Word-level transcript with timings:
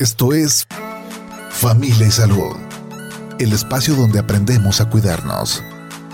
Esto 0.00 0.32
es 0.32 0.64
Familia 1.50 2.06
y 2.06 2.10
Salud, 2.12 2.54
el 3.40 3.52
espacio 3.52 3.96
donde 3.96 4.20
aprendemos 4.20 4.80
a 4.80 4.88
cuidarnos, 4.88 5.64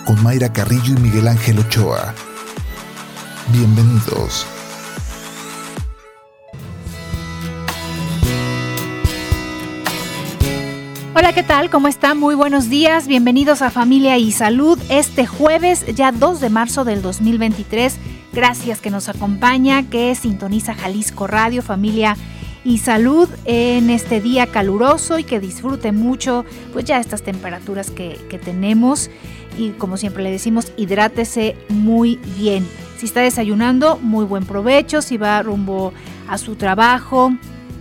con 0.07 0.23
Mayra 0.23 0.51
Carrillo 0.51 0.95
y 0.97 1.01
Miguel 1.03 1.29
Ángel 1.29 1.59
Ochoa. 1.59 2.15
Bienvenidos. 3.53 4.47
Hola, 11.15 11.35
¿qué 11.35 11.43
tal? 11.43 11.69
¿Cómo 11.69 11.87
están? 11.87 12.17
Muy 12.17 12.35
buenos 12.35 12.71
días. 12.71 13.07
Bienvenidos 13.07 13.61
a 13.61 13.69
Familia 13.69 14.17
y 14.17 14.33
Salud 14.33 14.79
este 14.89 15.27
jueves, 15.27 15.85
ya 15.95 16.11
2 16.11 16.41
de 16.41 16.49
marzo 16.49 16.85
del 16.87 17.03
2023. 17.03 17.99
Gracias 18.33 18.81
que 18.81 18.91
nos 18.91 19.11
acompaña, 19.11 19.91
que 19.91 20.15
sintoniza 20.15 20.75
Jalisco 20.75 21.27
Radio, 21.27 21.63
Familia 21.63 22.17
y 22.17 22.34
Salud 22.79 23.29
en 23.45 23.91
este 23.91 24.21
día 24.21 24.47
caluroso 24.47 25.19
y 25.19 25.25
que 25.25 25.41
disfrute 25.41 25.93
mucho 25.93 26.45
pues 26.73 26.85
ya 26.85 26.99
estas 26.99 27.23
temperaturas 27.23 27.91
que, 27.91 28.19
que 28.29 28.39
tenemos 28.39 29.11
y 29.59 29.71
como 29.71 29.97
siempre 29.97 30.23
le 30.23 30.31
decimos, 30.31 30.73
hidrátese 30.77 31.57
muy 31.69 32.17
bien. 32.37 32.67
Si 32.99 33.07
está 33.07 33.21
desayunando, 33.21 33.99
muy 33.99 34.25
buen 34.25 34.45
provecho. 34.45 35.03
Si 35.03 35.17
va 35.17 35.43
rumbo 35.43 35.93
a 36.29 36.39
su 36.39 36.57
trabajo, 36.57 37.33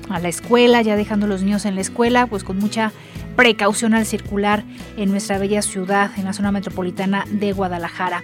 a 0.09 0.19
la 0.19 0.29
escuela, 0.29 0.81
ya 0.81 0.95
dejando 0.95 1.25
a 1.25 1.29
los 1.29 1.43
niños 1.43 1.65
en 1.65 1.75
la 1.75 1.81
escuela, 1.81 2.27
pues 2.27 2.43
con 2.43 2.57
mucha 2.57 2.91
precaución 3.35 3.93
al 3.93 4.05
circular 4.05 4.63
en 4.97 5.11
nuestra 5.11 5.37
bella 5.37 5.61
ciudad, 5.61 6.11
en 6.17 6.25
la 6.25 6.33
zona 6.33 6.51
metropolitana 6.51 7.25
de 7.29 7.51
Guadalajara. 7.51 8.23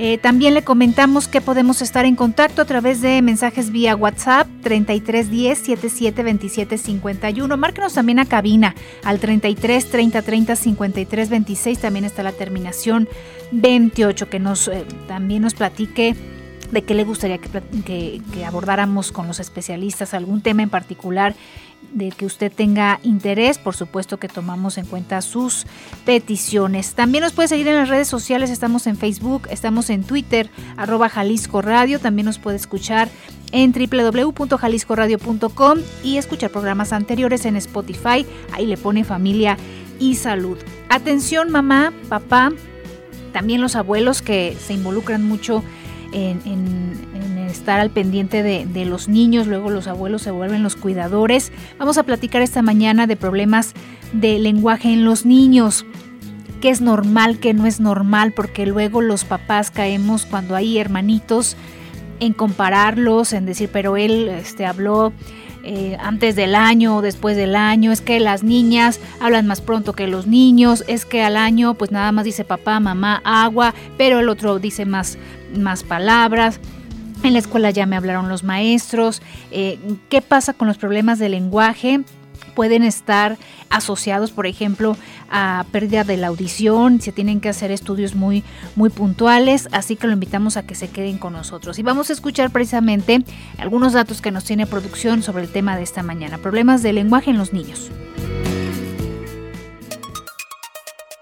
Eh, 0.00 0.16
también 0.16 0.54
le 0.54 0.62
comentamos 0.62 1.26
que 1.26 1.40
podemos 1.40 1.82
estar 1.82 2.04
en 2.04 2.14
contacto 2.14 2.62
a 2.62 2.64
través 2.66 3.00
de 3.00 3.20
mensajes 3.20 3.72
vía 3.72 3.96
WhatsApp 3.96 4.46
3310 4.62 5.58
77 5.58 6.22
27 6.22 6.78
51. 6.78 7.56
Márquenos 7.56 7.94
también 7.94 8.20
a 8.20 8.24
cabina 8.24 8.76
al 9.02 9.18
33 9.18 9.90
30 9.90 10.22
30 10.22 10.54
53 10.54 11.30
26. 11.30 11.78
También 11.80 12.04
está 12.04 12.22
la 12.22 12.30
terminación 12.30 13.08
28 13.50 14.30
que 14.30 14.38
nos 14.38 14.68
eh, 14.68 14.84
también 15.08 15.42
nos 15.42 15.54
platique 15.54 16.14
de 16.70 16.82
qué 16.82 16.94
le 16.94 17.04
gustaría 17.04 17.38
que, 17.38 18.20
abordáramos 18.46 19.12
con 19.12 19.26
los 19.26 19.40
especialistas, 19.40 20.14
algún 20.14 20.42
tema 20.42 20.62
en 20.62 20.70
particular 20.70 21.34
de 21.92 22.10
que 22.10 22.26
usted 22.26 22.52
tenga 22.52 23.00
interés, 23.02 23.58
por 23.58 23.74
supuesto 23.74 24.18
que 24.18 24.28
tomamos 24.28 24.78
en 24.78 24.86
cuenta 24.86 25.20
sus 25.22 25.66
peticiones. 26.04 26.94
También 26.94 27.24
nos 27.24 27.32
puede 27.32 27.48
seguir 27.48 27.66
en 27.68 27.76
las 27.76 27.88
redes 27.88 28.08
sociales, 28.08 28.50
estamos 28.50 28.86
en 28.86 28.96
Facebook, 28.96 29.48
estamos 29.50 29.90
en 29.90 30.04
Twitter, 30.04 30.50
arroba 30.76 31.08
Jalisco 31.08 31.62
Radio, 31.62 31.98
también 31.98 32.26
nos 32.26 32.38
puede 32.38 32.56
escuchar 32.56 33.08
en 33.52 33.72
www.jaliscoradio.com 33.72 35.78
y 36.04 36.18
escuchar 36.18 36.50
programas 36.50 36.92
anteriores 36.92 37.46
en 37.46 37.56
Spotify, 37.56 38.26
ahí 38.52 38.66
le 38.66 38.76
pone 38.76 39.04
familia 39.04 39.56
y 39.98 40.16
salud. 40.16 40.58
Atención 40.88 41.50
mamá, 41.50 41.92
papá, 42.08 42.52
también 43.32 43.60
los 43.60 43.76
abuelos 43.76 44.22
que 44.22 44.56
se 44.60 44.74
involucran 44.74 45.24
mucho 45.24 45.62
en, 46.12 46.40
estar 47.48 47.80
al 47.80 47.90
pendiente 47.90 48.42
de, 48.42 48.84
los 48.84 49.08
niños, 49.08 49.46
luego 49.46 49.70
los 49.70 49.86
abuelos 49.86 50.22
se 50.22 50.30
vuelven 50.30 50.62
los 50.62 50.76
cuidadores. 50.76 51.52
Vamos 51.78 51.98
a 51.98 52.02
platicar 52.02 52.42
esta 52.42 52.62
mañana 52.62 53.06
de 53.06 53.16
problemas 53.16 53.74
de 54.12 54.38
lenguaje 54.38 54.92
en 54.92 55.04
los 55.04 55.26
niños 55.26 55.84
qué 56.60 56.70
es 56.70 56.80
normal, 56.80 57.38
qué 57.38 57.54
no 57.54 57.66
es 57.66 57.80
normal, 57.80 58.32
porque 58.32 58.66
luego 58.66 59.00
los 59.00 59.24
papás 59.24 59.70
caemos 59.70 60.26
cuando 60.26 60.56
hay 60.56 60.78
hermanitos 60.78 61.56
en 62.20 62.32
compararlos, 62.32 63.32
en 63.32 63.46
decir, 63.46 63.70
pero 63.72 63.96
él 63.96 64.28
este, 64.28 64.66
habló 64.66 65.12
eh, 65.64 65.96
antes 66.00 66.36
del 66.36 66.54
año 66.54 66.96
o 66.96 67.02
después 67.02 67.36
del 67.36 67.54
año, 67.54 67.92
es 67.92 68.00
que 68.00 68.20
las 68.20 68.42
niñas 68.42 69.00
hablan 69.20 69.46
más 69.46 69.60
pronto 69.60 69.92
que 69.92 70.06
los 70.06 70.26
niños, 70.26 70.84
es 70.88 71.04
que 71.04 71.22
al 71.22 71.36
año 71.36 71.74
pues 71.74 71.90
nada 71.90 72.12
más 72.12 72.24
dice 72.24 72.44
papá, 72.44 72.80
mamá, 72.80 73.20
agua, 73.24 73.74
pero 73.96 74.20
el 74.20 74.28
otro 74.28 74.58
dice 74.58 74.84
más, 74.84 75.18
más 75.56 75.82
palabras. 75.82 76.60
En 77.22 77.32
la 77.32 77.38
escuela 77.38 77.70
ya 77.70 77.86
me 77.86 77.96
hablaron 77.96 78.28
los 78.28 78.44
maestros. 78.44 79.22
Eh, 79.50 79.78
¿Qué 80.08 80.22
pasa 80.22 80.52
con 80.52 80.68
los 80.68 80.78
problemas 80.78 81.18
de 81.18 81.28
lenguaje? 81.28 82.00
pueden 82.58 82.82
estar 82.82 83.38
asociados, 83.70 84.32
por 84.32 84.48
ejemplo, 84.48 84.96
a 85.30 85.64
pérdida 85.70 86.02
de 86.02 86.16
la 86.16 86.26
audición, 86.26 87.00
se 87.00 87.12
tienen 87.12 87.40
que 87.40 87.48
hacer 87.48 87.70
estudios 87.70 88.16
muy, 88.16 88.42
muy 88.74 88.90
puntuales, 88.90 89.68
así 89.70 89.94
que 89.94 90.08
lo 90.08 90.12
invitamos 90.12 90.56
a 90.56 90.66
que 90.66 90.74
se 90.74 90.88
queden 90.88 91.18
con 91.18 91.34
nosotros. 91.34 91.78
Y 91.78 91.84
vamos 91.84 92.10
a 92.10 92.14
escuchar 92.14 92.50
precisamente 92.50 93.22
algunos 93.58 93.92
datos 93.92 94.20
que 94.20 94.32
nos 94.32 94.42
tiene 94.42 94.66
producción 94.66 95.22
sobre 95.22 95.44
el 95.44 95.50
tema 95.50 95.76
de 95.76 95.84
esta 95.84 96.02
mañana, 96.02 96.38
problemas 96.38 96.82
de 96.82 96.92
lenguaje 96.94 97.30
en 97.30 97.38
los 97.38 97.52
niños. 97.52 97.92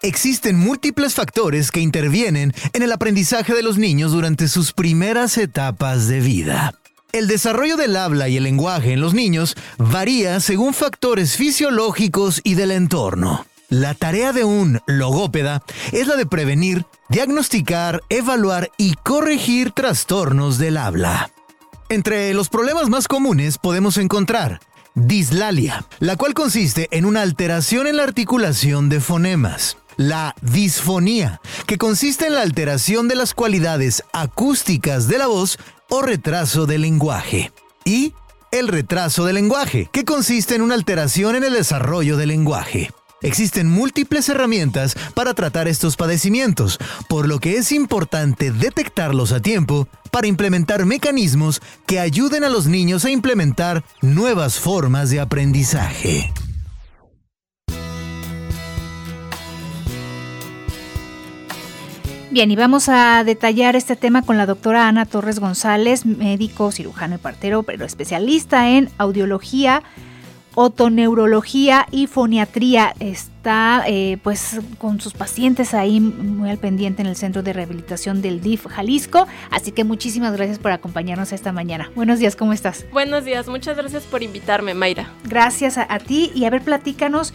Existen 0.06 0.56
múltiples 0.56 1.14
factores 1.14 1.72
que 1.72 1.80
intervienen 1.80 2.54
en 2.72 2.82
el 2.84 2.92
aprendizaje 2.92 3.54
de 3.54 3.64
los 3.64 3.76
niños 3.76 4.12
durante 4.12 4.46
sus 4.46 4.72
primeras 4.72 5.36
etapas 5.36 6.06
de 6.06 6.20
vida. 6.20 6.74
El 7.10 7.26
desarrollo 7.26 7.76
del 7.76 7.96
habla 7.96 8.28
y 8.28 8.36
el 8.36 8.44
lenguaje 8.44 8.92
en 8.92 9.00
los 9.00 9.14
niños 9.14 9.56
varía 9.78 10.38
según 10.38 10.74
factores 10.74 11.36
fisiológicos 11.36 12.40
y 12.44 12.54
del 12.54 12.70
entorno. 12.70 13.46
La 13.68 13.94
tarea 13.94 14.32
de 14.32 14.44
un 14.44 14.80
logópeda 14.86 15.64
es 15.90 16.06
la 16.06 16.14
de 16.14 16.26
prevenir, 16.26 16.86
diagnosticar, 17.08 18.00
evaluar 18.08 18.70
y 18.78 18.94
corregir 18.94 19.72
trastornos 19.72 20.58
del 20.58 20.76
habla. 20.76 21.32
Entre 21.88 22.32
los 22.32 22.48
problemas 22.48 22.88
más 22.88 23.08
comunes 23.08 23.58
podemos 23.58 23.96
encontrar 23.96 24.60
dislalia, 24.94 25.84
la 25.98 26.14
cual 26.14 26.32
consiste 26.32 26.86
en 26.92 27.06
una 27.06 27.22
alteración 27.22 27.88
en 27.88 27.96
la 27.96 28.04
articulación 28.04 28.88
de 28.88 29.00
fonemas 29.00 29.76
la 29.96 30.34
disfonía, 30.42 31.40
que 31.66 31.78
consiste 31.78 32.26
en 32.26 32.34
la 32.34 32.42
alteración 32.42 33.08
de 33.08 33.16
las 33.16 33.34
cualidades 33.34 34.02
acústicas 34.12 35.08
de 35.08 35.18
la 35.18 35.26
voz 35.26 35.58
o 35.88 36.02
retraso 36.02 36.66
del 36.66 36.82
lenguaje. 36.82 37.52
Y 37.84 38.14
el 38.50 38.68
retraso 38.68 39.24
del 39.24 39.36
lenguaje, 39.36 39.88
que 39.92 40.04
consiste 40.04 40.54
en 40.54 40.62
una 40.62 40.74
alteración 40.74 41.36
en 41.36 41.44
el 41.44 41.52
desarrollo 41.52 42.16
del 42.16 42.28
lenguaje. 42.28 42.90
Existen 43.22 43.68
múltiples 43.68 44.28
herramientas 44.28 44.94
para 45.14 45.34
tratar 45.34 45.68
estos 45.68 45.96
padecimientos, 45.96 46.78
por 47.08 47.26
lo 47.26 47.38
que 47.38 47.56
es 47.56 47.72
importante 47.72 48.52
detectarlos 48.52 49.32
a 49.32 49.40
tiempo 49.40 49.88
para 50.10 50.26
implementar 50.26 50.84
mecanismos 50.84 51.60
que 51.86 51.98
ayuden 51.98 52.44
a 52.44 52.48
los 52.48 52.66
niños 52.66 53.04
a 53.04 53.10
implementar 53.10 53.84
nuevas 54.02 54.58
formas 54.58 55.10
de 55.10 55.20
aprendizaje. 55.20 56.32
Bien, 62.36 62.50
y 62.50 62.56
vamos 62.56 62.90
a 62.90 63.24
detallar 63.24 63.76
este 63.76 63.96
tema 63.96 64.20
con 64.20 64.36
la 64.36 64.44
doctora 64.44 64.88
Ana 64.88 65.06
Torres 65.06 65.38
González, 65.38 66.04
médico, 66.04 66.70
cirujano 66.70 67.14
y 67.14 67.18
partero, 67.18 67.62
pero 67.62 67.86
especialista 67.86 68.68
en 68.68 68.90
audiología, 68.98 69.82
otoneurología 70.54 71.86
y 71.90 72.08
foniatría. 72.08 72.92
Está 73.00 73.84
eh, 73.86 74.18
pues 74.22 74.60
con 74.76 75.00
sus 75.00 75.14
pacientes 75.14 75.72
ahí 75.72 75.98
muy 75.98 76.50
al 76.50 76.58
pendiente 76.58 77.00
en 77.00 77.08
el 77.08 77.16
Centro 77.16 77.42
de 77.42 77.54
Rehabilitación 77.54 78.20
del 78.20 78.42
DIF 78.42 78.66
Jalisco. 78.66 79.26
Así 79.50 79.72
que 79.72 79.84
muchísimas 79.84 80.34
gracias 80.34 80.58
por 80.58 80.72
acompañarnos 80.72 81.32
esta 81.32 81.52
mañana. 81.52 81.90
Buenos 81.94 82.18
días, 82.18 82.36
¿cómo 82.36 82.52
estás? 82.52 82.84
Buenos 82.92 83.24
días, 83.24 83.48
muchas 83.48 83.78
gracias 83.78 84.02
por 84.02 84.22
invitarme, 84.22 84.74
Mayra. 84.74 85.08
Gracias 85.24 85.78
a, 85.78 85.86
a 85.88 86.00
ti 86.00 86.32
y 86.34 86.44
a 86.44 86.50
ver, 86.50 86.60
platícanos, 86.60 87.32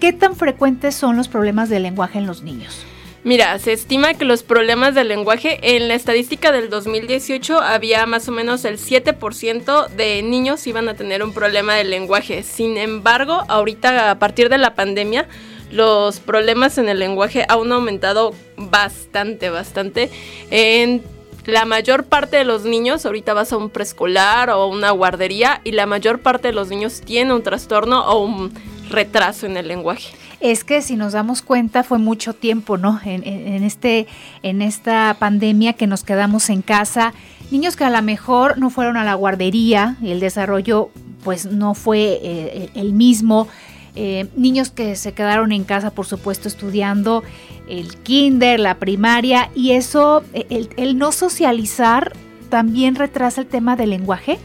¿qué 0.00 0.12
tan 0.12 0.36
frecuentes 0.36 0.94
son 0.94 1.16
los 1.16 1.28
problemas 1.28 1.70
de 1.70 1.80
lenguaje 1.80 2.18
en 2.18 2.26
los 2.26 2.42
niños? 2.42 2.84
Mira, 3.24 3.58
se 3.58 3.72
estima 3.72 4.12
que 4.12 4.26
los 4.26 4.42
problemas 4.42 4.94
del 4.94 5.08
lenguaje 5.08 5.58
en 5.62 5.88
la 5.88 5.94
estadística 5.94 6.52
del 6.52 6.68
2018 6.68 7.58
había 7.58 8.04
más 8.04 8.28
o 8.28 8.32
menos 8.32 8.66
el 8.66 8.76
7% 8.76 9.88
de 9.88 10.22
niños 10.22 10.66
iban 10.66 10.90
a 10.90 10.94
tener 10.94 11.24
un 11.24 11.32
problema 11.32 11.74
de 11.74 11.84
lenguaje. 11.84 12.42
Sin 12.42 12.76
embargo, 12.76 13.42
ahorita 13.48 14.10
a 14.10 14.18
partir 14.18 14.50
de 14.50 14.58
la 14.58 14.74
pandemia, 14.74 15.26
los 15.70 16.20
problemas 16.20 16.76
en 16.76 16.90
el 16.90 16.98
lenguaje 16.98 17.46
han 17.48 17.72
aumentado 17.72 18.34
bastante, 18.58 19.48
bastante. 19.48 20.10
En 20.50 21.02
la 21.46 21.64
mayor 21.64 22.04
parte 22.04 22.36
de 22.36 22.44
los 22.44 22.64
niños, 22.64 23.06
ahorita 23.06 23.32
vas 23.32 23.54
a 23.54 23.56
un 23.56 23.70
preescolar 23.70 24.50
o 24.50 24.66
una 24.66 24.90
guardería 24.90 25.62
y 25.64 25.72
la 25.72 25.86
mayor 25.86 26.18
parte 26.18 26.48
de 26.48 26.54
los 26.54 26.68
niños 26.68 27.00
tiene 27.00 27.32
un 27.32 27.42
trastorno 27.42 28.04
o 28.04 28.22
un 28.22 28.52
retraso 28.90 29.46
en 29.46 29.56
el 29.56 29.66
lenguaje 29.66 30.14
es 30.44 30.62
que 30.62 30.82
si 30.82 30.96
nos 30.96 31.14
damos 31.14 31.40
cuenta 31.40 31.82
fue 31.82 31.98
mucho 31.98 32.34
tiempo, 32.34 32.76
¿no? 32.76 33.00
En, 33.02 33.64
este, 33.64 34.06
en 34.42 34.60
esta 34.60 35.16
pandemia 35.18 35.72
que 35.72 35.86
nos 35.86 36.04
quedamos 36.04 36.50
en 36.50 36.60
casa, 36.60 37.14
niños 37.50 37.76
que 37.76 37.84
a 37.84 37.90
lo 37.90 38.02
mejor 38.02 38.58
no 38.58 38.68
fueron 38.68 38.98
a 38.98 39.04
la 39.04 39.14
guardería 39.14 39.96
el 40.02 40.20
desarrollo 40.20 40.90
pues 41.22 41.46
no 41.46 41.72
fue 41.72 42.20
eh, 42.22 42.70
el 42.74 42.92
mismo. 42.92 43.48
Eh, 43.96 44.26
niños 44.36 44.70
que 44.70 44.96
se 44.96 45.12
quedaron 45.12 45.50
en 45.50 45.64
casa, 45.64 45.92
por 45.92 46.04
supuesto, 46.04 46.46
estudiando 46.46 47.24
el 47.66 47.96
kinder, 47.96 48.60
la 48.60 48.74
primaria, 48.74 49.50
y 49.54 49.70
eso, 49.70 50.24
el, 50.34 50.68
el 50.76 50.98
no 50.98 51.10
socializar, 51.10 52.12
también 52.50 52.96
retrasa 52.96 53.40
el 53.40 53.46
tema 53.46 53.76
del 53.76 53.90
lenguaje. 53.90 54.38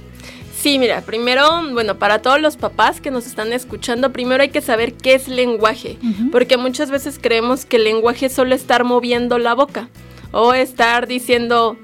Sí, 0.59 0.77
mira, 0.77 1.00
primero, 1.00 1.47
bueno, 1.71 1.97
para 1.97 2.21
todos 2.21 2.41
los 2.41 2.57
papás 2.57 3.00
que 3.00 3.11
nos 3.11 3.25
están 3.25 3.53
escuchando, 3.53 4.11
primero 4.11 4.44
hay 4.44 4.50
que 4.50 4.59
saber 4.59 4.94
qué 4.94 5.13
es 5.13 5.29
lenguaje, 5.29 5.97
porque 6.33 6.57
muchas 6.57 6.91
veces 6.91 7.17
creemos 7.17 7.63
que 7.63 7.77
el 7.77 7.85
lenguaje 7.85 8.25
es 8.25 8.33
solo 8.33 8.53
estar 8.53 8.83
moviendo 8.83 9.38
la 9.38 9.56
boca 9.56 9.88
o 10.33 10.53
estar 10.53 11.07
diciendo 11.07 11.77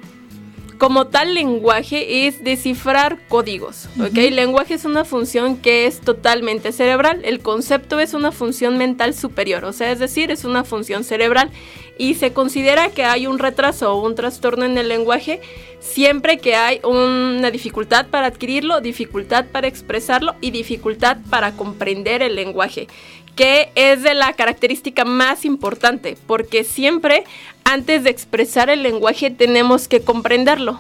como 0.78 1.08
tal 1.08 1.36
lenguaje 1.36 2.28
es 2.28 2.44
descifrar 2.44 3.18
códigos, 3.30 3.88
¿ok? 3.98 4.16
Lenguaje 4.32 4.74
es 4.74 4.84
una 4.84 5.06
función 5.06 5.56
que 5.56 5.88
es 5.88 6.02
totalmente 6.02 6.74
cerebral, 6.74 7.22
el 7.24 7.40
concepto 7.40 8.02
es 8.02 8.14
una 8.14 8.34
función 8.34 8.78
mental 8.78 9.14
superior, 9.14 9.64
o 9.64 9.72
sea, 9.72 9.94
es 9.94 10.00
decir, 10.00 10.32
es 10.32 10.44
una 10.44 10.66
función 10.66 11.06
cerebral 11.06 11.50
y 11.98 12.16
se 12.16 12.34
considera 12.34 12.90
que 12.90 13.06
hay 13.06 13.28
un 13.28 13.40
retraso 13.40 13.94
o 13.94 14.06
un 14.06 14.16
trastorno 14.16 14.66
en 14.66 14.78
el 14.78 14.90
lenguaje 14.90 15.42
siempre 15.86 16.40
que 16.40 16.56
hay 16.56 16.80
una 16.84 17.52
dificultad 17.52 18.08
para 18.08 18.28
adquirirlo, 18.28 18.82
dificultad 18.82 19.46
para 19.46 19.68
expresarlo 19.68 20.36
y 20.42 20.52
dificultad 20.52 21.18
para 21.30 21.54
comprender 21.54 22.22
el 22.22 22.36
lenguaje, 22.36 22.88
que 23.36 23.70
es 23.76 24.02
de 24.04 24.16
la 24.16 24.34
característica 24.34 25.06
más 25.06 25.46
importante, 25.46 26.18
porque 26.28 26.64
siempre 26.64 27.24
antes 27.64 28.04
de 28.04 28.10
expresar 28.10 28.70
el 28.70 28.84
lenguaje 28.84 29.30
tenemos 29.30 29.88
que 29.88 30.02
comprenderlo. 30.02 30.80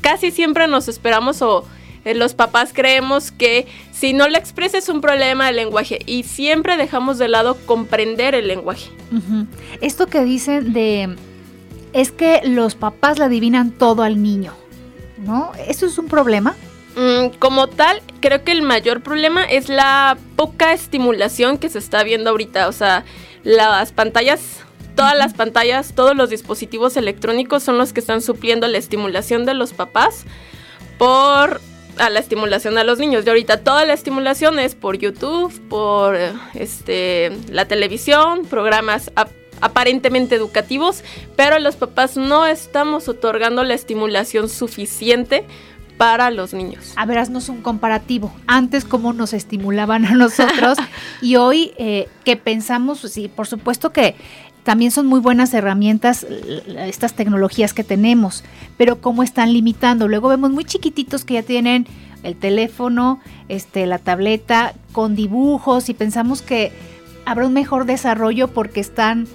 Casi 0.00 0.30
siempre 0.30 0.66
nos 0.66 0.88
esperamos 0.88 1.42
o 1.42 1.64
eh, 2.04 2.14
los 2.14 2.34
papás 2.34 2.72
creemos 2.72 3.32
que 3.32 3.66
si 3.92 4.12
no 4.12 4.28
le 4.28 4.38
expresas 4.38 4.88
un 4.88 5.00
problema 5.00 5.46
de 5.46 5.52
lenguaje 5.52 5.98
y 6.06 6.22
siempre 6.22 6.76
dejamos 6.76 7.18
de 7.18 7.28
lado 7.28 7.56
comprender 7.66 8.34
el 8.34 8.48
lenguaje. 8.48 8.90
Esto 9.80 10.06
que 10.06 10.24
dicen 10.24 10.72
de 10.72 11.16
es 11.92 12.12
que 12.12 12.42
los 12.44 12.74
papás 12.74 13.18
le 13.18 13.24
adivinan 13.24 13.70
todo 13.70 14.02
al 14.02 14.22
niño, 14.22 14.52
¿no? 15.18 15.52
¿Eso 15.66 15.86
es 15.86 15.98
un 15.98 16.06
problema? 16.06 16.54
Mm, 16.96 17.36
como 17.38 17.68
tal, 17.68 18.02
creo 18.20 18.42
que 18.42 18.52
el 18.52 18.62
mayor 18.62 19.02
problema 19.02 19.44
es 19.44 19.68
la 19.68 20.18
poca 20.36 20.72
estimulación 20.72 21.58
que 21.58 21.68
se 21.68 21.78
está 21.78 22.02
viendo 22.02 22.30
ahorita. 22.30 22.68
O 22.68 22.72
sea, 22.72 23.04
las 23.44 23.92
pantallas, 23.92 24.40
todas 24.96 25.16
las 25.16 25.32
pantallas, 25.32 25.94
todos 25.94 26.16
los 26.16 26.28
dispositivos 26.28 26.96
electrónicos 26.96 27.62
son 27.62 27.78
los 27.78 27.92
que 27.92 28.00
están 28.00 28.20
supliendo 28.20 28.66
la 28.66 28.78
estimulación 28.78 29.46
de 29.46 29.54
los 29.54 29.72
papás 29.72 30.24
por 30.98 31.60
a 31.98 32.10
la 32.10 32.20
estimulación 32.20 32.78
a 32.78 32.84
los 32.84 32.98
niños. 32.98 33.24
Y 33.24 33.28
ahorita 33.28 33.58
toda 33.58 33.84
la 33.84 33.94
estimulación 33.94 34.58
es 34.58 34.74
por 34.74 34.98
YouTube, 34.98 35.52
por 35.68 36.16
este 36.54 37.32
la 37.50 37.66
televisión, 37.66 38.44
programas 38.44 39.10
aparentemente 39.60 40.34
educativos, 40.34 41.02
pero 41.36 41.58
los 41.58 41.76
papás 41.76 42.16
no 42.16 42.46
estamos 42.46 43.08
otorgando 43.08 43.64
la 43.64 43.74
estimulación 43.74 44.48
suficiente 44.48 45.44
para 45.96 46.30
los 46.30 46.54
niños. 46.54 46.92
A 46.96 47.04
ver, 47.04 47.18
haznos 47.18 47.48
un 47.48 47.60
comparativo. 47.60 48.32
Antes, 48.46 48.84
cómo 48.84 49.12
nos 49.12 49.32
estimulaban 49.32 50.06
a 50.06 50.14
nosotros 50.14 50.78
y 51.20 51.36
hoy, 51.36 51.72
eh, 51.76 52.08
¿qué 52.24 52.36
pensamos? 52.36 53.00
Sí, 53.00 53.28
por 53.28 53.48
supuesto 53.48 53.90
que 53.90 54.14
también 54.68 54.90
son 54.90 55.06
muy 55.06 55.20
buenas 55.20 55.54
herramientas 55.54 56.26
estas 56.76 57.14
tecnologías 57.14 57.72
que 57.72 57.84
tenemos, 57.84 58.44
pero 58.76 59.00
cómo 59.00 59.22
están 59.22 59.54
limitando. 59.54 60.08
Luego 60.08 60.28
vemos 60.28 60.50
muy 60.50 60.66
chiquititos 60.66 61.24
que 61.24 61.32
ya 61.32 61.42
tienen 61.42 61.86
el 62.22 62.36
teléfono, 62.36 63.18
este, 63.48 63.86
la 63.86 63.96
tableta 63.96 64.74
con 64.92 65.16
dibujos 65.16 65.88
y 65.88 65.94
pensamos 65.94 66.42
que 66.42 66.70
habrá 67.24 67.46
un 67.46 67.54
mejor 67.54 67.86
desarrollo 67.86 68.48
porque 68.48 68.80
están 68.80 69.26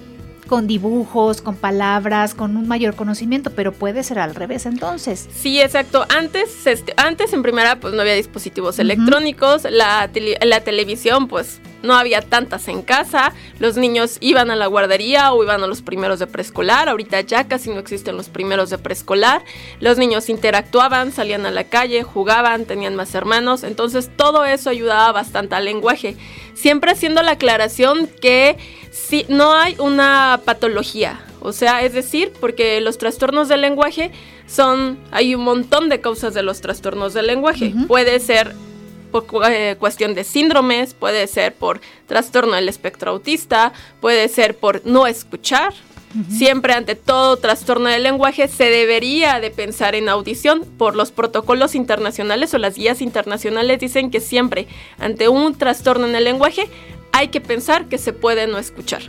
con 0.46 0.66
dibujos, 0.66 1.40
con 1.40 1.56
palabras, 1.56 2.34
con 2.34 2.56
un 2.56 2.68
mayor 2.68 2.94
conocimiento, 2.94 3.50
pero 3.50 3.72
puede 3.72 4.02
ser 4.02 4.18
al 4.18 4.34
revés 4.34 4.66
entonces. 4.66 5.28
Sí, 5.34 5.60
exacto. 5.60 6.06
Antes, 6.08 6.66
este, 6.66 6.94
antes 6.96 7.32
en 7.32 7.42
primera 7.42 7.80
pues 7.80 7.94
no 7.94 8.00
había 8.00 8.14
dispositivos 8.14 8.78
electrónicos, 8.78 9.64
la, 9.70 10.10
la 10.42 10.60
televisión 10.60 11.28
pues 11.28 11.60
no 11.84 11.94
había 11.94 12.22
tantas 12.22 12.66
en 12.68 12.82
casa, 12.82 13.32
los 13.58 13.76
niños 13.76 14.16
iban 14.20 14.50
a 14.50 14.56
la 14.56 14.66
guardería 14.66 15.32
o 15.32 15.42
iban 15.42 15.62
a 15.62 15.66
los 15.66 15.82
primeros 15.82 16.18
de 16.18 16.26
preescolar, 16.26 16.88
ahorita 16.88 17.20
ya 17.20 17.46
casi 17.46 17.70
no 17.70 17.78
existen 17.78 18.16
los 18.16 18.28
primeros 18.28 18.70
de 18.70 18.78
preescolar, 18.78 19.44
los 19.80 19.98
niños 19.98 20.28
interactuaban, 20.28 21.12
salían 21.12 21.46
a 21.46 21.50
la 21.50 21.64
calle, 21.64 22.02
jugaban, 22.02 22.64
tenían 22.64 22.96
más 22.96 23.14
hermanos, 23.14 23.62
entonces 23.62 24.10
todo 24.16 24.44
eso 24.44 24.70
ayudaba 24.70 25.12
bastante 25.12 25.54
al 25.54 25.66
lenguaje, 25.66 26.16
siempre 26.54 26.92
haciendo 26.92 27.22
la 27.22 27.32
aclaración 27.32 28.08
que 28.20 28.56
si 28.94 29.26
no 29.28 29.52
hay 29.52 29.74
una 29.80 30.40
patología, 30.44 31.20
o 31.40 31.52
sea, 31.52 31.82
es 31.82 31.92
decir, 31.92 32.32
porque 32.40 32.80
los 32.80 32.96
trastornos 32.96 33.48
del 33.48 33.60
lenguaje 33.60 34.12
son, 34.46 34.98
hay 35.10 35.34
un 35.34 35.42
montón 35.42 35.88
de 35.88 36.00
causas 36.00 36.32
de 36.32 36.44
los 36.44 36.60
trastornos 36.60 37.12
del 37.12 37.26
lenguaje. 37.26 37.74
Puede 37.88 38.20
ser 38.20 38.54
por 39.10 39.26
eh, 39.50 39.74
cuestión 39.80 40.14
de 40.14 40.22
síndromes, 40.22 40.94
puede 40.94 41.26
ser 41.26 41.54
por 41.54 41.80
trastorno 42.06 42.54
del 42.54 42.68
espectro 42.68 43.10
autista, 43.10 43.72
puede 44.00 44.28
ser 44.28 44.56
por 44.56 44.86
no 44.86 45.08
escuchar. 45.08 45.74
Siempre 46.30 46.74
ante 46.74 46.94
todo 46.94 47.38
trastorno 47.38 47.88
del 47.88 48.04
lenguaje 48.04 48.46
se 48.46 48.70
debería 48.70 49.40
de 49.40 49.50
pensar 49.50 49.96
en 49.96 50.08
audición. 50.08 50.64
Por 50.78 50.94
los 50.94 51.10
protocolos 51.10 51.74
internacionales 51.74 52.54
o 52.54 52.58
las 52.58 52.76
guías 52.76 53.02
internacionales 53.02 53.80
dicen 53.80 54.12
que 54.12 54.20
siempre 54.20 54.68
ante 55.00 55.28
un 55.28 55.56
trastorno 55.58 56.06
en 56.06 56.14
el 56.14 56.22
lenguaje 56.22 56.68
hay 57.14 57.28
que 57.28 57.40
pensar 57.40 57.86
que 57.88 57.96
se 57.96 58.12
puede 58.12 58.48
no 58.48 58.58
escuchar. 58.58 59.02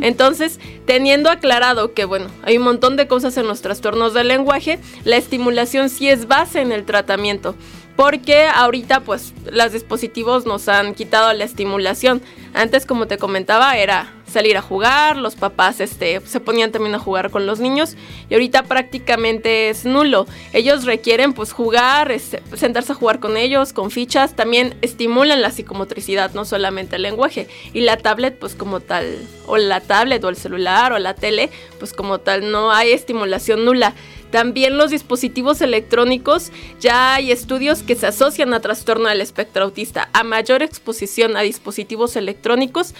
Entonces, 0.00 0.58
teniendo 0.84 1.30
aclarado 1.30 1.94
que, 1.94 2.04
bueno, 2.04 2.26
hay 2.42 2.58
un 2.58 2.64
montón 2.64 2.96
de 2.96 3.06
cosas 3.06 3.36
en 3.36 3.46
los 3.46 3.62
trastornos 3.62 4.14
del 4.14 4.26
lenguaje, 4.26 4.80
la 5.04 5.16
estimulación 5.16 5.88
sí 5.88 6.08
es 6.08 6.26
base 6.26 6.60
en 6.60 6.72
el 6.72 6.84
tratamiento 6.84 7.54
porque 7.96 8.46
ahorita 8.46 9.00
pues 9.00 9.34
los 9.50 9.72
dispositivos 9.72 10.46
nos 10.46 10.68
han 10.68 10.94
quitado 10.94 11.32
la 11.32 11.44
estimulación. 11.44 12.22
Antes 12.54 12.86
como 12.86 13.06
te 13.06 13.18
comentaba 13.18 13.76
era 13.76 14.12
salir 14.32 14.56
a 14.56 14.62
jugar, 14.62 15.16
los 15.16 15.36
papás 15.36 15.80
este, 15.80 16.20
se 16.24 16.40
ponían 16.40 16.72
también 16.72 16.94
a 16.94 16.98
jugar 16.98 17.30
con 17.30 17.46
los 17.46 17.60
niños 17.60 17.96
y 18.30 18.34
ahorita 18.34 18.64
prácticamente 18.64 19.68
es 19.68 19.84
nulo. 19.84 20.26
Ellos 20.52 20.84
requieren 20.84 21.34
pues 21.34 21.52
jugar, 21.52 22.12
sentarse 22.56 22.92
a 22.92 22.94
jugar 22.94 23.20
con 23.20 23.36
ellos, 23.36 23.72
con 23.72 23.90
fichas, 23.90 24.34
también 24.34 24.74
estimulan 24.80 25.42
la 25.42 25.50
psicomotricidad, 25.50 26.32
no 26.32 26.44
solamente 26.44 26.96
el 26.96 27.02
lenguaje. 27.02 27.46
Y 27.72 27.82
la 27.82 27.98
tablet 27.98 28.38
pues 28.38 28.54
como 28.54 28.80
tal, 28.80 29.18
o 29.46 29.58
la 29.58 29.80
tablet 29.80 30.24
o 30.24 30.30
el 30.30 30.36
celular 30.36 30.92
o 30.92 30.98
la 30.98 31.14
tele 31.14 31.50
pues 31.78 31.92
como 31.92 32.18
tal 32.18 32.50
no 32.50 32.72
hay 32.72 32.92
estimulación 32.92 33.64
nula. 33.64 33.94
También 34.32 34.78
los 34.78 34.90
dispositivos 34.90 35.60
electrónicos, 35.60 36.50
ya 36.80 37.14
hay 37.14 37.30
estudios 37.30 37.82
que 37.82 37.94
se 37.94 38.06
asocian 38.06 38.54
a 38.54 38.60
trastorno 38.60 39.08
del 39.08 39.20
espectro 39.20 39.62
autista. 39.62 40.08
A 40.14 40.24
mayor 40.24 40.62
exposición 40.62 41.36
a 41.36 41.42
dispositivos 41.42 42.16
electrónicos, 42.16 42.94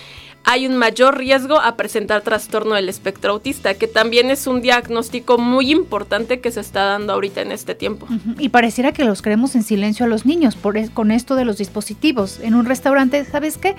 hay 0.44 0.66
un 0.66 0.76
mayor 0.76 1.16
riesgo 1.16 1.60
a 1.60 1.76
presentar 1.76 2.20
trastorno 2.20 2.74
del 2.74 2.88
espectro 2.88 3.32
autista, 3.32 3.74
que 3.74 3.86
también 3.86 4.30
es 4.30 4.46
un 4.46 4.60
diagnóstico 4.60 5.38
muy 5.38 5.70
importante 5.70 6.40
que 6.40 6.50
se 6.50 6.60
está 6.60 6.84
dando 6.84 7.14
ahorita 7.14 7.40
en 7.40 7.52
este 7.52 7.74
tiempo. 7.74 8.06
Y 8.38 8.50
pareciera 8.50 8.92
que 8.92 9.04
los 9.04 9.22
creemos 9.22 9.54
en 9.54 9.62
silencio 9.62 10.04
a 10.04 10.08
los 10.08 10.26
niños 10.26 10.56
por, 10.56 10.90
con 10.92 11.12
esto 11.12 11.34
de 11.34 11.44
los 11.44 11.58
dispositivos. 11.58 12.40
En 12.40 12.54
un 12.54 12.66
restaurante, 12.66 13.24
¿sabes 13.24 13.56
qué? 13.56 13.74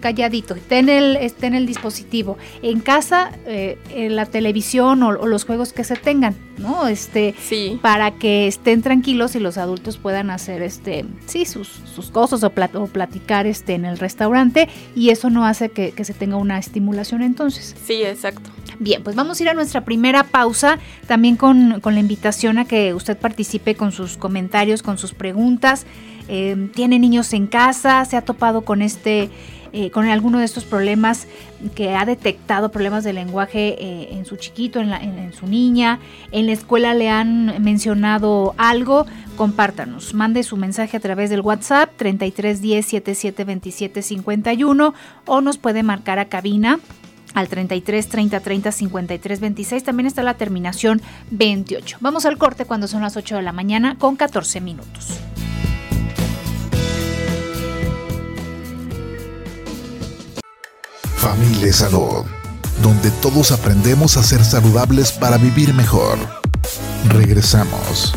Calladito, 0.00 0.54
ten 0.68 0.88
el, 0.88 1.16
en 1.40 1.54
el 1.54 1.66
dispositivo. 1.66 2.38
En 2.62 2.80
casa, 2.80 3.32
eh, 3.46 3.78
en 3.90 4.16
la 4.16 4.26
televisión 4.26 5.02
o, 5.02 5.12
los 5.12 5.44
juegos 5.44 5.72
que 5.72 5.84
se 5.84 5.96
tengan, 5.96 6.34
¿no? 6.58 6.88
Este, 6.88 7.34
sí. 7.40 7.78
Para 7.82 8.12
que 8.12 8.46
estén 8.46 8.82
tranquilos 8.82 9.34
y 9.36 9.40
los 9.40 9.58
adultos 9.58 9.96
puedan 9.96 10.30
hacer, 10.30 10.62
este, 10.62 11.04
sí, 11.26 11.44
sus, 11.44 11.68
sus 11.68 12.10
cosas 12.10 12.42
o, 12.44 12.50
platicar 12.50 13.46
este, 13.46 13.74
en 13.74 13.84
el 13.84 13.98
restaurante 13.98 14.68
y 14.94 15.10
eso 15.10 15.30
no 15.30 15.44
hace 15.44 15.70
que, 15.70 15.92
se 16.04 16.14
tenga 16.14 16.36
una 16.36 16.58
estimulación 16.58 17.22
entonces. 17.22 17.74
Sí, 17.84 18.02
exacto. 18.02 18.50
Bien, 18.78 19.02
pues 19.02 19.16
vamos 19.16 19.40
a 19.40 19.42
ir 19.42 19.48
a 19.48 19.54
nuestra 19.54 19.84
primera 19.84 20.22
pausa, 20.22 20.78
también 21.06 21.36
con, 21.36 21.80
con 21.80 21.94
la 21.94 22.00
invitación 22.00 22.58
a 22.58 22.64
que 22.64 22.94
usted 22.94 23.16
participe 23.16 23.74
con 23.74 23.90
sus 23.90 24.16
comentarios, 24.16 24.82
con 24.82 24.98
sus 24.98 25.12
preguntas. 25.12 25.84
Eh, 26.28 26.68
tiene 26.74 26.98
niños 26.98 27.32
en 27.32 27.46
casa, 27.46 28.04
se 28.04 28.16
ha 28.16 28.22
topado 28.22 28.60
con 28.60 28.82
este 28.82 29.30
eh, 29.72 29.90
con 29.90 30.06
alguno 30.06 30.38
de 30.38 30.44
estos 30.44 30.64
problemas 30.64 31.26
que 31.74 31.94
ha 31.94 32.04
detectado 32.04 32.70
problemas 32.70 33.04
de 33.04 33.12
lenguaje 33.12 33.76
eh, 33.78 34.08
en 34.12 34.24
su 34.24 34.36
chiquito, 34.36 34.80
en, 34.80 35.32
su 35.32 35.46
niña, 35.46 35.98
en 36.32 36.46
la 36.46 36.52
escuela 36.52 36.94
le 36.94 37.08
han 37.08 37.62
mencionado 37.62 38.54
algo, 38.58 39.06
compártanos, 39.36 40.14
mande 40.14 40.42
su 40.42 40.56
mensaje 40.56 40.96
a 40.96 41.00
través 41.00 41.30
del 41.30 41.40
WhatsApp 41.40 41.90
3310 41.96 42.86
7727 42.86 44.02
51 44.02 44.94
o 45.26 45.40
nos 45.40 45.58
puede 45.58 45.82
marcar 45.82 46.18
a 46.18 46.26
cabina 46.26 46.78
al 47.34 47.48
33 47.48 48.08
30 48.08 48.40
30 48.40 48.72
53 48.72 49.40
26. 49.40 49.84
También 49.84 50.06
está 50.06 50.22
la 50.22 50.34
terminación 50.34 51.00
28. 51.30 51.98
Vamos 52.00 52.26
al 52.26 52.38
corte 52.38 52.64
cuando 52.64 52.88
son 52.88 53.02
las 53.02 53.16
8 53.16 53.36
de 53.36 53.42
la 53.42 53.52
mañana 53.52 53.96
con 53.98 54.16
14 54.16 54.60
minutos. 54.60 55.20
Familia 61.18 61.72
Salud, 61.72 62.24
donde 62.80 63.10
todos 63.10 63.50
aprendemos 63.50 64.16
a 64.16 64.22
ser 64.22 64.44
saludables 64.44 65.10
para 65.10 65.36
vivir 65.36 65.74
mejor. 65.74 66.16
Regresamos. 67.08 68.14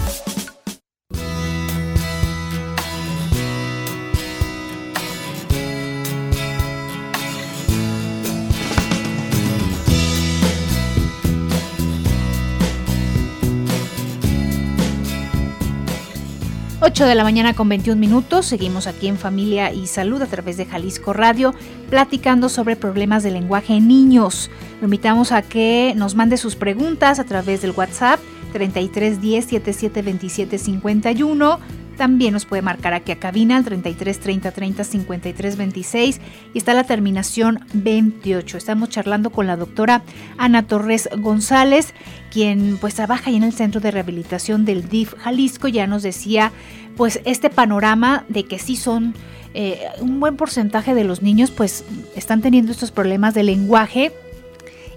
8 16.84 17.06
de 17.06 17.14
la 17.14 17.24
mañana 17.24 17.54
con 17.54 17.70
21 17.70 18.00
minutos. 18.00 18.48
Seguimos 18.48 18.88
aquí 18.88 19.08
en 19.08 19.20
Familia 19.20 19.72
y 19.72 19.86
Salud 19.86 20.20
a 20.20 20.26
través 20.26 20.58
de 20.58 20.66
Jalisco 20.66 21.14
Radio, 21.14 21.54
platicando 21.92 22.50
sobre 22.50 22.76
problemas 22.76 23.22
de 23.22 23.30
lenguaje 23.30 23.76
en 23.76 23.88
niños. 23.88 24.50
Lo 24.80 24.86
invitamos 24.86 25.32
a 25.32 25.44
que 25.44 25.94
nos 25.96 26.16
mande 26.16 26.38
sus 26.38 26.56
preguntas 26.56 27.20
a 27.20 27.24
través 27.24 27.62
del 27.62 27.74
WhatsApp 27.78 28.20
3310 28.54 29.46
7727 29.46 30.58
51 30.58 31.60
también 32.02 32.34
nos 32.34 32.46
puede 32.46 32.64
marcar 32.64 32.96
aquí 32.96 33.12
a 33.12 33.20
cabina 33.20 33.58
al 33.58 33.64
33 33.64 34.20
30 34.20 34.52
30 34.52 34.84
53 34.84 35.56
26 35.56 36.20
y 36.52 36.58
está 36.58 36.74
la 36.74 36.84
terminación 36.84 37.64
28. 37.76 38.58
Estamos 38.58 38.90
charlando 38.90 39.30
con 39.30 39.46
la 39.46 39.56
doctora 39.56 40.02
Ana 40.40 40.66
Torres 40.66 41.08
González, 41.16 41.94
quien 42.32 42.80
pues 42.82 42.96
trabaja 42.96 43.30
ahí 43.30 43.36
en 43.36 43.44
el 43.44 43.54
Centro 43.54 43.82
de 43.82 43.92
Rehabilitación 43.92 44.66
del 44.66 44.90
DIF 44.90 45.14
Jalisco. 45.14 45.68
Ya 45.68 45.86
nos 45.86 46.02
decía 46.02 46.52
pues 46.98 47.22
este 47.24 47.52
panorama 47.52 48.26
de 48.30 48.46
que 48.46 48.58
sí 48.58 48.78
son 48.78 49.14
eh, 49.54 49.82
un 50.00 50.20
buen 50.20 50.38
porcentaje 50.38 50.96
de 50.96 51.04
los 51.04 51.22
niños 51.22 51.52
pues 51.52 51.86
están 52.16 52.42
teniendo 52.42 52.72
estos 52.72 52.90
problemas 52.90 53.36
de 53.36 53.44
lenguaje 53.44 54.12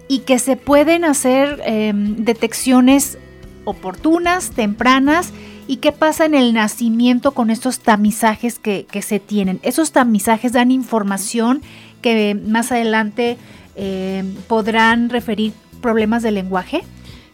y 0.09 0.21
que 0.21 0.39
se 0.39 0.57
pueden 0.57 1.05
hacer 1.05 1.61
em, 1.67 2.25
detecciones 2.25 3.19
oportunas, 3.67 4.53
tempranas 4.53 5.35
¿Y 5.67 5.77
qué 5.77 5.93
pasa 5.93 6.27
en 6.27 6.35
el 6.35 6.53
nacimiento 6.53 7.33
con 7.33 7.51
estos 7.51 7.81
tamizajes 7.81 8.59
que, 8.59 8.87
se 9.03 9.19
tienen? 9.19 9.61
Esos 9.63 9.93
tamizajes 9.93 10.53
dan 10.53 10.71
información 10.71 11.63
que 12.03 12.35
más 12.35 12.71
adelante 12.71 13.39
eh, 13.77 14.25
podrán 14.47 15.09
referir 15.09 15.53
problemas 15.81 16.23
de 16.23 16.33
lenguaje. 16.33 16.83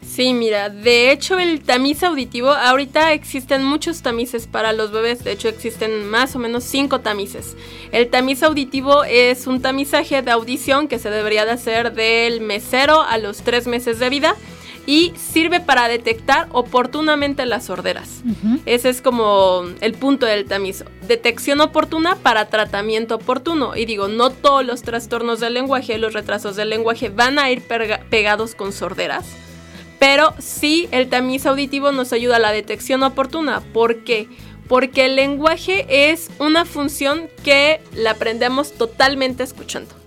Sí, 0.06 0.32
mira, 0.32 0.70
de 0.70 1.12
hecho 1.12 1.38
el 1.38 1.60
tamiz 1.60 2.02
auditivo, 2.02 2.50
ahorita 2.50 3.12
existen 3.12 3.64
muchos 3.64 4.02
tamices 4.02 4.46
para 4.46 4.72
los 4.72 4.92
bebés, 4.92 5.22
de 5.22 5.32
hecho 5.32 5.48
existen 5.48 6.08
más 6.08 6.34
o 6.34 6.38
menos 6.38 6.64
cinco 6.64 7.00
tamices. 7.00 7.56
El 7.92 8.08
tamiz 8.08 8.42
auditivo 8.42 9.04
es 9.04 9.46
un 9.46 9.60
tamizaje 9.60 10.22
de 10.22 10.30
audición 10.30 10.88
que 10.88 10.98
se 10.98 11.10
debería 11.10 11.44
de 11.44 11.52
hacer 11.52 11.92
del 11.92 12.40
mesero 12.40 13.02
a 13.02 13.18
los 13.18 13.42
tres 13.42 13.66
meses 13.66 13.98
de 13.98 14.08
vida 14.08 14.36
y 14.86 15.12
sirve 15.16 15.60
para 15.60 15.88
detectar 15.88 16.48
oportunamente 16.52 17.46
las 17.46 17.66
sorderas. 17.66 18.22
Ese 18.66 18.88
es 18.88 19.02
como 19.02 19.64
el 19.80 19.94
punto 19.94 20.26
del 20.26 20.46
tamiz. 20.46 20.84
Detección 21.06 21.60
oportuna 21.60 22.16
para 22.16 22.46
tratamiento 22.46 23.16
oportuno. 23.16 23.76
Y 23.76 23.84
digo, 23.84 24.08
no 24.08 24.30
todos 24.30 24.64
los 24.64 24.82
trastornos 24.82 25.40
del 25.40 25.54
lenguaje, 25.54 25.98
los 25.98 26.12
retrasos 26.12 26.56
del 26.56 26.70
lenguaje 26.70 27.08
van 27.08 27.38
a 27.38 27.50
ir 27.50 27.62
pegados 28.10 28.54
con 28.54 28.72
sorderas. 28.72 29.26
Pero 29.98 30.32
sí, 30.38 30.88
el 30.92 31.08
tamiz 31.08 31.44
auditivo 31.46 31.92
nos 31.92 32.12
ayuda 32.12 32.36
a 32.36 32.40
la 32.40 32.52
detección 32.52 33.02
oportuna. 33.02 33.60
¿Por 33.72 34.02
qué? 34.02 34.28
Porque 34.66 35.06
el 35.06 35.16
lenguaje 35.16 36.10
es 36.10 36.30
una 36.38 36.64
función 36.64 37.28
que 37.44 37.80
la 37.92 38.12
aprendemos 38.12 38.72
totalmente 38.72 39.42
escuchando 39.42 39.99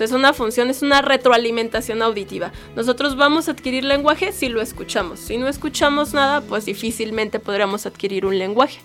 es 0.00 0.12
una 0.12 0.32
función, 0.32 0.70
es 0.70 0.82
una 0.82 1.02
retroalimentación 1.02 2.02
auditiva. 2.02 2.52
Nosotros 2.74 3.16
vamos 3.16 3.48
a 3.48 3.52
adquirir 3.52 3.84
lenguaje 3.84 4.32
si 4.32 4.48
lo 4.48 4.60
escuchamos. 4.60 5.20
Si 5.20 5.36
no 5.38 5.48
escuchamos 5.48 6.14
nada, 6.14 6.40
pues 6.40 6.64
difícilmente 6.66 7.38
podríamos 7.38 7.86
adquirir 7.86 8.26
un 8.26 8.38
lenguaje. 8.38 8.80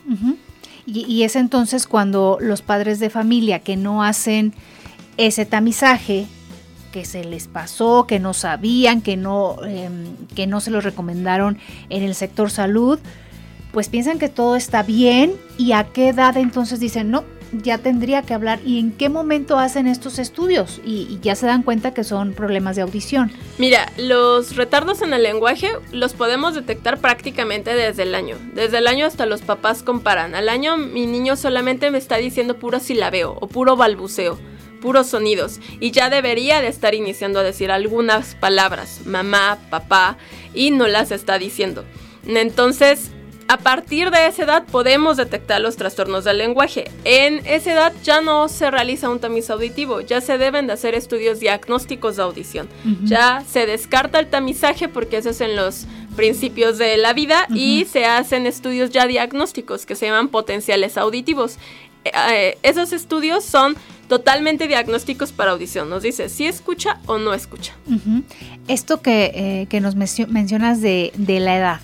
y, 0.86 1.24
es 1.24 1.36
entonces 1.36 1.88
cuando 1.88 2.38
los 2.42 2.62
padres 2.62 3.00
de 3.00 3.10
familia 3.10 3.60
que 3.60 3.78
no 3.78 4.04
hacen 4.04 4.54
ese 5.18 5.46
tamizaje, 5.46 6.28
que 6.92 7.06
se 7.06 7.24
les 7.24 7.48
pasó, 7.48 8.06
que 8.08 8.20
no 8.20 8.34
sabían, 8.34 9.02
que 9.02 9.18
no, 9.18 9.58
em, 9.64 10.16
que 10.36 10.48
no 10.48 10.60
se 10.60 10.72
lo 10.72 10.82
recomendaron 10.82 11.58
en 11.90 12.04
el 12.04 12.16
sector 12.16 12.52
salud, 12.52 13.00
pues 13.72 13.90
piensan 13.90 14.20
que 14.20 14.30
todo 14.30 14.56
está 14.56 14.84
bien 14.84 15.34
y 15.58 15.72
a 15.72 15.86
qué 15.86 16.10
edad 16.10 16.36
entonces 16.38 16.80
dicen, 16.80 17.10
no, 17.10 17.24
ya 17.52 17.78
tendría 17.78 18.22
que 18.22 18.34
hablar 18.34 18.60
y 18.66 18.80
en 18.80 18.92
qué 18.92 19.10
momento 19.10 19.58
hacen 19.58 19.88
estos 19.88 20.20
estudios 20.20 20.82
y, 20.86 21.20
ya 21.22 21.36
se 21.36 21.46
dan 21.46 21.64
cuenta 21.64 21.94
que 21.94 22.04
son 22.04 22.34
problemas 22.34 22.76
de 22.76 22.82
audición. 22.82 23.32
Mira, 23.58 23.92
los 23.98 24.56
retardos 24.56 25.02
en 25.02 25.14
el 25.14 25.24
lenguaje 25.24 25.72
los 25.92 26.14
podemos 26.14 26.56
detectar 26.56 26.98
prácticamente 26.98 27.74
desde 27.74 28.04
el 28.04 28.16
año. 28.16 28.38
Desde 28.54 28.80
el 28.80 28.88
año 28.88 29.06
hasta 29.06 29.26
los 29.26 29.42
papás 29.42 29.84
comparan. 29.84 30.34
Al 30.34 30.50
año 30.50 30.78
mi 30.78 31.06
niño 31.06 31.36
solamente 31.36 31.92
me 31.92 31.98
está 31.98 32.18
diciendo 32.18 32.58
puro 32.58 32.80
silabeo 32.80 33.38
o 33.40 33.48
puro 33.48 33.76
balbuceo 33.76 34.40
puros 34.82 35.08
sonidos 35.08 35.60
y 35.80 35.92
ya 35.92 36.10
debería 36.10 36.60
de 36.60 36.68
estar 36.68 36.96
iniciando 36.96 37.40
a 37.40 37.44
decir 37.44 37.72
algunas 37.72 38.34
palabras, 38.34 39.02
mamá, 39.06 39.60
papá, 39.70 40.18
y 40.56 40.72
no 40.72 40.88
las 40.88 41.12
está 41.12 41.38
diciendo. 41.38 41.86
Entonces, 42.26 43.12
a 43.52 43.58
partir 43.58 44.12
de 44.12 44.28
esa 44.28 44.44
edad 44.44 44.64
podemos 44.64 45.18
detectar 45.18 45.60
los 45.60 45.76
trastornos 45.76 46.24
del 46.24 46.38
lenguaje. 46.38 46.90
En 47.04 47.46
esa 47.46 47.74
edad 47.74 47.94
ya 48.02 48.22
no 48.22 48.48
se 48.48 48.72
realiza 48.72 49.10
un 49.10 49.20
tamiz 49.20 49.50
auditivo, 49.50 50.00
ya 50.00 50.22
se 50.22 50.38
deben 50.38 50.68
de 50.68 50.74
hacer 50.74 50.96
estudios 50.96 51.42
diagnósticos 51.42 52.16
de 52.16 52.24
audición. 52.24 52.70
Ya 53.04 53.44
se 53.46 53.66
descarta 53.66 54.20
el 54.20 54.28
tamizaje 54.28 54.88
porque 54.88 55.18
eso 55.18 55.32
es 55.32 55.42
en 55.42 55.58
los 55.58 55.86
principios 56.16 56.78
de 56.78 56.96
la 56.96 57.12
vida 57.12 57.46
y 57.54 57.84
se 57.92 58.06
hacen 58.06 58.46
estudios 58.46 58.90
ya 58.90 59.06
diagnósticos 59.06 59.86
que 59.86 59.96
se 59.96 60.06
llaman 60.06 60.30
potenciales 60.30 60.98
auditivos. 60.98 61.58
Eh, 62.06 62.12
eh, 62.30 62.58
esos 62.64 62.94
estudios 62.94 63.44
son 63.44 63.76
totalmente 64.08 64.70
diagnósticos 64.70 65.34
para 65.34 65.52
audición. 65.52 65.90
Nos 65.90 66.04
dice 66.04 66.30
si 66.30 66.46
escucha 66.46 67.02
o 67.06 67.18
no 67.18 67.34
escucha. 67.34 67.74
Esto 68.70 69.02
que, 69.02 69.68
eh, 69.70 69.80
nos 69.82 69.96
mencionas 69.96 70.80
de, 70.80 71.12
de 71.18 71.42
la 71.42 71.58
edad, 71.58 71.82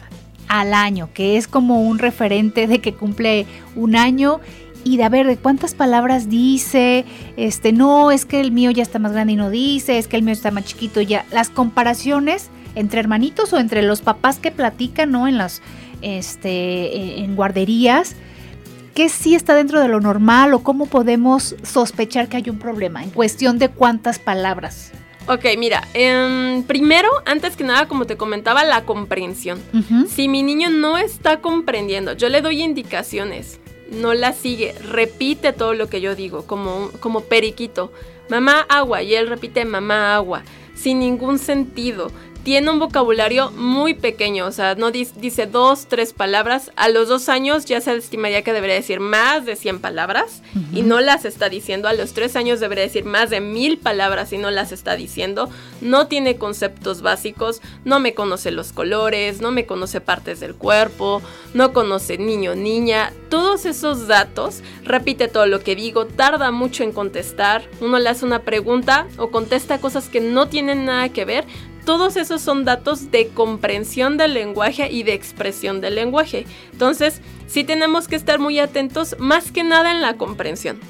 al 0.48 0.74
año, 0.74 1.10
que 1.14 1.38
es 1.38 1.48
como 1.48 1.82
un 1.82 2.00
referente 2.00 2.68
de 2.68 2.80
que 2.80 2.94
cumple 2.94 3.46
un 3.76 3.96
año 3.96 4.40
y 4.84 4.98
de 4.98 5.04
a 5.04 5.10
ver 5.10 5.28
de 5.28 5.38
cuántas 5.38 5.74
palabras 5.74 6.30
dice, 6.30 7.04
este, 7.36 7.74
no, 7.74 8.12
es 8.12 8.26
que 8.26 8.40
el 8.40 8.52
mío 8.52 8.72
ya 8.72 8.84
está 8.84 9.00
más 9.00 9.12
grande 9.12 9.34
y 9.34 9.36
no 9.36 9.50
dice, 9.50 9.98
es 9.98 10.08
que 10.08 10.16
el 10.16 10.24
mío 10.24 10.34
está 10.34 10.52
más 10.52 10.66
chiquito 10.66 11.02
ya. 11.02 11.26
Las 11.32 11.50
comparaciones 11.50 12.50
entre 12.76 13.00
hermanitos 13.00 13.52
o 13.54 13.58
entre 13.58 13.82
los 13.82 14.02
papás 14.02 14.40
que 14.40 14.52
platican, 14.52 15.12
¿no? 15.12 15.28
En 15.28 15.38
las, 15.38 15.62
este, 16.02 17.20
en 17.20 17.36
guarderías, 17.36 18.16
¿qué 18.94 19.10
sí 19.10 19.36
está 19.36 19.56
dentro 19.56 19.82
de 19.82 19.90
lo 19.90 20.00
normal 20.00 20.54
o 20.54 20.64
cómo 20.64 20.86
podemos 20.86 21.56
sospechar 21.64 22.30
que 22.30 22.38
hay 22.38 22.50
un 22.50 22.60
problema 22.60 23.04
en 23.04 23.10
cuestión 23.10 23.60
de 23.60 23.70
cuántas 23.70 24.20
palabras? 24.20 24.94
Ok, 25.30 25.46
mira, 25.58 25.86
em, 25.94 26.64
primero, 26.64 27.10
antes 27.26 27.58
que 27.58 27.64
nada, 27.66 27.88
como 27.88 28.06
te 28.06 28.16
comentaba, 28.16 28.64
la 28.64 28.86
comprensión. 28.86 29.62
Si 30.08 30.30
mi 30.30 30.42
niño 30.42 30.70
no 30.70 30.98
está 30.98 31.42
comprendiendo, 31.42 32.14
yo 32.14 32.30
le 32.30 32.42
doy 32.42 32.62
indicaciones, 32.62 33.60
no 33.92 34.14
la 34.14 34.32
sigue, 34.32 34.74
repite 34.82 35.52
todo 35.52 35.74
lo 35.74 35.90
que 35.90 36.00
yo 36.00 36.16
digo, 36.16 36.46
como, 36.46 36.92
como 37.02 37.22
periquito. 37.22 37.92
Mamá 38.30 38.66
agua, 38.70 39.04
y 39.04 39.16
él 39.16 39.28
repite 39.28 39.66
mamá 39.66 40.16
agua, 40.16 40.44
sin 40.76 41.00
ningún 41.00 41.40
sentido 41.40 42.12
tiene 42.48 42.72
un 42.72 42.80
vocabulario 42.80 43.52
muy 43.52 43.94
pequeño, 43.94 44.46
o 44.46 44.54
sea, 44.54 44.76
no 44.76 44.90
dice 44.90 45.48
dos, 45.48 45.88
tres 45.88 46.14
palabras. 46.14 46.72
A 46.78 46.88
los 46.88 47.10
dos 47.10 47.28
años 47.28 47.66
ya 47.66 47.82
se 47.82 47.94
estimaría 47.94 48.42
que 48.42 48.54
debería 48.54 48.76
decir 48.78 49.02
más 49.02 49.46
de 49.46 49.58
100 49.58 49.82
palabras 49.82 50.42
y 50.72 50.82
no 50.84 51.02
las 51.02 51.26
está 51.26 51.50
diciendo. 51.50 51.90
A 51.90 51.94
los 51.94 52.14
tres 52.14 52.38
años 52.38 52.62
debería 52.62 52.86
decir 52.86 53.04
más 53.04 53.32
de 53.32 53.42
mil 53.42 53.78
palabras 53.78 54.32
y 54.32 54.38
no 54.38 54.50
las 54.50 54.72
está 54.72 54.96
diciendo. 54.96 55.50
No 55.82 56.08
tiene 56.08 56.38
conceptos 56.38 57.02
básicos, 57.02 57.62
no 57.84 58.00
me 58.00 58.14
conoce 58.14 58.52
los 58.52 58.72
colores, 58.72 59.42
no 59.42 59.52
me 59.52 59.66
conoce 59.66 60.00
partes 60.00 60.40
del 60.40 60.56
cuerpo, 60.56 61.22
no 61.54 61.74
conoce 61.74 62.18
niño, 62.18 62.56
niña. 62.56 63.12
Todos 63.28 63.66
esos 63.66 64.08
datos, 64.08 64.62
repite 64.86 65.28
todo 65.28 65.48
lo 65.48 65.60
que 65.60 65.76
digo, 65.76 66.06
tarda 66.06 66.52
mucho 66.52 66.84
en 66.84 66.94
contestar. 66.94 67.64
Uno 67.82 68.00
le 68.00 68.08
hace 68.08 68.24
una 68.24 68.44
pregunta 68.44 69.06
o 69.18 69.32
contesta 69.32 69.82
cosas 69.82 70.08
que 70.08 70.22
no 70.22 70.48
tienen 70.48 70.86
nada 70.86 71.10
que 71.10 71.26
ver 71.26 71.44
todos 71.88 72.18
esos 72.18 72.42
son 72.42 72.66
datos 72.66 73.12
de 73.12 73.30
comprensión 73.30 74.18
del 74.18 74.34
lenguaje 74.34 74.92
y 74.92 75.04
de 75.04 75.14
expresión 75.14 75.80
del 75.80 75.96
lenguaje. 75.96 76.46
Entonces, 76.74 77.22
sí 77.48 77.64
tenemos 77.64 78.10
que 78.10 78.18
estar 78.18 78.40
muy 78.40 78.60
atentos 78.60 79.16
más 79.20 79.54
que 79.54 79.64
nada 79.64 79.92
en 79.92 80.02
la 80.02 80.16
comprensión. 80.16 80.82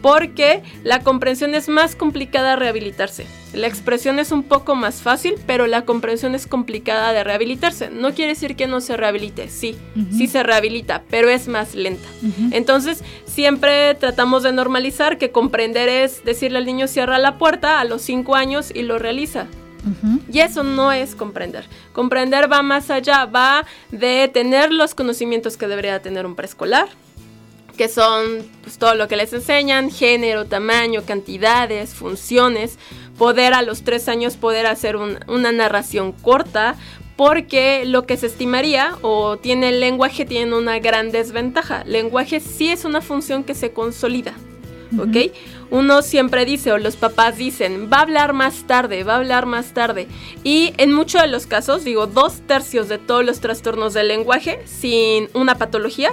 Porque 0.00 0.64
la 0.82 1.04
comprensión 1.04 1.54
es 1.54 1.68
más 1.68 1.94
complicada 1.94 2.50
de 2.50 2.56
rehabilitarse. 2.56 3.24
La 3.52 3.68
expresión 3.68 4.18
es 4.18 4.32
un 4.32 4.42
poco 4.42 4.74
más 4.74 5.00
fácil, 5.00 5.36
pero 5.46 5.68
la 5.68 5.84
comprensión 5.84 6.34
es 6.34 6.48
complicada 6.48 7.12
de 7.12 7.22
rehabilitarse. 7.22 7.90
No 7.90 8.12
quiere 8.12 8.32
decir 8.32 8.56
que 8.56 8.66
no 8.66 8.80
se 8.80 8.96
rehabilite, 8.96 9.48
sí, 9.48 9.76
sí 10.10 10.26
se 10.26 10.42
rehabilita, 10.42 11.04
pero 11.08 11.28
es 11.28 11.46
más 11.46 11.76
lenta. 11.76 12.08
Entonces, 12.50 13.04
siempre 13.26 13.94
tratamos 13.94 14.42
de 14.42 14.50
normalizar 14.50 15.16
que 15.16 15.30
comprender 15.30 15.88
es 15.88 16.24
decirle 16.24 16.58
al 16.58 16.66
niño 16.66 16.88
cierra 16.88 17.20
la 17.20 17.38
puerta 17.38 17.78
a 17.78 17.84
los 17.84 18.02
5 18.02 18.34
años 18.34 18.72
y 18.74 18.82
lo 18.82 18.98
realiza. 18.98 19.46
Y 20.30 20.38
eso 20.40 20.62
no 20.62 20.92
es 20.92 21.14
comprender. 21.14 21.66
Comprender 21.92 22.50
va 22.50 22.62
más 22.62 22.90
allá, 22.90 23.24
va 23.24 23.64
de 23.90 24.28
tener 24.32 24.72
los 24.72 24.94
conocimientos 24.94 25.56
que 25.56 25.66
debería 25.66 26.00
tener 26.00 26.24
un 26.24 26.36
preescolar, 26.36 26.88
que 27.76 27.88
son 27.88 28.46
pues, 28.62 28.78
todo 28.78 28.94
lo 28.94 29.08
que 29.08 29.16
les 29.16 29.32
enseñan, 29.32 29.90
género, 29.90 30.46
tamaño, 30.46 31.02
cantidades, 31.04 31.94
funciones, 31.94 32.78
poder 33.18 33.54
a 33.54 33.62
los 33.62 33.82
tres 33.82 34.08
años 34.08 34.36
poder 34.36 34.66
hacer 34.66 34.96
una 34.96 35.52
narración 35.52 36.12
corta, 36.12 36.76
porque 37.16 37.84
lo 37.84 38.06
que 38.06 38.16
se 38.16 38.26
estimaría 38.26 38.96
o 39.02 39.36
tiene 39.36 39.68
el 39.68 39.80
lenguaje 39.80 40.24
tiene 40.24 40.56
una 40.56 40.78
gran 40.78 41.10
desventaja. 41.10 41.84
Lenguaje 41.84 42.40
sí 42.40 42.70
es 42.70 42.84
una 42.84 43.00
función 43.00 43.44
que 43.44 43.54
se 43.54 43.72
consolida. 43.72 44.34
¿Ok? 44.98 45.32
Uno 45.70 46.02
siempre 46.02 46.44
dice, 46.44 46.72
o 46.72 46.78
los 46.78 46.96
papás 46.96 47.38
dicen, 47.38 47.88
va 47.90 47.98
a 47.98 48.02
hablar 48.02 48.32
más 48.32 48.66
tarde, 48.66 49.04
va 49.04 49.14
a 49.14 49.18
hablar 49.18 49.46
más 49.46 49.72
tarde. 49.72 50.06
Y 50.44 50.74
en 50.76 50.92
muchos 50.92 51.22
de 51.22 51.28
los 51.28 51.46
casos, 51.46 51.84
digo, 51.84 52.06
dos 52.06 52.42
tercios 52.46 52.88
de 52.88 52.98
todos 52.98 53.24
los 53.24 53.40
trastornos 53.40 53.94
del 53.94 54.08
lenguaje 54.08 54.60
sin 54.66 55.28
una 55.34 55.56
patología 55.56 56.12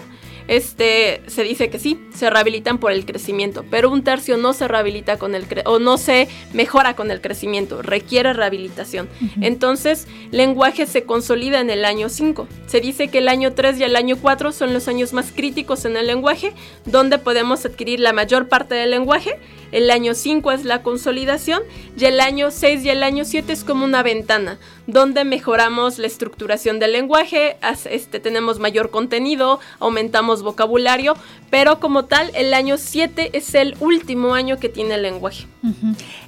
este, 0.50 1.22
se 1.27 1.44
dice 1.44 1.70
que 1.70 1.77
sí, 1.77 2.00
se 2.12 2.27
rehabilitan 2.27 2.79
por 2.79 2.91
el 2.91 3.06
crecimiento, 3.06 3.63
pero 3.70 3.91
un 3.91 4.03
tercio 4.03 4.36
no 4.36 4.53
se 4.53 4.68
rehabilita 4.68 5.20
con 5.20 5.36
el 5.36 5.46
o 5.65 5.77
no 5.77 6.00
se 6.00 6.27
mejora 6.53 6.96
con 6.96 7.12
el 7.12 7.22
crecimiento, 7.22 7.84
requiere 7.84 8.34
rehabilitación. 8.34 9.08
Entonces, 9.41 10.08
lenguaje 10.32 10.88
se 10.88 11.03
consolida 11.03 11.60
en 11.60 11.70
el 11.70 11.86
año 11.86 12.10
5. 12.10 12.48
Se 12.65 12.82
dice 12.82 13.10
que 13.10 13.20
el 13.20 13.27
año 13.27 13.53
3 13.53 13.79
y 13.79 13.84
el 13.84 13.96
año 13.96 14.18
4 14.20 14.51
son 14.51 14.74
los 14.74 14.88
años 14.88 15.13
más 15.13 15.32
críticos 15.32 15.86
en 15.86 15.96
el 15.96 16.08
lenguaje, 16.08 16.53
donde 16.86 17.20
podemos 17.20 17.63
adquirir 17.63 18.00
la 18.00 18.12
mayor 18.12 18.48
parte 18.48 18.74
del 18.74 18.89
lenguaje 18.89 19.38
el 19.71 19.91
año 19.91 20.13
5 20.13 20.51
es 20.51 20.65
la 20.65 20.81
consolidación 20.81 21.61
y 21.97 22.05
el 22.05 22.19
año 22.19 22.51
6 22.51 22.83
y 22.85 22.89
el 22.89 23.03
año 23.03 23.25
7 23.25 23.51
es 23.53 23.63
como 23.63 23.85
una 23.85 24.03
ventana 24.03 24.59
donde 24.88 25.23
mejoramos 25.23 25.99
la 25.99 26.07
estructuración 26.07 26.79
del 26.79 26.93
lenguaje, 26.93 27.57
este, 27.89 28.19
tenemos 28.19 28.59
mayor 28.59 28.89
contenido, 28.89 29.59
aumentamos 29.79 30.41
vocabulario, 30.41 31.15
pero 31.49 31.79
como 31.79 32.05
tal 32.05 32.31
el 32.33 32.53
año 32.53 32.77
7 32.77 33.31
es 33.33 33.53
el 33.53 33.75
último 33.79 34.33
año 34.33 34.57
que 34.57 34.69
tiene 34.69 34.95
el 34.95 35.03
lenguaje. 35.03 35.45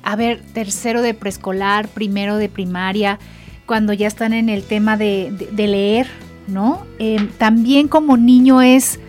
A 0.04 0.16
ver, 0.16 0.42
tercero 0.54 1.02
de 1.02 1.14
preescolar, 1.14 1.88
primero 1.88 2.38
de 2.38 2.50
primaria, 2.50 3.20
cuando 3.66 3.94
ya 3.94 4.08
están 4.08 4.34
en 4.34 4.50
el 4.50 4.64
tema 4.64 4.98
de, 4.98 5.32
leer, 5.56 6.08
¿no? 6.48 6.86
Eh, 7.00 7.30
también 7.38 7.88
como 7.88 8.18
niño 8.18 8.62
es 8.62 9.00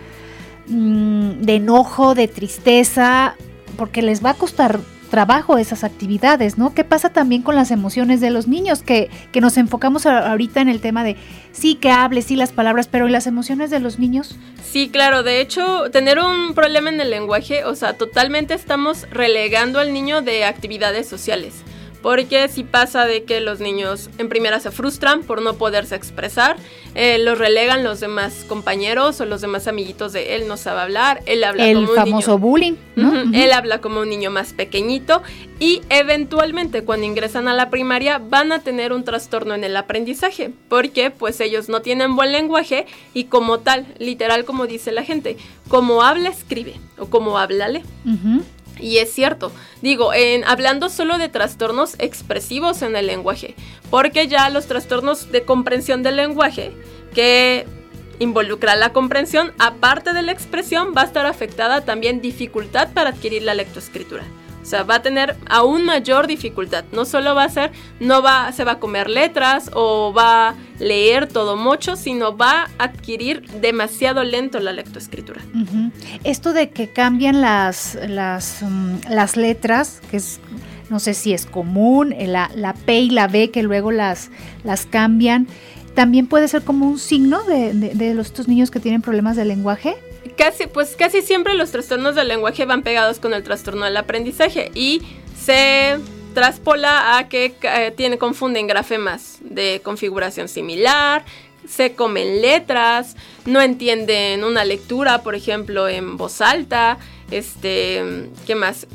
mm, 0.67 1.41
de 1.41 1.55
enojo, 1.55 2.15
de 2.15 2.27
tristeza, 2.27 3.35
porque 3.73 4.01
les 4.01 4.23
va 4.23 4.31
a 4.31 4.33
costar 4.35 4.79
trabajo 5.13 5.59
esas 5.59 5.83
actividades, 5.83 6.57
¿no? 6.57 6.73
¿Qué 6.73 6.83
pasa 6.83 7.09
también 7.09 7.43
con 7.43 7.55
las 7.55 7.69
emociones 7.69 8.19
de 8.19 8.31
los 8.31 8.47
niños? 8.47 8.81
Que, 8.81 9.11
que 9.31 9.41
nos 9.41 9.57
enfocamos 9.57 10.07
ahorita 10.07 10.59
en 10.59 10.69
el 10.69 10.81
tema 10.81 11.03
de 11.03 11.17
sí 11.51 11.75
que 11.75 11.91
hable, 11.91 12.23
sí 12.23 12.35
las 12.35 12.51
palabras, 12.51 12.87
pero 12.87 13.07
¿y 13.07 13.11
las 13.11 13.27
emociones 13.27 13.69
de 13.69 13.79
los 13.79 13.99
niños? 13.99 14.35
Sí, 14.63 14.89
claro, 14.89 15.21
de 15.21 15.39
hecho, 15.39 15.91
tener 15.91 16.17
un 16.17 16.55
problema 16.55 16.89
en 16.89 16.99
el 16.99 17.11
lenguaje, 17.11 17.63
o 17.63 17.75
sea, 17.75 17.93
totalmente 17.93 18.55
estamos 18.55 19.07
relegando 19.11 19.79
al 19.79 19.93
niño 19.93 20.23
de 20.23 20.45
actividades 20.45 21.07
sociales. 21.07 21.63
Porque 22.03 22.49
si 22.49 22.63
pasa 22.63 23.05
de 23.05 23.23
que 23.23 23.39
los 23.39 23.59
niños 23.59 24.11
en 24.19 24.29
primera 24.29 24.59
se 24.59 24.69
frustran 24.69 25.23
por 25.23 25.41
no 25.41 25.53
poderse 25.53 25.95
expresar, 25.95 26.57
eh, 26.95 27.17
los 27.17 27.39
relegan 27.39 27.83
los 27.83 28.01
demás 28.01 28.45
compañeros 28.47 29.19
o 29.19 29.25
los 29.25 29.41
demás 29.41 29.67
amiguitos 29.67 30.13
de 30.13 30.35
él 30.35 30.47
no 30.47 30.57
sabe 30.57 30.81
hablar, 30.81 31.23
él 31.25 31.43
habla 31.43 31.65
como 31.73 31.89
un 31.89 31.95
famoso 31.95 32.37
bullying, 32.37 32.73
Él 33.33 33.51
habla 33.51 33.79
como 33.81 34.01
un 34.01 34.09
niño 34.09 34.29
más 34.29 34.53
pequeñito 34.53 35.23
y 35.59 35.81
eventualmente 35.89 36.83
cuando 36.83 37.07
ingresan 37.07 37.47
a 37.47 37.53
la 37.53 37.69
primaria 37.69 38.19
van 38.19 38.51
a 38.51 38.59
tener 38.59 38.93
un 38.93 39.03
trastorno 39.03 39.55
en 39.55 39.63
el 39.63 39.75
aprendizaje, 39.75 40.51
porque 40.67 41.09
pues 41.09 41.39
ellos 41.39 41.69
no 41.69 41.81
tienen 41.81 42.15
buen 42.15 42.31
lenguaje 42.31 42.85
y 43.13 43.23
como 43.23 43.59
tal, 43.59 43.87
literal 43.97 44.45
como 44.45 44.67
dice 44.67 44.91
la 44.91 45.03
gente, 45.03 45.37
como 45.69 46.03
habla 46.03 46.29
escribe 46.29 46.75
o 46.99 47.07
como 47.07 47.39
habla 47.39 47.69
lee. 47.69 47.83
Y 48.79 48.97
es 48.97 49.13
cierto, 49.13 49.51
digo, 49.81 50.13
en, 50.13 50.43
hablando 50.43 50.89
solo 50.89 51.17
de 51.17 51.29
trastornos 51.29 51.95
expresivos 51.99 52.81
en 52.81 52.95
el 52.95 53.07
lenguaje, 53.07 53.55
porque 53.89 54.27
ya 54.27 54.49
los 54.49 54.67
trastornos 54.67 55.31
de 55.31 55.43
comprensión 55.43 56.03
del 56.03 56.17
lenguaje, 56.17 56.71
que 57.13 57.65
involucra 58.19 58.75
la 58.75 58.93
comprensión, 58.93 59.53
aparte 59.59 60.13
de 60.13 60.21
la 60.21 60.31
expresión, 60.31 60.93
va 60.95 61.01
a 61.01 61.05
estar 61.05 61.25
afectada 61.25 61.81
también 61.81 62.21
dificultad 62.21 62.91
para 62.93 63.11
adquirir 63.11 63.43
la 63.43 63.53
lectoescritura. 63.53 64.23
O 64.63 64.65
sea, 64.65 64.83
va 64.83 64.95
a 64.95 65.01
tener 65.01 65.35
aún 65.49 65.83
mayor 65.83 66.25
dificultad. 66.25 66.85
No 66.93 67.03
solo 67.03 67.35
va 67.35 67.43
a 67.43 67.49
ser, 67.49 67.71
no 67.99 68.21
va, 68.21 68.49
se 68.53 68.63
va 68.63 68.73
a 68.73 68.79
comer 68.79 69.09
letras 69.09 69.69
o 69.73 70.13
va 70.13 70.49
a 70.49 70.55
leer 70.79 71.27
todo 71.27 71.57
mucho, 71.57 71.97
sino 71.97 72.37
va 72.37 72.69
a 72.79 72.85
adquirir 72.85 73.45
demasiado 73.59 74.23
lento 74.23 74.61
la 74.61 74.71
lectoescritura. 74.71 75.41
Esto 76.23 76.53
de 76.53 76.69
que 76.69 76.89
cambian 76.89 77.41
las, 77.41 77.97
las, 78.07 78.61
mm, 78.61 79.09
las 79.09 79.35
letras, 79.35 80.01
que 80.09 80.17
es 80.17 80.39
no 80.89 80.99
sé 80.99 81.13
si 81.13 81.33
es 81.33 81.45
común, 81.45 82.13
eh, 82.13 82.27
la, 82.27 82.51
la, 82.55 82.73
P 82.73 82.99
y 82.99 83.09
la 83.09 83.27
B 83.27 83.49
que 83.49 83.63
luego 83.63 83.91
las, 83.91 84.29
las 84.63 84.85
cambian, 84.85 85.47
también 85.95 86.27
puede 86.27 86.47
ser 86.47 86.63
como 86.63 86.87
un 86.87 86.99
signo 86.99 87.43
de, 87.43 87.73
de, 87.73 88.13
los, 88.13 88.27
estos 88.27 88.47
niños 88.47 88.69
que 88.71 88.79
tienen 88.79 89.01
problemas 89.01 89.35
de 89.35 89.45
lenguaje 89.45 89.95
casi, 90.37 90.67
pues 90.67 90.95
casi 90.95 91.21
siempre 91.21 91.53
los 91.53 91.71
trastornos 91.71 92.15
del 92.15 92.27
lenguaje 92.27 92.65
van 92.65 92.83
pegados 92.83 93.19
con 93.19 93.33
el 93.33 93.43
trastorno 93.43 93.85
del 93.85 93.97
aprendizaje 93.97 94.71
y 94.73 95.01
se 95.39 95.99
traspola 96.33 97.17
a 97.17 97.29
que 97.29 97.55
eh, 97.61 97.93
tiene, 97.95 98.17
confunden 98.17 98.67
grafemas 98.67 99.37
de 99.41 99.81
configuración 99.83 100.47
similar, 100.47 101.25
se 101.67 101.93
comen 101.93 102.41
letras, 102.41 103.15
no 103.45 103.61
entienden 103.61 104.43
una 104.43 104.65
lectura, 104.65 105.23
por 105.23 105.35
ejemplo, 105.35 105.87
en 105.87 106.17
voz 106.17 106.41
alta, 106.41 106.97
este, 107.31 108.29
¿qué 108.45 108.55
más? 108.55 108.87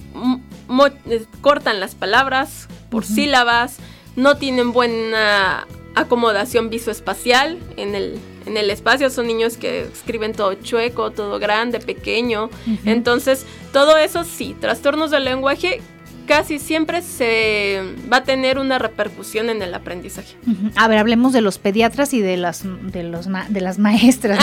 Eh, 1.08 1.24
cortan 1.40 1.80
las 1.80 1.94
palabras 1.94 2.68
por 2.90 3.04
sílabas, 3.04 3.76
no 4.16 4.36
tienen 4.36 4.72
buena 4.72 5.66
acomodación 5.94 6.70
visoespacial 6.70 7.58
en 7.76 7.94
el 7.94 8.18
en 8.48 8.56
el 8.56 8.70
espacio 8.70 9.10
son 9.10 9.26
niños 9.26 9.56
que 9.56 9.82
escriben 9.82 10.32
todo 10.32 10.54
chueco, 10.54 11.10
todo 11.10 11.38
grande, 11.38 11.78
pequeño. 11.80 12.50
Entonces, 12.84 13.46
todo 13.72 13.96
eso 13.96 14.24
sí, 14.24 14.56
trastornos 14.58 15.10
del 15.10 15.24
lenguaje 15.24 15.80
casi 16.26 16.58
siempre 16.58 17.00
se 17.02 17.82
va 18.12 18.18
a 18.18 18.24
tener 18.24 18.58
una 18.58 18.78
repercusión 18.78 19.48
en 19.48 19.62
el 19.62 19.72
aprendizaje. 19.74 20.36
A 20.76 20.86
ver, 20.86 20.98
hablemos 20.98 21.32
de 21.32 21.40
los 21.40 21.58
pediatras 21.58 22.12
y 22.12 22.20
de 22.20 22.36
las 22.36 22.64
de 22.64 23.02
los 23.02 23.28
de 23.48 23.60
las 23.60 23.78
maestras, 23.78 24.38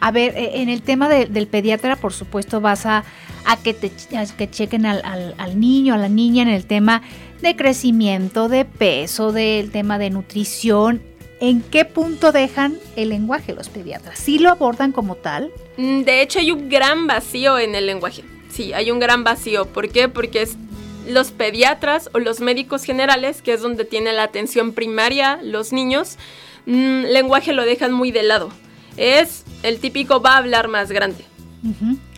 A 0.00 0.10
ver, 0.10 0.36
e, 0.36 0.62
en 0.62 0.68
el 0.68 0.82
tema 0.82 1.08
del 1.08 1.46
pediatra, 1.46 1.96
por 1.96 2.12
supuesto, 2.12 2.60
vas 2.60 2.86
a, 2.86 3.04
a 3.46 3.56
que 3.56 3.72
te 3.74 3.90
que 4.36 4.50
chequen 4.50 4.86
al, 4.86 5.02
al, 5.04 5.34
al, 5.38 5.58
niño, 5.58 5.94
a 5.94 5.98
la 5.98 6.08
niña 6.08 6.42
en 6.42 6.48
el 6.48 6.66
tema 6.66 7.02
de 7.40 7.56
crecimiento, 7.56 8.48
de 8.48 8.64
peso, 8.64 9.32
del 9.32 9.70
tema 9.70 9.98
de 9.98 10.10
nutrición 10.10 11.13
¿En 11.44 11.60
qué 11.60 11.84
punto 11.84 12.32
dejan 12.32 12.78
el 12.96 13.10
lenguaje 13.10 13.52
los 13.52 13.68
pediatras? 13.68 14.18
¿Sí 14.18 14.38
lo 14.38 14.48
abordan 14.48 14.92
como 14.92 15.14
tal? 15.14 15.52
Mm, 15.76 16.00
de 16.04 16.22
hecho, 16.22 16.38
hay 16.38 16.50
un 16.50 16.70
gran 16.70 17.06
vacío 17.06 17.58
en 17.58 17.74
el 17.74 17.84
lenguaje. 17.84 18.24
Sí, 18.48 18.72
hay 18.72 18.90
un 18.90 18.98
gran 18.98 19.24
vacío. 19.24 19.66
¿Por 19.66 19.90
qué? 19.90 20.08
Porque 20.08 20.40
es 20.40 20.56
los 21.06 21.32
pediatras 21.32 22.08
o 22.14 22.18
los 22.18 22.40
médicos 22.40 22.84
generales, 22.84 23.42
que 23.42 23.52
es 23.52 23.60
donde 23.60 23.84
tiene 23.84 24.14
la 24.14 24.22
atención 24.22 24.72
primaria 24.72 25.38
los 25.42 25.70
niños, 25.74 26.16
mm, 26.64 27.02
lenguaje 27.10 27.52
lo 27.52 27.66
dejan 27.66 27.92
muy 27.92 28.10
de 28.10 28.22
lado. 28.22 28.48
Es 28.96 29.44
el 29.62 29.80
típico 29.80 30.22
va 30.22 30.36
a 30.36 30.38
hablar 30.38 30.68
más 30.68 30.90
grande. 30.90 31.26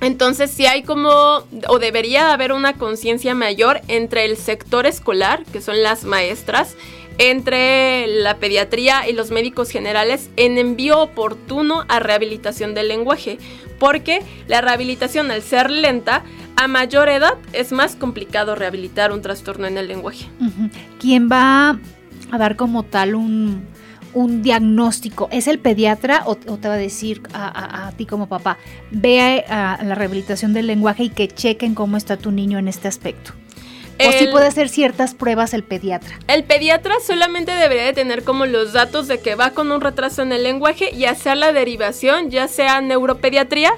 Entonces 0.01 0.51
sí 0.51 0.67
hay 0.67 0.83
como, 0.83 1.45
o 1.69 1.79
debería 1.79 2.33
haber 2.33 2.53
una 2.53 2.75
conciencia 2.75 3.35
mayor 3.35 3.81
entre 3.87 4.25
el 4.25 4.37
sector 4.37 4.87
escolar, 4.87 5.45
que 5.53 5.61
son 5.61 5.85
las 5.85 6.03
maestras, 6.03 6.77
entre 7.19 8.07
la 8.07 8.37
pediatría 8.37 9.09
y 9.09 9.13
los 9.13 9.31
médicos 9.31 9.71
generales 9.71 10.31
en 10.37 10.59
envío 10.59 11.01
oportuno 11.01 11.85
a 11.89 12.01
rehabilitación 12.01 12.75
del 12.75 12.89
lenguaje, 12.89 13.39
porque 13.79 14.23
la 14.49 14.61
rehabilitación 14.61 15.31
al 15.31 15.43
ser 15.43 15.71
lenta, 15.71 16.25
a 16.57 16.69
mayor 16.69 17.09
edad 17.09 17.35
es 17.53 17.73
más 17.73 17.97
complicado 17.97 18.55
rehabilitar 18.55 19.13
un 19.13 19.23
trastorno 19.23 19.67
en 19.67 19.77
el 19.77 19.89
lenguaje. 19.89 20.27
¿Quién 20.99 21.29
va 21.31 21.79
a 22.31 22.39
dar 22.39 22.57
como 22.57 22.83
tal 22.83 23.15
un, 23.15 23.67
diagnóstico? 24.43 25.29
¿Es 25.31 25.47
el 25.49 25.59
pediatra 25.59 26.23
o, 26.25 26.37
te 26.37 26.69
va 26.69 26.75
a 26.75 26.79
decir 26.79 27.21
a, 27.35 27.93
ti 27.97 28.07
como 28.07 28.27
papá, 28.27 28.57
ve 28.91 29.45
a 29.49 29.79
la 29.85 29.95
rehabilitación 29.95 30.55
del 30.55 30.67
lenguaje 30.67 31.05
y 31.05 31.09
que 31.11 31.29
chequen 31.29 31.75
cómo 31.75 31.99
está 31.99 32.17
tu 32.17 32.31
niño 32.31 32.59
en 32.59 32.69
este 32.69 32.89
aspecto? 32.89 33.35
O 33.99 34.13
si 34.13 34.27
puede 34.29 34.47
hacer 34.47 34.69
ciertas 34.69 35.15
pruebas 35.15 35.55
el 35.55 35.63
pediatra. 35.63 36.19
El 36.29 36.45
pediatra 36.45 36.95
solamente 37.05 37.53
debería 37.53 37.85
de 37.85 37.93
tener 37.93 38.25
como 38.25 38.47
los 38.47 38.73
datos 38.73 39.09
de 39.09 39.21
que 39.21 39.35
va 39.35 39.51
con 39.51 39.73
un 39.73 39.81
retraso 39.81 40.23
en 40.23 40.33
el 40.33 40.43
lenguaje 40.43 40.95
y 40.95 41.07
hacer 41.07 41.37
la 41.37 41.53
derivación, 41.53 42.31
ya 42.31 42.49
sea 42.49 42.81
neuropediatría 42.81 43.73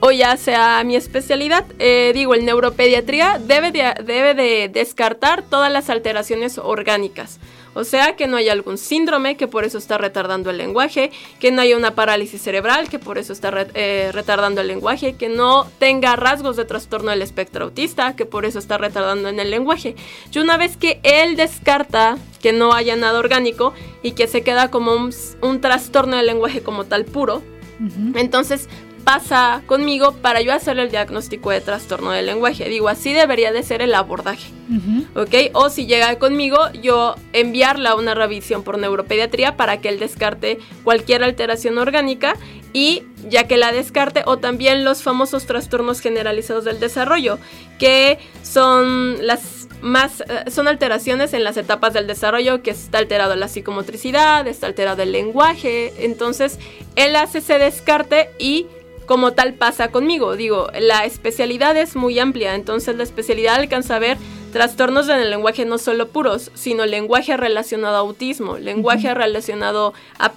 o 0.00 0.10
ya 0.10 0.36
sea 0.36 0.82
mi 0.84 0.96
especialidad. 0.96 1.64
Eh, 1.78 2.12
digo, 2.14 2.34
el 2.34 2.44
neuropediatría 2.44 3.38
debe 3.38 3.72
de, 3.72 3.94
debe 4.04 4.34
de 4.34 4.68
descartar 4.68 5.42
todas 5.42 5.72
las 5.72 5.90
alteraciones 5.90 6.58
orgánicas. 6.58 7.38
O 7.74 7.84
sea, 7.84 8.16
que 8.16 8.26
no 8.26 8.36
haya 8.36 8.52
algún 8.52 8.78
síndrome 8.78 9.36
que 9.36 9.48
por 9.48 9.64
eso 9.64 9.78
está 9.78 9.98
retardando 9.98 10.50
el 10.50 10.58
lenguaje, 10.58 11.10
que 11.40 11.50
no 11.50 11.62
haya 11.62 11.76
una 11.76 11.94
parálisis 11.94 12.40
cerebral 12.40 12.88
que 12.88 12.98
por 12.98 13.18
eso 13.18 13.32
está 13.32 13.52
eh, 13.74 14.10
retardando 14.12 14.60
el 14.60 14.68
lenguaje, 14.68 15.14
que 15.14 15.28
no 15.28 15.66
tenga 15.78 16.16
rasgos 16.16 16.56
de 16.56 16.64
trastorno 16.64 17.10
del 17.10 17.22
espectro 17.22 17.64
autista, 17.64 18.16
que 18.16 18.26
por 18.26 18.44
eso 18.44 18.58
está 18.58 18.78
retardando 18.78 19.28
en 19.28 19.40
el 19.40 19.50
lenguaje. 19.50 19.96
Y 20.32 20.38
una 20.38 20.56
vez 20.56 20.76
que 20.76 21.00
él 21.02 21.36
descarta 21.36 22.18
que 22.40 22.52
no 22.52 22.72
haya 22.72 22.96
nada 22.96 23.18
orgánico 23.18 23.72
y 24.02 24.12
que 24.12 24.26
se 24.26 24.42
queda 24.42 24.70
como 24.70 24.92
un, 24.92 25.60
trastorno 25.60 26.16
del 26.16 26.26
lenguaje 26.26 26.62
como 26.62 26.84
tal 26.84 27.04
puro, 27.04 27.42
entonces 28.14 28.68
pasa 29.04 29.62
conmigo 29.66 30.12
para 30.12 30.40
yo 30.40 30.52
hacer 30.52 30.78
el 30.78 30.90
diagnóstico 30.90 31.50
de 31.50 31.60
trastorno 31.60 32.10
del 32.10 32.26
lenguaje. 32.26 32.68
Digo, 32.68 32.88
así 32.88 33.12
debería 33.12 33.52
de 33.52 33.62
ser 33.62 33.82
el 33.82 33.94
abordaje. 33.94 34.50
¿Ok? 35.14 35.52
O 35.52 35.68
si 35.68 35.86
llega 35.86 36.18
conmigo, 36.18 36.58
yo 36.82 37.14
enviarla 37.32 37.90
a 37.90 37.94
una 37.96 38.14
revisión 38.14 38.62
por 38.62 38.78
neuropediatría 38.78 39.56
para 39.56 39.80
que 39.80 39.90
él 39.90 39.98
descarte 39.98 40.58
cualquier 40.82 41.22
alteración 41.22 41.76
orgánica 41.76 42.34
y 42.72 43.04
ya 43.28 43.46
que 43.46 43.56
la 43.56 43.72
descarte, 43.72 44.22
o 44.26 44.38
también 44.38 44.84
los 44.84 45.02
famosos 45.02 45.46
trastornos 45.46 46.00
generalizados 46.00 46.64
del 46.64 46.80
desarrollo, 46.80 47.38
que 47.78 48.18
son 48.42 49.24
las 49.26 49.68
más 49.80 50.22
eh, 50.22 50.50
son 50.50 50.66
alteraciones 50.66 51.34
en 51.34 51.44
las 51.44 51.58
etapas 51.58 51.92
del 51.92 52.06
desarrollo 52.06 52.62
que 52.62 52.70
está 52.70 52.98
alterado 52.98 53.36
la 53.36 53.48
psicomotricidad, 53.48 54.46
está 54.48 54.66
alterado 54.66 55.02
el 55.02 55.12
lenguaje, 55.12 55.92
entonces 56.04 56.58
él 56.96 57.14
hace 57.16 57.38
ese 57.38 57.58
descarte 57.58 58.30
y 58.38 58.66
como 59.06 59.32
tal 59.32 59.54
pasa 59.54 59.88
conmigo. 59.88 60.36
Digo, 60.36 60.68
la 60.78 61.04
especialidad 61.04 61.76
es 61.76 61.96
muy 61.96 62.18
amplia, 62.18 62.54
entonces 62.54 62.96
la 62.96 63.02
especialidad 63.02 63.56
alcanza 63.56 63.96
a 63.96 64.00
ver 64.00 64.18
trastornos 64.52 65.08
en 65.08 65.18
el 65.18 65.30
lenguaje 65.30 65.64
no 65.64 65.78
solo 65.78 66.08
puros, 66.08 66.50
sino 66.54 66.86
lenguaje 66.86 67.36
relacionado 67.36 67.96
a 67.96 68.00
autismo, 68.00 68.56
lenguaje 68.56 69.12
relacionado 69.12 69.94
a, 70.18 70.32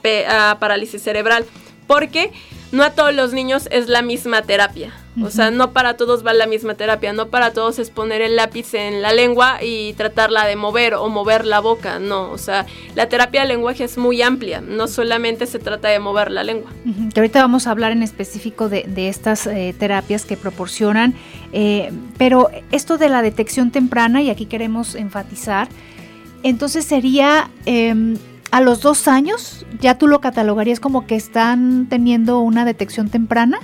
a 0.52 0.60
parálisis 0.60 1.04
cerebral, 1.04 1.46
porque 1.86 2.32
no 2.72 2.84
a 2.84 2.92
todos 2.92 3.14
los 3.14 3.34
niños 3.34 3.68
es 3.72 3.88
la 3.88 4.02
misma 4.02 4.42
terapia. 4.42 4.94
O 5.24 5.32
sea, 5.32 5.50
no 5.50 5.72
para 5.72 5.96
todos 5.96 6.26
va 6.26 6.34
la 6.34 6.46
misma 6.46 6.76
terapia, 6.76 7.12
no 7.12 7.30
para 7.30 7.52
todos 7.52 7.80
es 7.80 7.90
poner 7.90 8.22
el 8.22 8.36
lápiz 8.36 8.74
en 8.74 9.02
la 9.02 9.14
lengua 9.14 9.64
y 9.64 9.94
tratarla 9.94 10.46
de 10.46 10.56
mover 10.56 10.94
o 10.94 11.10
mover 11.10 11.46
la 11.46 11.60
boca, 11.60 12.00
no. 12.00 12.30
O 12.32 12.38
sea, 12.38 12.66
la 12.96 13.10
terapia 13.10 13.42
del 13.42 13.50
lenguaje 13.50 13.84
es 13.84 13.98
muy 13.98 14.22
amplia, 14.22 14.62
no 14.62 14.88
solamente 14.88 15.46
se 15.48 15.60
trata 15.60 15.88
de 15.88 16.00
mover 16.00 16.32
la 16.32 16.44
lengua. 16.44 16.72
Que 17.14 17.20
ahorita 17.20 17.42
vamos 17.42 17.68
a 17.68 17.72
hablar 17.72 17.92
en 17.92 18.04
específico 18.04 18.70
de, 18.70 18.86
estas 19.08 19.48
eh, 19.48 19.74
terapias 19.78 20.26
que 20.26 20.38
proporcionan, 20.38 21.16
eh, 21.52 21.92
pero 22.18 22.50
esto 22.72 22.98
de 22.98 23.10
la 23.10 23.22
detección 23.22 23.72
temprana, 23.72 24.22
y 24.22 24.30
aquí 24.30 24.46
queremos 24.46 24.96
enfatizar, 24.96 25.68
entonces 26.44 26.86
sería... 26.86 27.50
Em, 27.66 28.18
a 28.50 28.62
los 28.62 28.82
dos 28.82 29.10
años, 29.10 29.66
¿ya 29.82 29.98
tú 29.98 30.08
lo 30.08 30.22
catalogarías 30.22 30.80
como 30.80 31.06
que 31.06 31.16
están 31.16 31.88
teniendo 31.90 32.40
una 32.40 32.64
detección 32.64 33.10
temprana? 33.10 33.60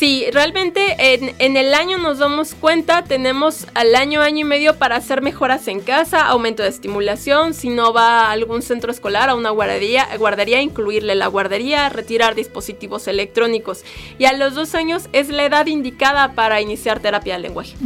Sí, 0.00 0.24
realmente 0.32 0.96
en, 0.98 1.58
el 1.58 1.74
año 1.74 1.98
nos 1.98 2.16
damos 2.16 2.54
cuenta, 2.54 3.04
tenemos 3.04 3.66
al 3.74 3.94
año, 3.94 4.22
año 4.22 4.38
y 4.38 4.44
medio 4.44 4.78
para 4.78 4.96
hacer 4.96 5.20
mejoras 5.20 5.68
en 5.68 5.80
casa, 5.80 6.24
aumento 6.24 6.62
de 6.62 6.70
estimulación, 6.70 7.52
si 7.52 7.68
no 7.68 7.92
va 7.92 8.22
a 8.22 8.30
algún 8.30 8.62
centro 8.62 8.90
escolar, 8.90 9.28
a 9.28 9.34
una 9.34 9.50
guardería, 9.50 10.08
guardería, 10.16 10.62
incluirle 10.62 11.16
la 11.16 11.26
guardería, 11.26 11.90
retirar 11.90 12.34
dispositivos 12.34 13.08
electrónicos. 13.08 13.84
Y 14.18 14.24
a 14.24 14.32
los 14.32 14.54
dos 14.54 14.74
años 14.74 15.10
es 15.12 15.28
la 15.28 15.44
edad 15.44 15.66
indicada 15.66 16.32
para 16.32 16.62
iniciar 16.62 17.00
terapia 17.00 17.34
del 17.34 17.42
lenguaje. 17.42 17.76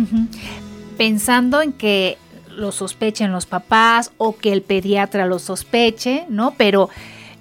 Pensando 0.97 1.63
en 1.63 1.73
que 1.73 2.17
lo 2.49 2.71
sospechen 2.71 3.33
los 3.33 3.47
papás 3.47 4.13
o 4.19 4.37
que 4.37 4.53
el 4.53 4.63
pediatra 4.63 5.27
lo 5.27 5.41
sospeche, 5.41 6.27
¿no? 6.29 6.55
Pero 6.57 6.91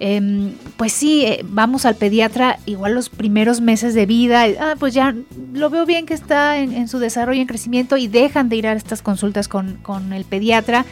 Em, 0.00 0.54
pues 0.76 0.92
sí, 0.92 1.24
eh, 1.24 1.40
vamos 1.44 1.84
al 1.84 1.94
pediatra 1.94 2.58
igual 2.66 2.94
los 2.94 3.08
primeros 3.08 3.60
meses 3.60 3.94
de 3.94 4.06
vida, 4.06 4.44
ah, 4.60 4.74
pues 4.78 4.92
ya 4.92 5.14
lo 5.52 5.70
veo 5.70 5.86
bien 5.86 6.04
que 6.04 6.14
está 6.14 6.58
en, 6.58 6.88
su 6.88 6.98
desarrollo, 6.98 7.40
en 7.40 7.46
crecimiento 7.46 7.96
y 7.96 8.08
dejan 8.08 8.48
de 8.48 8.56
ir 8.56 8.66
a 8.66 8.72
estas 8.72 9.02
consultas 9.02 9.48
con, 9.48 10.12
el 10.12 10.24
pediatra. 10.24 10.84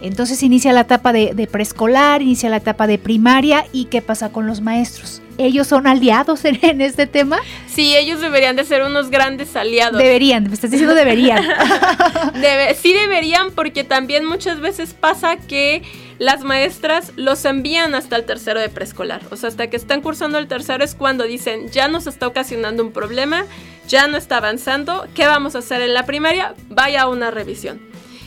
Entonces 0.00 0.42
inicia 0.44 0.72
la 0.72 0.82
etapa 0.82 1.12
de, 1.12 1.48
preescolar, 1.50 2.22
inicia 2.22 2.48
la 2.48 2.58
etapa 2.58 2.86
de 2.86 2.98
primaria 2.98 3.66
y 3.72 3.86
qué 3.86 4.00
pasa 4.00 4.30
con 4.30 4.46
los 4.46 4.60
maestros. 4.60 5.20
¿Ellos 5.38 5.66
son 5.66 5.86
aliados 5.86 6.44
en, 6.44 6.80
este 6.80 7.06
tema? 7.06 7.38
Sí, 7.66 7.96
ellos 7.96 8.20
deberían 8.20 8.56
de 8.56 8.64
ser 8.64 8.82
unos 8.84 9.10
grandes 9.10 9.56
aliados. 9.56 9.98
Deberían, 9.98 10.44
me 10.44 10.54
estás 10.54 10.70
diciendo 10.70 10.94
deberían. 10.94 11.42
sí 12.80 12.92
deberían 12.92 13.50
porque 13.50 13.84
también 13.84 14.24
muchas 14.24 14.60
veces 14.60 14.94
pasa 14.94 15.36
que 15.36 15.82
las 16.18 16.42
maestras 16.42 17.12
los 17.16 17.44
envían 17.44 17.94
hasta 17.94 18.16
el 18.16 18.24
tercero 18.24 18.60
de 18.60 18.68
preescolar. 18.68 19.22
O 19.30 19.36
sea, 19.36 19.48
hasta 19.48 19.70
que 19.70 19.76
están 19.76 20.00
cursando 20.00 20.38
el 20.38 20.48
tercero 20.48 20.84
es 20.84 20.94
cuando 20.94 21.24
dicen, 21.24 21.70
ya 21.70 21.88
nos 21.88 22.06
está 22.06 22.26
ocasionando 22.26 22.82
un 22.82 22.92
problema, 22.92 23.44
ya 23.86 24.06
no 24.08 24.16
está 24.16 24.38
avanzando, 24.38 25.06
¿qué 25.14 25.26
vamos 25.26 25.54
a 25.54 25.58
hacer 25.58 25.80
en 25.82 25.94
la 25.94 26.06
primaria? 26.06 26.54
Vaya 26.68 27.02
a 27.02 27.08
una 27.08 27.30
revisión. 27.30 27.80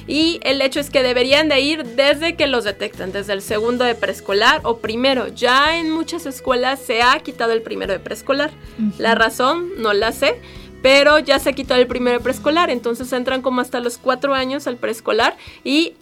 Y 0.07 0.39
el 0.43 0.61
hecho 0.61 0.79
es 0.79 0.89
que 0.89 1.03
deberían 1.03 1.47
de 1.47 1.61
ir 1.61 1.83
desde 1.83 2.35
que 2.35 2.47
los 2.47 2.63
detectan, 2.63 3.11
desde 3.11 3.33
el 3.33 3.41
segundo 3.41 3.85
de 3.85 3.95
preescolar 3.95 4.61
o 4.63 4.77
primero. 4.77 5.27
Ya 5.27 5.77
en 5.77 5.91
muchas 5.91 6.25
escuelas 6.25 6.79
se 6.79 7.03
ha 7.03 7.19
quitado 7.19 7.53
el 7.53 7.61
primero 7.61 7.93
de 7.93 7.99
preescolar. 7.99 8.51
La 8.97 9.15
razón 9.15 9.69
no 9.77 9.93
la 9.93 10.11
sé, 10.11 10.41
pero 10.81 11.19
ya 11.19 11.39
se 11.39 11.49
ha 11.49 11.53
quitado 11.53 11.79
el 11.79 11.87
primero 11.87 12.17
de 12.17 12.23
preescolar, 12.23 12.69
entonces 12.69 13.13
entran 13.13 13.41
como 13.41 13.61
hasta 13.61 13.79
los 13.79 13.97
cuatro 13.97 14.33
años 14.33 14.65
al 14.65 14.77
preescolar 14.77 15.37
y 15.63 15.93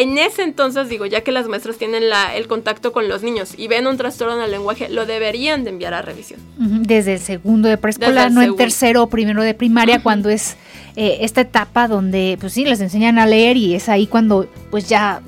en 0.00 0.18
ese 0.18 0.42
entonces, 0.42 0.88
digo, 0.88 1.06
ya 1.06 1.20
que 1.20 1.30
las 1.30 1.46
maestras 1.46 1.76
tienen 1.76 2.02
el 2.34 2.46
contacto 2.48 2.92
con 2.92 3.08
los 3.08 3.22
niños 3.22 3.54
y 3.56 3.68
ven 3.68 3.86
un 3.86 3.96
trastorno 3.96 4.36
en 4.36 4.42
el 4.42 4.50
lenguaje, 4.50 4.88
lo 4.88 5.06
deberían 5.06 5.62
de 5.64 5.70
enviar 5.70 5.94
a 5.94 6.02
revisión. 6.02 6.40
Desde 6.56 7.14
el 7.14 7.20
segundo 7.20 7.68
de 7.68 7.76
preescolar, 7.76 8.32
no 8.32 8.42
en 8.42 8.56
tercero 8.56 9.04
o 9.04 9.08
primero 9.08 9.42
de 9.42 9.54
primaria, 9.54 10.02
cuando 10.02 10.30
es 10.30 10.56
eh, 10.96 11.18
esta 11.20 11.42
etapa 11.42 11.86
donde, 11.86 12.36
pues 12.40 12.54
sí, 12.54 12.64
les 12.64 12.80
enseñan 12.80 13.18
a 13.18 13.26
leer 13.26 13.56
y 13.56 13.74
es 13.74 13.88
ahí 13.88 14.06
cuando, 14.06 14.48
pues 14.70 14.88
ya 14.88 15.22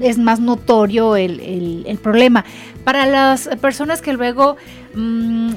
es 0.00 0.18
más 0.18 0.40
notorio 0.40 1.16
el, 1.16 1.98
problema. 2.02 2.44
Para 2.84 3.06
las 3.06 3.48
personas 3.60 4.02
que 4.02 4.12
luego 4.12 4.56
mm, 4.94 5.52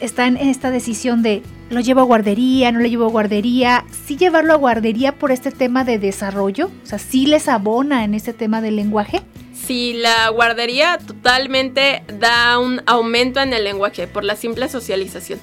están 0.00 0.36
en 0.36 0.48
esta 0.48 0.70
decisión 0.70 1.22
de 1.22 1.42
lo 1.70 1.80
llevo 1.80 2.00
a 2.00 2.04
guardería, 2.04 2.72
no 2.72 2.80
lo 2.80 2.86
llevo 2.86 3.06
a 3.06 3.10
guardería, 3.10 3.84
sí 4.06 4.16
llevarlo 4.16 4.52
a 4.52 4.56
guardería 4.56 5.16
por 5.16 5.32
este 5.32 5.50
tema 5.50 5.84
de 5.84 5.98
desarrollo, 5.98 6.70
o 6.82 6.86
sea, 6.86 6.98
sí 6.98 7.26
les 7.26 7.48
abona 7.48 8.04
en 8.04 8.14
este 8.14 8.32
tema 8.32 8.60
del 8.60 8.76
lenguaje. 8.76 9.22
Sí, 9.52 9.92
la 9.92 10.28
guardería 10.30 10.98
totalmente 10.98 12.02
da 12.18 12.58
un 12.58 12.80
aumento 12.86 13.40
en 13.40 13.52
el 13.52 13.64
lenguaje 13.64 14.06
por 14.06 14.24
la 14.24 14.34
simple 14.34 14.68
socialización. 14.68 15.40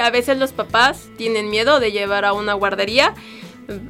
A 0.00 0.10
veces 0.10 0.38
los 0.38 0.52
papás 0.52 1.08
tienen 1.16 1.50
miedo 1.50 1.80
de 1.80 1.90
llevar 1.90 2.24
a 2.24 2.32
una 2.32 2.54
guardería 2.54 3.14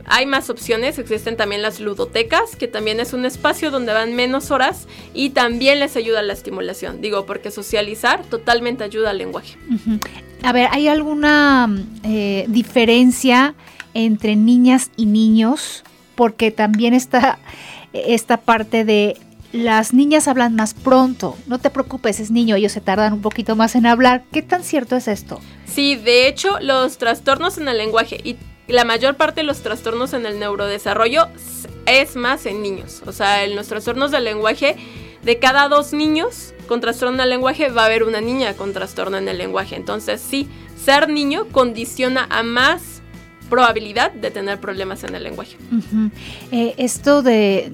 hay 0.07 0.27
más 0.27 0.51
opciones, 0.51 0.99
existen 0.99 1.37
también 1.37 1.63
las 1.63 1.81
ludotecas, 1.81 2.57
que 2.57 2.69
también 2.69 3.01
es 3.01 3.13
un 3.13 3.25
espacio 3.25 3.71
donde 3.71 3.93
van 3.93 4.15
menos 4.15 4.51
horas 4.51 4.89
y 5.15 5.31
también 5.31 5.81
les 5.81 5.97
ayuda 5.97 6.21
a 6.21 6.23
la 6.23 6.33
estimulación. 6.33 7.01
Digo, 7.01 7.27
porque 7.27 7.51
socializar 7.51 8.25
totalmente 8.25 8.85
ayuda 8.85 9.11
al 9.11 9.19
lenguaje. 9.19 9.57
A 10.43 10.53
ver, 10.53 10.69
¿hay 10.73 10.89
alguna 10.89 11.69
eh, 12.05 12.45
diferencia 12.49 13.55
entre 13.95 14.37
niñas 14.37 14.91
y 14.97 15.07
niños? 15.07 15.85
Porque 16.15 16.51
también 16.51 16.95
está 16.95 17.39
esta 17.93 18.37
parte 18.37 18.85
de 18.85 19.17
las 19.53 19.95
niñas 19.95 20.29
hablan 20.29 20.55
más 20.55 20.75
pronto. 20.75 21.37
No 21.47 21.59
te 21.59 21.71
preocupes, 21.71 22.21
es 22.21 22.31
niño, 22.31 22.57
ellos 22.57 22.73
se 22.73 22.81
tardan 22.81 23.13
un 23.15 23.23
poquito 23.23 23.57
más 23.57 23.75
en 23.75 23.87
hablar. 23.87 24.25
¿Qué 24.33 24.43
tan 24.43 24.63
cierto 24.63 24.97
es 24.97 25.09
esto? 25.09 25.41
Sí, 25.67 25.97
de 25.97 26.29
hecho, 26.29 26.59
los 26.61 26.99
trastornos 26.99 27.57
en 27.59 27.69
el 27.69 27.79
lenguaje 27.79 28.21
y 28.23 28.37
la 28.69 28.85
mayor 28.85 29.17
parte 29.17 29.41
de 29.41 29.47
los 29.47 29.63
trastornos 29.63 30.13
en 30.13 30.27
el 30.27 30.39
neurodesarrollo 30.39 31.29
es 31.87 32.17
más 32.17 32.47
en 32.47 32.63
niños. 32.63 33.03
O 33.07 33.13
sea, 33.13 33.45
en 33.45 33.55
los 33.55 33.69
trastornos 33.69 34.11
del 34.11 34.25
lenguaje, 34.25 34.77
de 35.23 35.39
cada 35.39 35.69
dos 35.69 35.93
niños 35.93 36.55
con 36.67 36.81
trastorno 36.81 37.19
del 37.19 37.31
lenguaje 37.31 37.69
va 37.69 37.83
a 37.83 37.87
haber 37.87 38.03
una 38.03 38.21
niña 38.21 38.55
con 38.55 38.73
trastorno 38.73 39.19
en 39.19 39.29
el 39.29 39.39
lenguaje. 39.39 39.77
Entonces, 39.77 40.21
sí, 40.21 40.49
ser 40.83 41.09
niño 41.09 41.47
condiciona 41.53 42.27
a 42.31 42.43
más 42.43 43.03
probabilidad 43.49 44.13
de 44.13 44.31
tener 44.31 44.61
problemas 44.61 45.05
en 45.05 45.15
el 45.15 45.23
lenguaje. 45.23 45.57
Eh, 46.51 46.75
esto 46.79 47.23
de, 47.23 47.71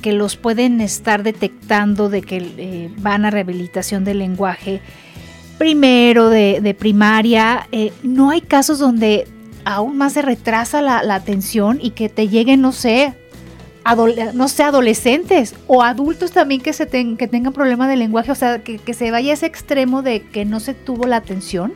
que 0.00 0.12
los 0.12 0.36
pueden 0.36 0.80
estar 0.80 1.22
detectando, 1.22 2.08
de 2.08 2.22
que 2.22 2.38
eh, 2.38 2.90
van 2.98 3.24
a 3.24 3.30
rehabilitación 3.30 4.04
del 4.04 4.18
lenguaje, 4.18 4.80
primero 5.58 6.30
de, 6.30 6.76
primaria, 6.78 7.68
eh, 7.72 7.92
no 8.02 8.30
hay 8.30 8.40
casos 8.40 8.78
donde 8.78 9.28
aún 9.64 9.96
más 9.96 10.14
se 10.14 10.22
retrasa 10.22 10.82
la, 10.82 11.14
atención 11.14 11.78
y 11.80 11.90
que 11.90 12.08
te 12.08 12.28
lleguen, 12.28 12.60
no 12.60 12.72
sé, 12.72 13.14
no 14.34 14.48
sé, 14.48 14.62
adolescentes 14.62 15.54
o 15.66 15.82
adultos 15.82 16.32
también 16.32 16.60
que, 16.60 16.72
se 16.72 16.86
que 16.88 17.28
tengan 17.28 17.52
problemas 17.52 17.88
de 17.88 17.96
lenguaje, 17.96 18.32
o 18.32 18.34
sea, 18.34 18.62
que, 18.62 18.78
que 18.78 18.94
se 18.94 19.10
vaya 19.10 19.32
a 19.32 19.34
ese 19.34 19.46
extremo 19.46 20.02
de 20.02 20.22
que 20.22 20.44
no 20.44 20.60
se 20.60 20.74
tuvo 20.74 21.06
la 21.06 21.16
atención. 21.16 21.72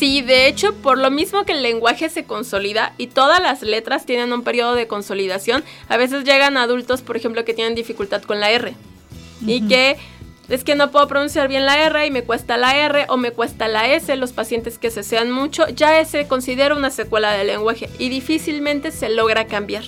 Sí, 0.00 0.22
de 0.22 0.46
hecho, 0.46 0.74
por 0.76 0.96
lo 0.96 1.10
mismo 1.10 1.44
que 1.44 1.52
el 1.52 1.62
lenguaje 1.62 2.08
se 2.08 2.24
consolida 2.24 2.94
y 2.96 3.08
todas 3.08 3.38
las 3.42 3.60
letras 3.60 4.06
tienen 4.06 4.32
un 4.32 4.42
periodo 4.42 4.74
de 4.74 4.86
consolidación, 4.86 5.62
a 5.88 5.98
veces 5.98 6.24
llegan 6.24 6.56
adultos, 6.56 7.02
por 7.02 7.18
ejemplo, 7.18 7.44
que 7.44 7.52
tienen 7.52 7.74
dificultad 7.74 8.22
con 8.22 8.40
la 8.40 8.50
R 8.50 8.72
y 9.46 9.68
que 9.68 9.98
es 10.50 10.64
que 10.64 10.74
no 10.74 10.90
puedo 10.90 11.06
pronunciar 11.08 11.48
bien 11.48 11.64
la 11.64 11.86
R 11.86 12.06
y 12.06 12.10
me 12.10 12.24
cuesta 12.24 12.56
la 12.56 12.76
R 12.76 13.06
o 13.08 13.16
me 13.16 13.30
cuesta 13.30 13.68
la 13.68 13.86
S, 13.88 14.14
los 14.16 14.32
pacientes 14.32 14.78
que 14.78 14.90
se 14.90 15.02
sean 15.02 15.30
mucho, 15.30 15.68
ya 15.68 16.04
se 16.04 16.26
considera 16.26 16.74
una 16.74 16.90
secuela 16.90 17.32
del 17.32 17.46
lenguaje 17.46 17.88
y 17.98 18.08
difícilmente 18.08 18.90
se 18.90 19.08
logra 19.08 19.46
cambiar. 19.46 19.84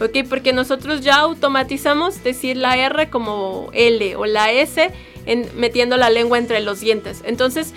¿Ok? 0.00 0.26
Porque 0.28 0.54
nosotros 0.54 1.02
ya 1.02 1.16
automatizamos 1.16 2.24
decir 2.24 2.56
la 2.56 2.78
R 2.78 3.10
como 3.10 3.68
L 3.74 4.16
o 4.16 4.24
la 4.24 4.50
S 4.52 4.90
en, 5.26 5.48
metiendo 5.56 5.98
la 5.98 6.08
lengua 6.08 6.38
entre 6.38 6.60
los 6.60 6.80
dientes. 6.80 7.22
Entonces, 7.26 7.74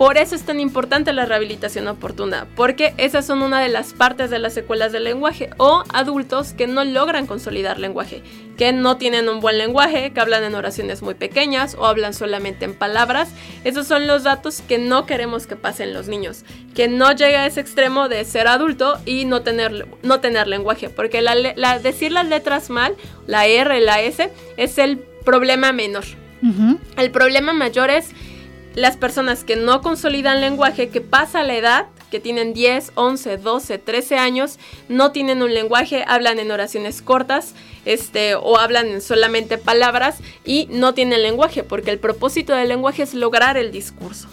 por 0.00 0.16
eso 0.16 0.34
es 0.34 0.44
tan 0.44 0.60
importante 0.60 1.12
la 1.12 1.26
rehabilitación 1.26 1.86
oportuna, 1.86 2.46
porque 2.56 2.94
esas 2.96 3.26
son 3.26 3.42
una 3.42 3.60
de 3.60 3.68
las 3.68 3.92
partes 3.92 4.30
de 4.30 4.38
las 4.38 4.54
secuelas 4.54 4.92
del 4.92 5.04
lenguaje 5.04 5.50
o 5.58 5.84
adultos 5.92 6.54
que 6.54 6.66
no 6.66 6.86
logran 6.86 7.26
consolidar 7.26 7.78
lenguaje, 7.78 8.22
que 8.56 8.72
no 8.72 8.96
tienen 8.96 9.28
un 9.28 9.40
buen 9.40 9.58
lenguaje, 9.58 10.10
que 10.14 10.20
hablan 10.20 10.42
en 10.42 10.54
oraciones 10.54 11.02
muy 11.02 11.12
pequeñas 11.12 11.76
o 11.78 11.84
hablan 11.84 12.14
solamente 12.14 12.64
en 12.64 12.72
palabras. 12.72 13.28
Esos 13.62 13.86
son 13.86 14.06
los 14.06 14.22
datos 14.22 14.62
que 14.66 14.78
no 14.78 15.04
queremos 15.04 15.46
que 15.46 15.56
pasen 15.56 15.92
los 15.92 16.08
niños, 16.08 16.46
que 16.74 16.88
no 16.88 17.12
llegue 17.12 17.36
a 17.36 17.44
ese 17.44 17.60
extremo 17.60 18.08
de 18.08 18.24
ser 18.24 18.48
adulto 18.48 18.98
y 19.04 19.26
no 19.26 19.42
tener, 19.42 19.86
no 20.02 20.20
tener 20.20 20.48
lenguaje, 20.48 20.88
porque 20.88 21.20
la, 21.20 21.78
decir 21.78 22.10
las 22.10 22.26
letras 22.26 22.70
mal, 22.70 22.96
la 23.26 23.46
R, 23.46 23.78
la 23.82 24.00
S, 24.00 24.30
es 24.56 24.78
el 24.78 24.96
problema 25.26 25.72
menor. 25.72 26.04
El 26.96 27.10
problema 27.10 27.52
mayor 27.52 27.90
es 27.90 28.14
las 28.74 28.96
personas 28.96 29.44
que 29.44 29.56
no 29.56 29.80
consolidan 29.80 30.40
lenguaje, 30.40 30.88
que 30.88 31.00
pasa 31.00 31.42
la 31.42 31.56
edad, 31.56 31.86
que 32.10 32.20
tienen 32.20 32.52
10, 32.52 32.92
11, 32.96 33.36
12, 33.38 33.78
13 33.78 34.16
años, 34.16 34.58
no 34.88 35.12
tienen 35.12 35.42
un 35.42 35.54
lenguaje, 35.54 36.04
hablan 36.06 36.38
en 36.38 36.50
oraciones 36.50 37.02
cortas, 37.02 37.54
este, 37.86 38.34
o 38.34 38.58
hablan 38.58 38.88
en 38.88 39.00
solamente 39.00 39.56
palabras 39.56 40.18
y 40.44 40.68
no 40.70 40.92
tienen 40.92 41.22
lenguaje, 41.22 41.62
porque 41.62 41.90
el 41.90 41.98
propósito 41.98 42.52
del 42.52 42.68
lenguaje 42.68 43.04
es 43.04 43.14
lograr 43.14 43.56
el 43.56 43.70
discurso. 43.70 44.28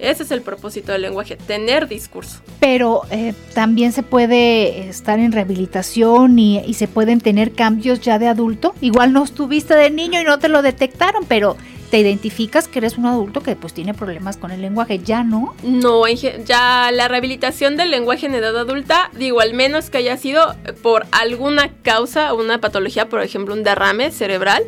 Ese 0.00 0.24
es 0.24 0.30
el 0.30 0.42
propósito 0.42 0.92
del 0.92 1.02
lenguaje, 1.02 1.36
tener 1.36 1.88
discurso. 1.88 2.40
Pero 2.58 3.02
eh, 3.10 3.32
también 3.54 3.92
se 3.92 4.02
puede 4.02 4.88
estar 4.88 5.18
en 5.18 5.32
rehabilitación 5.32 6.38
y, 6.38 6.58
y 6.60 6.74
se 6.74 6.88
pueden 6.88 7.20
tener 7.20 7.52
cambios 7.52 8.00
ya 8.00 8.18
de 8.18 8.28
adulto. 8.28 8.74
Igual 8.80 9.12
no 9.12 9.24
estuviste 9.24 9.74
de 9.74 9.90
niño 9.90 10.20
y 10.20 10.24
no 10.24 10.38
te 10.38 10.48
lo 10.48 10.62
detectaron, 10.62 11.24
pero 11.26 11.56
te 11.90 11.98
identificas 11.98 12.68
que 12.68 12.78
eres 12.78 12.96
un 12.96 13.06
adulto 13.06 13.42
que 13.42 13.56
pues 13.56 13.74
tiene 13.74 13.94
problemas 13.94 14.36
con 14.36 14.52
el 14.52 14.62
lenguaje, 14.62 15.00
¿ya 15.00 15.24
no? 15.24 15.54
No, 15.62 16.06
ya 16.06 16.90
la 16.92 17.08
rehabilitación 17.08 17.76
del 17.76 17.90
lenguaje 17.90 18.26
en 18.26 18.34
edad 18.34 18.56
adulta, 18.56 19.10
digo, 19.16 19.40
al 19.40 19.54
menos 19.54 19.90
que 19.90 19.98
haya 19.98 20.16
sido 20.16 20.54
por 20.82 21.06
alguna 21.10 21.70
causa, 21.82 22.32
una 22.32 22.60
patología, 22.60 23.08
por 23.08 23.22
ejemplo, 23.22 23.54
un 23.54 23.64
derrame 23.64 24.12
cerebral, 24.12 24.62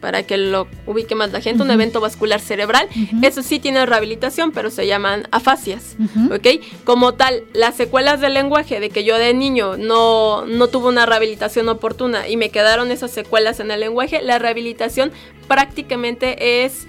para 0.00 0.22
que 0.22 0.36
lo 0.36 0.68
ubique 0.86 1.14
más 1.14 1.32
la 1.32 1.40
gente, 1.40 1.62
un 1.62 1.70
evento 1.70 2.00
vascular 2.00 2.40
cerebral. 2.40 2.88
Eso 3.22 3.42
sí 3.42 3.58
tiene 3.58 3.84
rehabilitación, 3.86 4.52
pero 4.52 4.70
se 4.70 4.86
llaman 4.86 5.26
afasias, 5.30 5.96
¿ok? 6.30 6.64
Como 6.84 7.14
tal, 7.14 7.44
las 7.52 7.76
secuelas 7.76 8.20
del 8.20 8.34
lenguaje, 8.34 8.80
de 8.80 8.90
que 8.90 9.04
yo 9.04 9.18
de 9.18 9.34
niño 9.34 9.76
no, 9.76 10.46
no 10.46 10.68
tuve 10.68 10.88
una 10.88 11.06
rehabilitación 11.06 11.68
oportuna 11.68 12.28
y 12.28 12.36
me 12.36 12.50
quedaron 12.50 12.90
esas 12.90 13.10
secuelas 13.10 13.60
en 13.60 13.70
el 13.70 13.80
lenguaje, 13.80 14.22
la 14.22 14.38
rehabilitación 14.38 15.12
prácticamente 15.46 16.64
es 16.64 16.86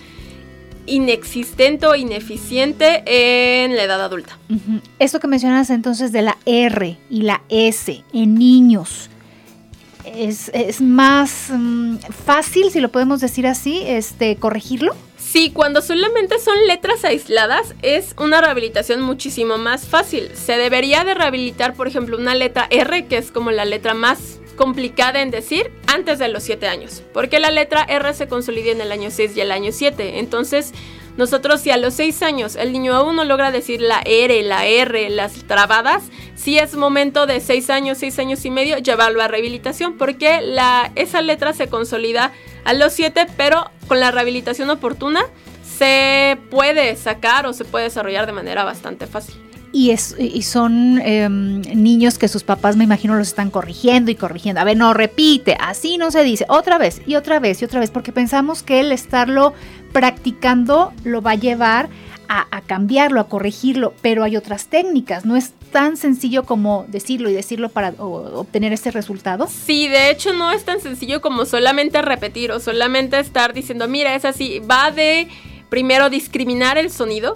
inexistente 0.85 1.85
o 1.85 1.95
ineficiente 1.95 3.03
en 3.05 3.75
la 3.75 3.83
edad 3.83 4.01
adulta. 4.01 4.37
Esto 4.97 5.19
que 5.19 5.27
mencionas 5.27 5.69
entonces 5.69 6.11
de 6.11 6.21
la 6.21 6.37
R 6.45 6.97
y 7.09 7.21
la 7.21 7.41
S 7.49 8.03
en 8.13 8.35
niños, 8.35 9.09
es, 10.15 10.81
más 10.81 11.47
mm, 11.49 11.97
fácil, 12.25 12.71
si 12.71 12.79
lo 12.79 12.89
podemos 12.89 13.21
decir 13.21 13.47
así, 13.47 13.83
este, 13.85 14.35
corregirlo? 14.35 14.95
Sí, 15.17 15.51
cuando 15.51 15.81
solamente 15.81 16.39
son 16.39 16.55
letras 16.65 17.05
aisladas 17.05 17.75
es 17.81 18.15
una 18.17 18.41
rehabilitación 18.41 19.01
muchísimo 19.01 19.57
más 19.57 19.87
fácil. 19.87 20.31
Se 20.33 20.57
debería 20.57 21.03
de 21.03 21.13
rehabilitar, 21.13 21.75
por 21.75 21.87
ejemplo, 21.87 22.17
una 22.17 22.33
letra 22.33 22.67
R, 22.71 23.05
que 23.05 23.17
es 23.17 23.31
como 23.31 23.51
la 23.51 23.65
letra 23.65 23.93
más 23.93 24.39
complicada 24.55 25.21
en 25.21 25.31
decir, 25.31 25.71
antes 25.87 26.19
de 26.19 26.27
los 26.29 26.43
7 26.43 26.67
años. 26.67 27.03
Porque 27.13 27.39
la 27.39 27.51
letra 27.51 27.83
R 27.83 28.13
se 28.13 28.27
consolida 28.27 28.71
en 28.71 28.81
el 28.81 28.91
año 28.91 29.11
6 29.11 29.37
y 29.37 29.41
el 29.41 29.51
año 29.51 29.71
7. 29.71 30.19
Entonces, 30.19 30.73
nosotros 31.19 31.59
si 31.59 31.69
a 31.69 31.75
los 31.75 31.95
6 31.95 32.23
años 32.23 32.55
el 32.55 32.71
niño 32.71 32.95
aún 32.95 33.17
no 33.17 33.25
logra 33.25 33.51
decir 33.51 33.81
la 33.81 34.01
R, 34.05 34.41
la 34.41 34.65
R, 34.65 35.09
las 35.09 35.33
trabadas, 35.47 36.03
si 36.35 36.57
es 36.57 36.75
momento 36.75 37.27
de 37.27 37.41
6 37.41 37.69
años, 37.69 37.97
6 37.97 38.19
años 38.19 38.45
y 38.45 38.49
medio, 38.49 38.77
llevarlo 38.77 39.21
a 39.21 39.27
rehabilitación, 39.27 39.97
porque 39.97 40.39
la, 40.39 40.93
esa 40.95 41.21
letra 41.21 41.51
se 41.51 41.67
consolida 41.67 42.31
a 42.63 42.73
los 42.73 42.93
7, 42.93 43.27
pero 43.35 43.69
con 43.89 43.99
la 43.99 44.11
rehabilitación 44.11 44.69
oportuna 44.69 45.19
se 45.77 46.37
puede 46.49 46.95
sacar 46.95 47.45
o 47.45 47.51
se 47.51 47.65
puede 47.65 47.83
desarrollar 47.83 48.25
de 48.25 48.31
manera 48.31 48.63
bastante 48.63 49.05
fácil. 49.05 49.35
Y, 49.71 49.95
son 50.41 50.99
em, 50.99 51.61
niños 51.61 52.17
que 52.17 52.27
sus 52.27 52.43
papás, 52.43 52.75
me 52.75 52.85
imagino, 52.85 53.15
los 53.15 53.27
están 53.27 53.51
corrigiendo 53.51 54.09
y 54.09 54.15
corrigiendo. 54.15 54.61
A 54.61 54.63
ver, 54.63 54.75
no 54.75 54.95
repite, 54.95 55.55
así 55.59 55.97
no 55.97 56.09
se 56.09 56.23
dice. 56.23 56.45
Otra 56.49 56.79
vez 56.79 57.01
y 57.05 57.15
otra 57.15 57.39
vez 57.39 57.61
y 57.61 57.65
otra 57.65 57.79
vez, 57.79 57.91
porque 57.91 58.11
pensamos 58.11 58.63
que 58.63 58.79
el 58.79 58.91
estarlo 58.91 59.53
practicando 59.91 60.93
lo 61.03 61.21
va 61.21 61.31
a 61.31 61.35
llevar 61.35 61.89
a, 62.31 62.61
cambiarlo, 62.61 63.19
a 63.21 63.27
corregirlo, 63.27 63.95
pero 64.03 64.23
hay 64.23 64.37
otras 64.37 64.67
técnicas. 64.67 65.25
No 65.25 65.35
es 65.35 65.53
tan 65.71 65.97
sencillo 65.97 66.43
como 66.43 66.85
decirlo 66.87 67.27
y 67.29 67.33
decirlo 67.33 67.69
para 67.69 67.93
obtener 67.97 68.71
ese 68.71 68.91
resultado. 68.91 69.47
Sí, 69.47 69.87
de 69.87 70.11
hecho 70.11 70.33
no 70.33 70.51
es 70.51 70.63
tan 70.63 70.79
sencillo 70.79 71.21
como 71.21 71.45
solamente 71.45 72.03
repetir 72.03 72.51
o 72.51 72.59
solamente 72.59 73.19
estar 73.19 73.53
diciendo, 73.53 73.87
mira, 73.87 74.13
es 74.13 74.25
así. 74.25 74.59
Va 74.59 74.91
de 74.91 75.27
primero 75.69 76.11
discriminar 76.11 76.77
el 76.77 76.91
sonido 76.91 77.35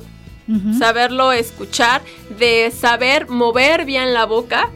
saberlo 0.77 1.31
escuchar, 1.31 2.01
de 2.37 2.71
saber 2.71 3.29
mover 3.29 3.85
bien 3.85 4.13
la 4.13 4.25
boca, 4.25 4.69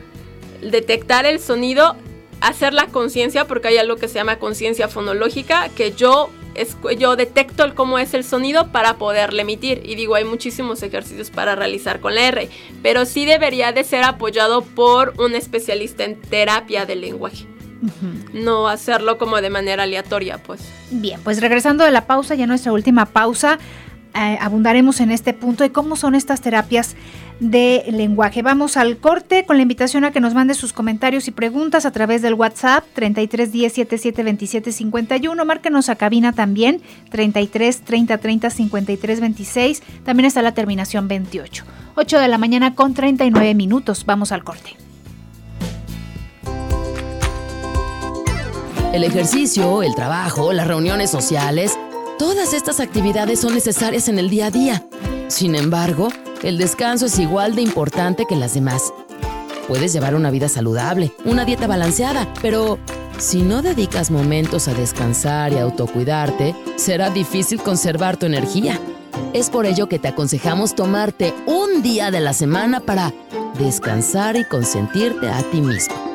detectar 0.62 1.26
el 1.26 1.40
sonido, 1.40 1.96
hacer 2.42 2.74
la 2.74 2.88
conciencia, 2.88 3.46
porque 3.46 3.70
hay 3.70 3.78
algo 3.78 3.98
que 3.98 4.08
se 4.08 4.16
llama 4.16 4.38
conciencia 4.40 4.88
fonológica, 4.88 5.70
que 5.70 5.92
yo, 5.92 6.30
yo 6.98 7.16
detecto 7.16 7.64
cómo 7.76 8.00
es 8.00 8.14
el 8.14 8.24
sonido 8.24 8.72
para 8.72 8.98
poderle 8.98 9.44
emitir. 9.44 9.82
Y 9.86 9.96
digo, 9.96 10.16
hay 10.16 10.24
muchísimos 10.24 10.82
ejercicios 10.84 11.30
para 11.30 11.56
realizar 11.56 12.00
con 12.00 12.16
la 12.16 12.28
R, 12.28 12.50
pero 12.82 13.06
sí 13.06 13.26
debería 13.26 13.72
de 13.72 13.84
ser 13.84 14.04
apoyado 14.04 14.62
por 14.62 15.14
un 15.18 15.36
especialista 15.36 16.04
en 16.04 16.20
terapia 16.20 16.86
del 16.86 17.02
lenguaje. 17.02 17.46
No 18.34 18.68
hacerlo 18.68 19.18
como 19.18 19.40
de 19.40 19.50
manera 19.50 19.84
aleatoria, 19.84 20.40
pues. 20.40 20.62
Bien, 20.90 21.20
pues 21.24 21.42
regresando 21.42 21.84
de 21.84 21.92
la 21.92 22.08
pausa, 22.08 22.34
ya 22.36 22.48
nuestra 22.48 22.74
última 22.74 23.06
pausa, 23.06 23.60
eh, 24.16 24.38
abundaremos 24.42 25.00
en 25.00 25.12
este 25.12 25.34
punto 25.34 25.64
de 25.64 25.72
cómo 25.72 25.96
son 25.96 26.16
estas 26.16 26.42
terapias 26.42 26.96
de 27.40 27.84
lenguaje. 27.92 28.42
Vamos 28.42 28.78
al 28.78 28.98
corte 28.98 29.46
con 29.46 29.58
la 29.58 29.62
invitación 29.62 30.04
a 30.04 30.12
que 30.12 30.20
nos 30.20 30.34
mande 30.34 30.54
sus 30.54 30.74
comentarios 30.74 31.28
y 31.28 31.32
preguntas 31.32 31.86
a 31.86 31.92
través 31.92 32.22
del 32.22 32.34
WhatsApp 32.34 32.84
33 32.94 33.52
10 33.52 33.74
77 33.74 34.24
27 34.24 34.72
51. 34.72 35.46
Márquenos 35.46 35.90
a 35.90 35.96
cabina 35.96 36.34
también 36.34 36.82
33 37.10 37.82
30 37.82 38.18
30 38.18 38.50
53 38.50 39.20
26. 39.22 39.84
También 40.04 40.26
está 40.26 40.42
la 40.42 40.54
terminación 40.54 41.08
28. 41.08 41.64
8 41.96 42.20
de 42.20 42.28
la 42.28 42.38
mañana 42.38 42.76
con 42.76 42.94
39 42.94 43.56
minutos. 43.56 44.06
Vamos 44.06 44.32
al 44.32 44.44
corte. 44.44 44.76
El 48.94 49.04
ejercicio, 49.04 49.84
el 49.84 49.94
trabajo, 49.94 50.54
las 50.54 50.68
reuniones 50.68 51.12
sociales 51.12 51.78
Todas 52.18 52.54
estas 52.54 52.80
actividades 52.80 53.42
son 53.42 53.54
necesarias 53.54 54.08
en 54.08 54.18
el 54.18 54.30
día 54.30 54.48
a 54.48 54.52
día. 54.52 54.84
Sin 55.28 55.54
embargo, 55.54 56.10
el 56.42 56.58
descanso 56.58 57.06
es 57.06 57.20
igual 57.20 57.56
de 57.56 57.62
importante 57.62 58.26
que 58.28 58.36
las 58.36 58.56
demás. 58.56 58.92
Puedes 59.68 59.94
llevar 59.94 60.16
una 60.16 60.32
vida 60.32 60.50
saludable, 60.50 61.12
una 61.26 61.46
dieta 61.46 61.68
balanceada, 61.68 62.28
pero 62.42 62.80
si 63.20 63.44
no 63.44 63.62
dedicas 63.62 64.10
momentos 64.10 64.68
a 64.68 64.74
descansar 64.74 65.54
y 65.54 65.58
autocuidarte, 65.58 66.56
será 66.76 67.12
difícil 67.12 67.62
conservar 67.62 68.18
tu 68.18 68.26
energía. 68.26 68.80
Es 69.34 69.52
por 69.52 69.68
ello 69.68 69.88
que 69.88 70.00
te 70.00 70.08
aconsejamos 70.08 70.74
tomarte 70.74 71.36
un 71.46 71.84
día 71.84 72.10
de 72.10 72.22
la 72.22 72.34
semana 72.34 72.80
para 72.80 73.14
descansar 73.60 74.38
y 74.38 74.46
consentirte 74.46 75.30
a 75.30 75.44
ti 75.52 75.62
mismo. 75.62 76.07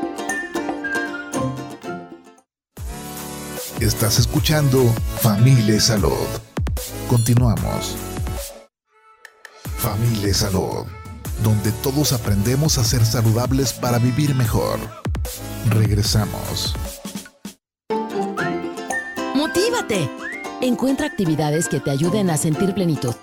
Estás 3.82 4.20
escuchando 4.20 4.84
Familia 5.22 5.80
Salud. 5.80 6.28
Continuamos. 7.08 7.96
Familia 9.76 10.32
Salud, 10.32 10.86
donde 11.42 11.72
todos 11.82 12.12
aprendemos 12.12 12.78
a 12.78 12.84
ser 12.84 13.04
saludables 13.04 13.72
para 13.72 13.98
vivir 13.98 14.36
mejor. 14.36 14.78
Regresamos. 15.70 16.76
¡Motívate! 19.34 20.08
Encuentra 20.60 21.08
actividades 21.08 21.68
que 21.68 21.80
te 21.80 21.90
ayuden 21.90 22.30
a 22.30 22.36
sentir 22.36 22.74
plenitud. 22.74 23.16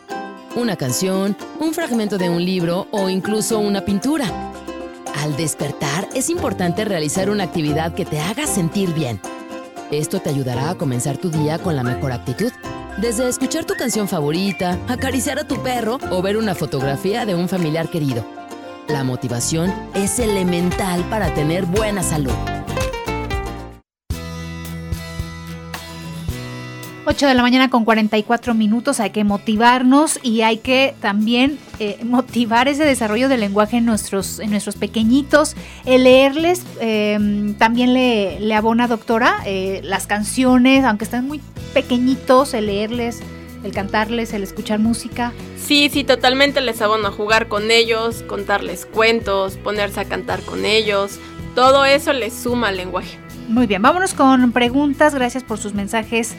una 0.58 0.76
canción, 0.76 1.38
un 1.62 1.74
fragmento 1.74 2.18
de 2.18 2.30
un 2.30 2.44
libro 2.44 2.90
o 2.92 3.08
incluso 3.08 3.60
una 3.60 3.86
pintura. 3.86 4.52
Al 5.24 5.38
despertar 5.38 6.10
es 6.14 6.30
importante 6.30 6.84
realizar 6.84 7.30
una 7.30 7.46
actividad 7.46 7.94
que 7.94 8.04
te 8.04 8.20
haga 8.20 8.46
sentir 8.46 8.94
bien. 8.94 9.22
Esto 9.92 10.20
te 10.20 10.30
ayudará 10.30 10.70
a 10.70 10.76
comenzar 10.76 11.18
tu 11.18 11.32
día 11.32 11.58
con 11.58 11.76
la 11.76 11.82
mejor 11.82 12.12
actitud. 12.12 12.52
Desde 13.02 13.28
escuchar 13.28 13.66
tu 13.66 13.74
canción 13.74 14.08
favorita, 14.08 14.78
acariciar 14.88 15.40
a 15.40 15.48
tu 15.48 15.62
perro 15.64 15.98
o 16.12 16.22
ver 16.22 16.38
una 16.38 16.54
fotografía 16.54 17.26
de 17.26 17.34
un 17.34 17.50
familiar 17.50 17.90
querido. 17.90 18.24
La 18.88 19.04
motivación 19.04 19.74
es 19.96 20.20
elemental 20.20 21.04
para 21.10 21.34
tener 21.34 21.66
buena 21.66 22.04
salud. 22.04 22.59
8 27.10 27.26
de 27.26 27.34
la 27.34 27.42
mañana 27.42 27.72
con 27.72 27.86
44 27.86 28.54
minutos, 28.54 29.00
hay 29.00 29.10
que 29.10 29.24
motivarnos 29.24 30.20
y 30.22 30.42
hay 30.42 30.58
que 30.58 30.94
también 31.02 31.58
eh, 31.80 31.98
motivar 32.04 32.68
ese 32.68 32.86
desarrollo 32.86 33.28
del 33.30 33.40
lenguaje 33.40 33.78
en 33.78 33.86
nuestros, 33.86 34.40
en 34.40 34.52
nuestros 34.52 34.76
pequeñitos, 34.76 35.56
el 35.86 36.04
leerles, 36.04 36.62
em, 36.80 37.56
también 37.56 37.96
le, 37.96 38.40
le, 38.40 38.54
abona 38.54 38.88
doctora 38.88 39.38
eh, 39.48 39.82
las 39.84 40.06
canciones, 40.06 40.86
aunque 40.86 41.04
están 41.04 41.28
muy 41.28 41.42
pequeñitos, 41.74 42.54
el 42.54 42.68
leerles, 42.68 43.22
el 43.64 43.72
cantarles, 43.72 44.32
el 44.34 44.44
escuchar 44.44 44.78
música. 44.78 45.34
Sí, 45.58 45.90
sí, 45.92 46.04
totalmente 46.04 46.62
les 46.62 46.80
abona 46.80 47.10
jugar 47.10 47.48
con 47.48 47.72
ellos, 47.72 48.22
contarles 48.28 48.86
cuentos, 48.86 49.58
ponerse 49.58 50.00
a 50.00 50.06
cantar 50.06 50.42
con 50.42 50.64
ellos, 50.64 51.20
todo 51.56 51.86
eso 51.86 52.14
les 52.14 52.36
suma 52.36 52.68
al 52.68 52.78
lenguaje. 52.78 53.18
Muy 53.48 53.66
bien, 53.66 53.82
vámonos 53.82 54.14
con 54.14 54.52
preguntas, 54.52 55.16
gracias 55.16 55.44
por 55.44 55.58
sus 55.58 55.74
mensajes 55.74 56.36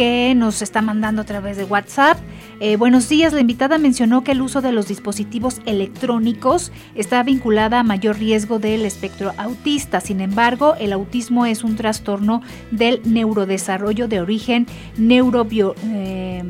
que 0.00 0.32
nos 0.34 0.62
está 0.62 0.80
mandando 0.80 1.20
a 1.20 1.24
través 1.26 1.58
de 1.58 1.64
WhatsApp. 1.64 2.16
Eh, 2.58 2.76
buenos 2.76 3.06
días, 3.10 3.34
la 3.34 3.40
invitada 3.40 3.76
mencionó 3.76 4.24
que 4.24 4.32
el 4.32 4.40
uso 4.40 4.62
de 4.62 4.72
los 4.72 4.88
dispositivos 4.88 5.60
electrónicos 5.66 6.72
está 6.94 7.22
vinculada 7.22 7.80
a 7.80 7.82
mayor 7.82 8.18
riesgo 8.18 8.58
del 8.58 8.86
espectro 8.86 9.34
autista. 9.36 10.00
Sin 10.00 10.22
embargo, 10.22 10.74
el 10.80 10.94
autismo 10.94 11.44
es 11.44 11.64
un 11.64 11.76
trastorno 11.76 12.40
del 12.70 13.02
neurodesarrollo 13.04 14.08
de 14.08 14.22
origen 14.22 14.66
neurobio, 14.96 15.74
eh, 15.84 16.44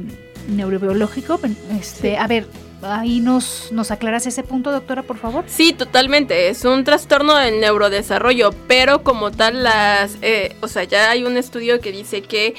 neurobiológico. 0.46 1.40
Este, 1.76 2.18
A 2.18 2.28
ver, 2.28 2.46
ahí 2.82 3.18
nos, 3.18 3.72
nos 3.72 3.90
aclaras 3.90 4.28
ese 4.28 4.44
punto, 4.44 4.70
doctora, 4.70 5.02
por 5.02 5.18
favor. 5.18 5.42
Sí, 5.48 5.72
totalmente. 5.72 6.50
Es 6.50 6.64
un 6.64 6.84
trastorno 6.84 7.34
del 7.34 7.58
neurodesarrollo, 7.58 8.52
pero 8.68 9.02
como 9.02 9.32
tal, 9.32 9.64
las, 9.64 10.18
eh, 10.22 10.54
o 10.60 10.68
sea, 10.68 10.84
ya 10.84 11.10
hay 11.10 11.24
un 11.24 11.36
estudio 11.36 11.80
que 11.80 11.90
dice 11.90 12.22
que 12.22 12.54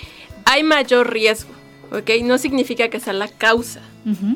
hay 0.51 0.63
mayor 0.63 1.09
riesgo, 1.11 1.51
¿ok? 1.91 2.09
No 2.23 2.37
significa 2.37 2.89
que 2.89 2.99
sea 2.99 3.13
la 3.13 3.29
causa, 3.29 3.79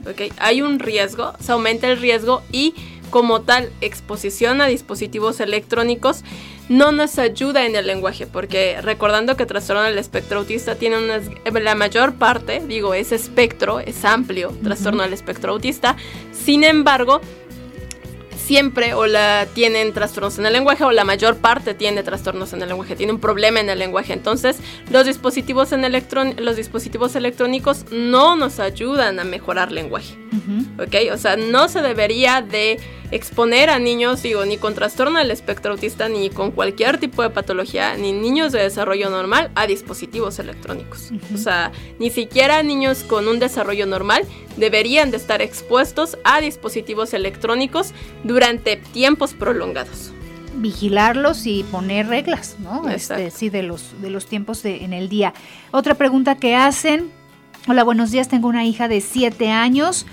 ¿ok? 0.10 0.34
Hay 0.38 0.62
un 0.62 0.80
riesgo, 0.80 1.34
se 1.42 1.52
aumenta 1.52 1.90
el 1.90 2.00
riesgo 2.00 2.42
y 2.54 2.74
como 3.10 3.42
tal 3.42 3.70
exposición 3.82 4.62
a 4.62 4.68
dispositivos 4.68 5.42
electrónicos 5.42 6.24
no 6.70 6.94
nos 6.94 7.20
ayuda 7.20 7.66
en 7.66 7.76
el 7.76 7.86
lenguaje, 7.86 8.28
porque 8.28 8.82
recordando 8.82 9.36
que 9.36 9.46
trastorno 9.46 9.84
del 9.84 9.98
espectro 9.98 10.40
autista 10.40 10.76
tiene 10.76 10.98
una, 10.98 11.22
la 11.60 11.76
mayor 11.76 12.14
parte, 12.14 12.62
digo, 12.66 12.94
es 12.94 13.12
espectro, 13.12 13.82
es 13.82 14.06
amplio, 14.06 14.54
trastorno 14.64 15.04
del 15.04 15.14
espectro 15.14 15.52
autista, 15.52 15.98
sin 16.32 16.64
embargo, 16.64 17.20
siempre 18.46 18.94
o 18.94 19.08
la 19.08 19.48
tienen 19.54 19.92
trastornos 19.92 20.38
en 20.38 20.46
el 20.46 20.54
lenguaje 20.54 20.84
o 20.84 20.92
la 20.92 21.04
mayor 21.04 21.38
parte 21.38 21.74
tiene 21.74 22.04
trastornos 22.04 22.54
en 22.54 22.62
el 22.62 22.70
lenguaje, 22.70 22.96
tiene 22.96 23.12
un 23.12 23.20
problema 23.20 23.60
en 23.60 23.70
el 23.70 23.80
lenguaje. 23.80 24.14
Entonces, 24.14 24.58
los 24.92 25.06
dispositivos 25.06 25.72
en 25.72 25.86
los 26.38 26.56
dispositivos 26.56 27.16
electrónicos 27.16 27.86
no 27.92 28.36
nos 28.36 28.60
ayudan 28.60 29.20
a 29.20 29.24
mejorar 29.24 29.72
lenguaje. 29.72 30.25
¿Ok? 30.80 30.96
O 31.14 31.18
sea, 31.18 31.38
no 31.38 31.68
se 31.68 31.82
debería 31.82 32.42
de 32.42 32.80
exponer 33.12 33.70
a 33.70 33.80
niños, 33.80 34.22
digo, 34.24 34.46
ni 34.46 34.58
con 34.58 34.74
trastorno 34.74 35.20
del 35.20 35.32
espectro 35.32 35.74
autista, 35.74 36.10
ni 36.10 36.30
con 36.30 36.52
cualquier 36.52 36.98
tipo 36.98 37.22
de 37.22 37.30
patología, 37.30 37.96
ni 37.98 38.12
niños 38.12 38.52
de 38.52 38.62
desarrollo 38.62 39.10
normal 39.10 39.52
a 39.56 39.68
dispositivos 39.68 40.40
electrónicos. 40.40 41.12
O 41.34 41.38
sea, 41.38 41.72
ni 42.00 42.10
siquiera 42.10 42.64
niños 42.64 43.04
con 43.04 43.28
un 43.28 43.40
desarrollo 43.40 43.86
normal 43.86 44.24
deberían 44.58 45.12
de 45.12 45.18
estar 45.18 45.42
expuestos 45.42 46.18
a 46.24 46.42
dispositivos 46.42 47.14
electrónicos 47.14 47.94
durante 48.24 48.78
tiempos 48.78 49.34
prolongados 49.34 50.12
vigilarlos 50.58 51.46
y 51.48 51.64
poner 51.64 52.08
reglas, 52.08 52.56
¿no? 52.60 52.90
Este, 52.90 53.30
sí, 53.32 53.50
de 53.50 53.64
los, 53.64 54.02
de 54.02 54.10
los 54.10 54.26
tiempos 54.26 54.64
en 54.66 54.94
el 54.94 55.10
día. 55.10 55.34
Otra 55.72 55.96
pregunta 55.96 56.36
que 56.36 56.56
hacen, 56.56 57.12
hola, 57.68 57.84
buenos 57.84 58.12
días, 58.12 58.30
tengo 58.30 58.48
una 58.48 58.66
hija 58.66 58.88
de 58.88 59.02
7 59.02 59.52
años, 59.52 60.06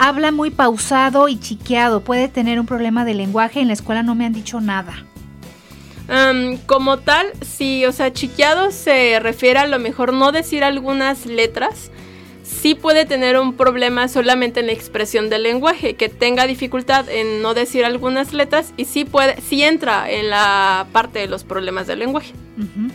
habla 0.00 0.32
muy 0.32 0.50
pausado 0.50 1.28
y 1.28 1.38
chiqueado, 1.38 2.00
puede 2.00 2.28
tener 2.28 2.58
un 2.58 2.64
problema 2.64 3.04
de 3.04 3.12
lenguaje, 3.12 3.60
en 3.60 3.66
la 3.66 3.74
escuela 3.74 4.02
no 4.02 4.14
me 4.14 4.24
han 4.24 4.32
dicho 4.32 4.60
nada. 4.60 5.04
como 6.66 6.98
tal, 6.98 7.26
sí, 7.42 7.84
o 7.84 7.92
sea, 7.92 8.12
chiqueado 8.12 8.72
se 8.72 9.20
refiere 9.20 9.60
a 9.60 9.66
lo 9.66 9.78
mejor 9.78 10.14
no 10.14 10.32
decir 10.32 10.64
algunas 10.64 11.26
letras, 11.26 11.90
sí 12.42 12.74
puede 12.74 13.04
tener 13.04 13.38
un 13.38 13.52
problema 13.52 14.08
solamente 14.08 14.60
en 14.60 14.66
la 14.66 14.72
expresión 14.72 15.28
del 15.28 15.42
lenguaje, 15.42 15.94
que 15.94 16.08
tenga 16.08 16.46
dificultad 16.46 17.06
en 17.10 17.42
no 17.42 17.52
decir 17.52 17.84
algunas 17.84 18.32
letras 18.32 18.72
y 18.78 18.86
sí 18.86 19.04
puede, 19.04 19.38
sí 19.42 19.62
entra 19.62 20.10
en 20.10 20.30
la 20.30 20.86
parte 20.92 21.18
de 21.18 21.28
los 21.28 21.44
problemas 21.44 21.86
del 21.86 21.98
lenguaje. 21.98 22.32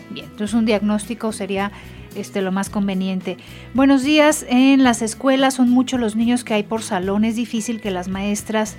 Bien, 0.09 0.25
entonces 0.25 0.55
un 0.55 0.65
diagnóstico 0.65 1.31
sería 1.31 1.71
este, 2.15 2.41
lo 2.41 2.51
más 2.51 2.69
conveniente. 2.69 3.37
Buenos 3.73 4.03
días, 4.03 4.45
en 4.49 4.83
las 4.83 5.01
escuelas 5.01 5.55
son 5.55 5.69
muchos 5.69 5.99
los 5.99 6.15
niños 6.15 6.43
que 6.43 6.53
hay 6.53 6.63
por 6.63 6.83
salón, 6.83 7.25
es 7.25 7.35
difícil 7.35 7.81
que 7.81 7.91
las 7.91 8.07
maestras 8.07 8.75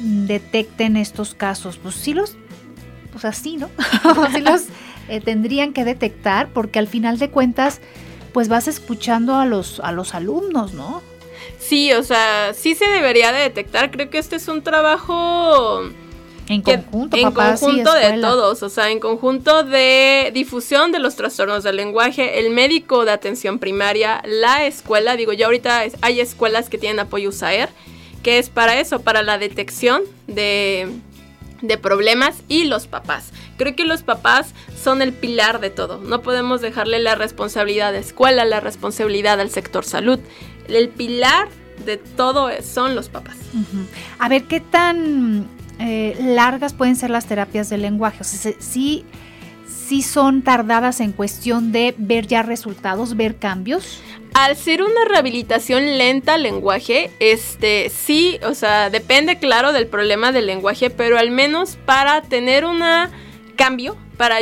mm, 0.00 0.26
detecten 0.26 0.96
estos 0.96 1.34
casos. 1.34 1.78
Pues 1.78 1.94
sí 1.94 2.14
los, 2.14 2.36
pues 3.10 3.24
así, 3.24 3.56
¿no? 3.56 3.70
sí 4.34 4.40
los 4.40 4.64
eh, 5.08 5.20
tendrían 5.20 5.72
que 5.72 5.84
detectar 5.84 6.48
porque 6.48 6.78
al 6.78 6.88
final 6.88 7.18
de 7.18 7.30
cuentas, 7.30 7.80
pues 8.32 8.48
vas 8.48 8.68
escuchando 8.68 9.36
a 9.36 9.46
los, 9.46 9.80
a 9.80 9.92
los 9.92 10.14
alumnos, 10.14 10.74
¿no? 10.74 11.02
Sí, 11.58 11.92
o 11.92 12.02
sea, 12.02 12.54
sí 12.54 12.74
se 12.74 12.88
debería 12.88 13.32
de 13.32 13.40
detectar. 13.40 13.90
Creo 13.90 14.10
que 14.10 14.18
este 14.18 14.36
es 14.36 14.48
un 14.48 14.62
trabajo 14.62 15.82
en 16.52 16.62
conjunto, 16.62 17.16
en 17.16 17.32
conjunto 17.32 17.94
de 17.94 18.18
todos, 18.20 18.62
o 18.62 18.68
sea, 18.68 18.90
en 18.90 19.00
conjunto 19.00 19.64
de 19.64 20.30
difusión 20.34 20.92
de 20.92 20.98
los 20.98 21.16
trastornos 21.16 21.64
del 21.64 21.76
lenguaje, 21.76 22.40
el 22.40 22.50
médico 22.50 23.04
de 23.04 23.12
atención 23.12 23.58
primaria, 23.58 24.22
la 24.24 24.66
escuela, 24.66 25.16
digo, 25.16 25.32
ya 25.32 25.46
ahorita 25.46 25.84
hay 26.00 26.20
escuelas 26.20 26.68
que 26.68 26.78
tienen 26.78 27.00
apoyo 27.00 27.30
USAER, 27.30 27.70
que 28.22 28.38
es 28.38 28.50
para 28.50 28.78
eso, 28.78 29.00
para 29.00 29.22
la 29.22 29.38
detección 29.38 30.02
de, 30.26 30.88
de 31.60 31.78
problemas 31.78 32.42
y 32.48 32.64
los 32.64 32.86
papás. 32.86 33.32
Creo 33.56 33.74
que 33.74 33.84
los 33.84 34.02
papás 34.02 34.54
son 34.80 35.02
el 35.02 35.12
pilar 35.12 35.60
de 35.60 35.70
todo. 35.70 35.98
No 35.98 36.22
podemos 36.22 36.60
dejarle 36.60 36.98
la 36.98 37.14
responsabilidad 37.14 37.88
a 37.88 37.92
la 37.92 37.98
escuela, 37.98 38.44
la 38.44 38.60
responsabilidad 38.60 39.40
al 39.40 39.50
sector 39.50 39.84
salud. 39.84 40.18
El 40.68 40.88
pilar 40.88 41.48
de 41.84 41.96
todo 41.96 42.50
son 42.62 42.94
los 42.94 43.08
papás. 43.08 43.36
A 44.18 44.28
ver, 44.28 44.44
¿qué 44.44 44.60
tan 44.60 45.48
eh, 45.84 46.16
largas 46.20 46.74
pueden 46.74 46.94
ser 46.94 47.10
las 47.10 47.26
terapias 47.26 47.68
del 47.68 47.82
lenguaje. 47.82 48.18
O 48.20 48.24
sea, 48.24 48.52
sí, 48.58 49.04
sí 49.66 50.02
son 50.02 50.42
tardadas 50.42 51.00
en 51.00 51.12
cuestión 51.12 51.72
de 51.72 51.94
ver 51.98 52.26
ya 52.26 52.42
resultados, 52.42 53.16
ver 53.16 53.36
cambios. 53.36 54.00
Al 54.34 54.56
ser 54.56 54.82
una 54.82 55.04
rehabilitación 55.08 55.98
lenta 55.98 56.34
al 56.34 56.44
lenguaje, 56.44 57.10
este 57.18 57.90
sí, 57.90 58.38
o 58.46 58.54
sea, 58.54 58.90
depende 58.90 59.38
claro 59.38 59.72
del 59.72 59.88
problema 59.88 60.32
del 60.32 60.46
lenguaje, 60.46 60.88
pero 60.88 61.18
al 61.18 61.30
menos 61.30 61.76
para 61.84 62.22
tener 62.22 62.64
un 62.64 62.80
cambio, 63.56 63.96
para 64.16 64.38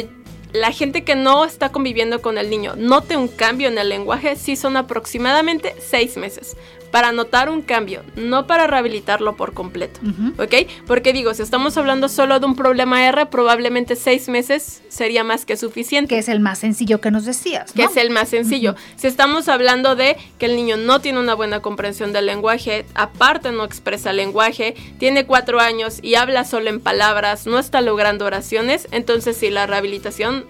la 0.53 0.72
gente 0.72 1.03
que 1.05 1.16
no 1.16 1.44
está 1.44 1.70
conviviendo 1.70 2.22
con 2.22 2.38
el 2.38 2.50
niño 2.50 2.74
note 2.76 3.16
un 3.16 3.29
cambio 3.29 3.68
en 3.68 3.79
el 3.79 3.88
lenguaje, 3.88 4.37
sí 4.37 4.57
son 4.57 4.76
aproximadamente 4.76 5.74
seis 5.81 6.16
meses 6.16 6.57
para 6.90 7.12
notar 7.12 7.48
un 7.48 7.62
cambio, 7.62 8.03
no 8.16 8.46
para 8.46 8.66
rehabilitarlo 8.66 9.37
por 9.37 9.55
completo. 9.55 10.00
¿Ok? 10.38 10.68
Porque 10.87 11.12
digo, 11.12 11.35
si 11.35 11.42
estamos 11.42 11.76
hablando 11.76 12.09
solo 12.09 12.40
de 12.40 12.46
un 12.46 12.57
problema 12.57 13.07
R, 13.07 13.26
probablemente 13.26 13.96
seis 13.96 14.29
meses 14.29 14.83
sería 14.88 15.24
más 15.24 15.44
que 15.44 15.57
suficiente. 15.57 16.14
Que 16.14 16.18
es 16.18 16.29
el 16.29 16.40
más 16.40 16.59
sencillo 16.59 17.00
que 17.00 17.11
nos 17.11 17.24
decías. 17.24 17.72
Que 17.72 17.85
es 17.85 17.96
el 17.96 18.11
más 18.11 18.29
sencillo. 18.29 18.74
Si 18.96 19.07
estamos 19.07 19.48
hablando 19.48 19.96
de 19.96 20.16
que 20.38 20.46
el 20.46 20.57
niño 20.57 20.76
no 20.76 21.01
tiene 21.01 21.20
una 21.20 21.34
buena 21.34 21.61
comprensión 21.61 22.12
del 22.12 22.26
lenguaje, 22.26 22.84
aparte 22.95 23.53
no 23.53 23.64
expresa 23.64 24.12
lenguaje, 24.12 24.74
tiene 24.99 25.26
cuatro 25.26 25.61
años 25.61 25.99
y 26.03 26.14
habla 26.14 26.45
solo 26.45 26.70
en 26.70 26.80
palabras, 26.80 27.47
no 27.47 27.59
está 27.59 27.80
logrando 27.80 28.24
oraciones, 28.24 28.88
entonces 28.91 29.36
sí, 29.36 29.51
la 29.51 29.66
rehabilitación 29.66 30.47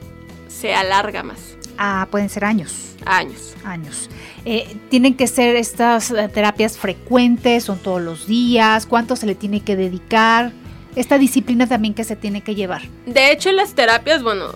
se 0.49 0.75
alarga 0.75 1.23
más. 1.23 1.57
Ah, 1.79 2.09
pueden 2.11 2.29
ser 2.29 2.45
años. 2.45 2.90
Años. 3.05 3.55
Años. 3.65 4.09
Eh, 4.45 4.77
¿Tienen 4.89 5.15
que 5.15 5.27
ser 5.27 5.57
estas 5.57 6.11
eh, 6.11 6.29
terapias 6.29 6.79
frecuentes? 6.79 7.65
¿Son 7.65 7.79
todos 7.79 8.01
los 8.01 8.27
días? 8.27 8.87
¿Cuánto 8.87 9.17
se 9.17 9.27
le 9.27 9.35
tiene 9.35 9.61
que 9.61 9.77
dedicar? 9.77 10.53
Esta 10.97 11.19
disciplina 11.19 11.69
también 11.69 11.95
que 11.95 12.03
se 12.03 12.17
tiene 12.17 12.43
que 12.43 12.55
llevar. 12.55 12.83
De 13.07 13.31
hecho, 13.31 13.53
las 13.53 13.75
terapias, 13.75 14.23
bueno, 14.25 14.47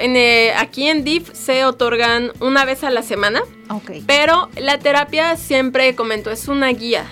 eh, 0.00 0.52
aquí 0.56 0.88
en 0.88 1.04
DIF 1.04 1.32
se 1.32 1.64
otorgan 1.64 2.32
una 2.40 2.64
vez 2.64 2.82
a 2.82 2.90
la 2.90 3.02
semana. 3.02 3.42
Ok. 3.70 3.92
Pero 4.06 4.48
la 4.56 4.78
terapia 4.78 5.36
siempre 5.36 5.94
comento, 5.94 6.30
es 6.30 6.48
una 6.48 6.68
guía 6.68 7.04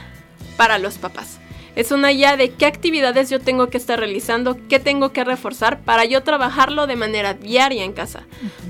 para 0.56 0.78
los 0.78 0.98
papás. 0.98 1.38
Es 1.76 1.92
una 1.92 2.08
guía 2.08 2.36
de 2.36 2.50
qué 2.50 2.66
actividades 2.66 3.30
yo 3.30 3.38
tengo 3.38 3.68
que 3.68 3.76
estar 3.76 3.98
realizando, 4.00 4.56
qué 4.68 4.80
tengo 4.80 5.12
que 5.12 5.24
reforzar 5.24 5.80
para 5.80 6.06
yo 6.06 6.22
trabajarlo 6.22 6.86
de 6.86 6.96
manera 6.96 7.34
diaria 7.34 7.84
en 7.84 7.92
casa. 7.92 8.24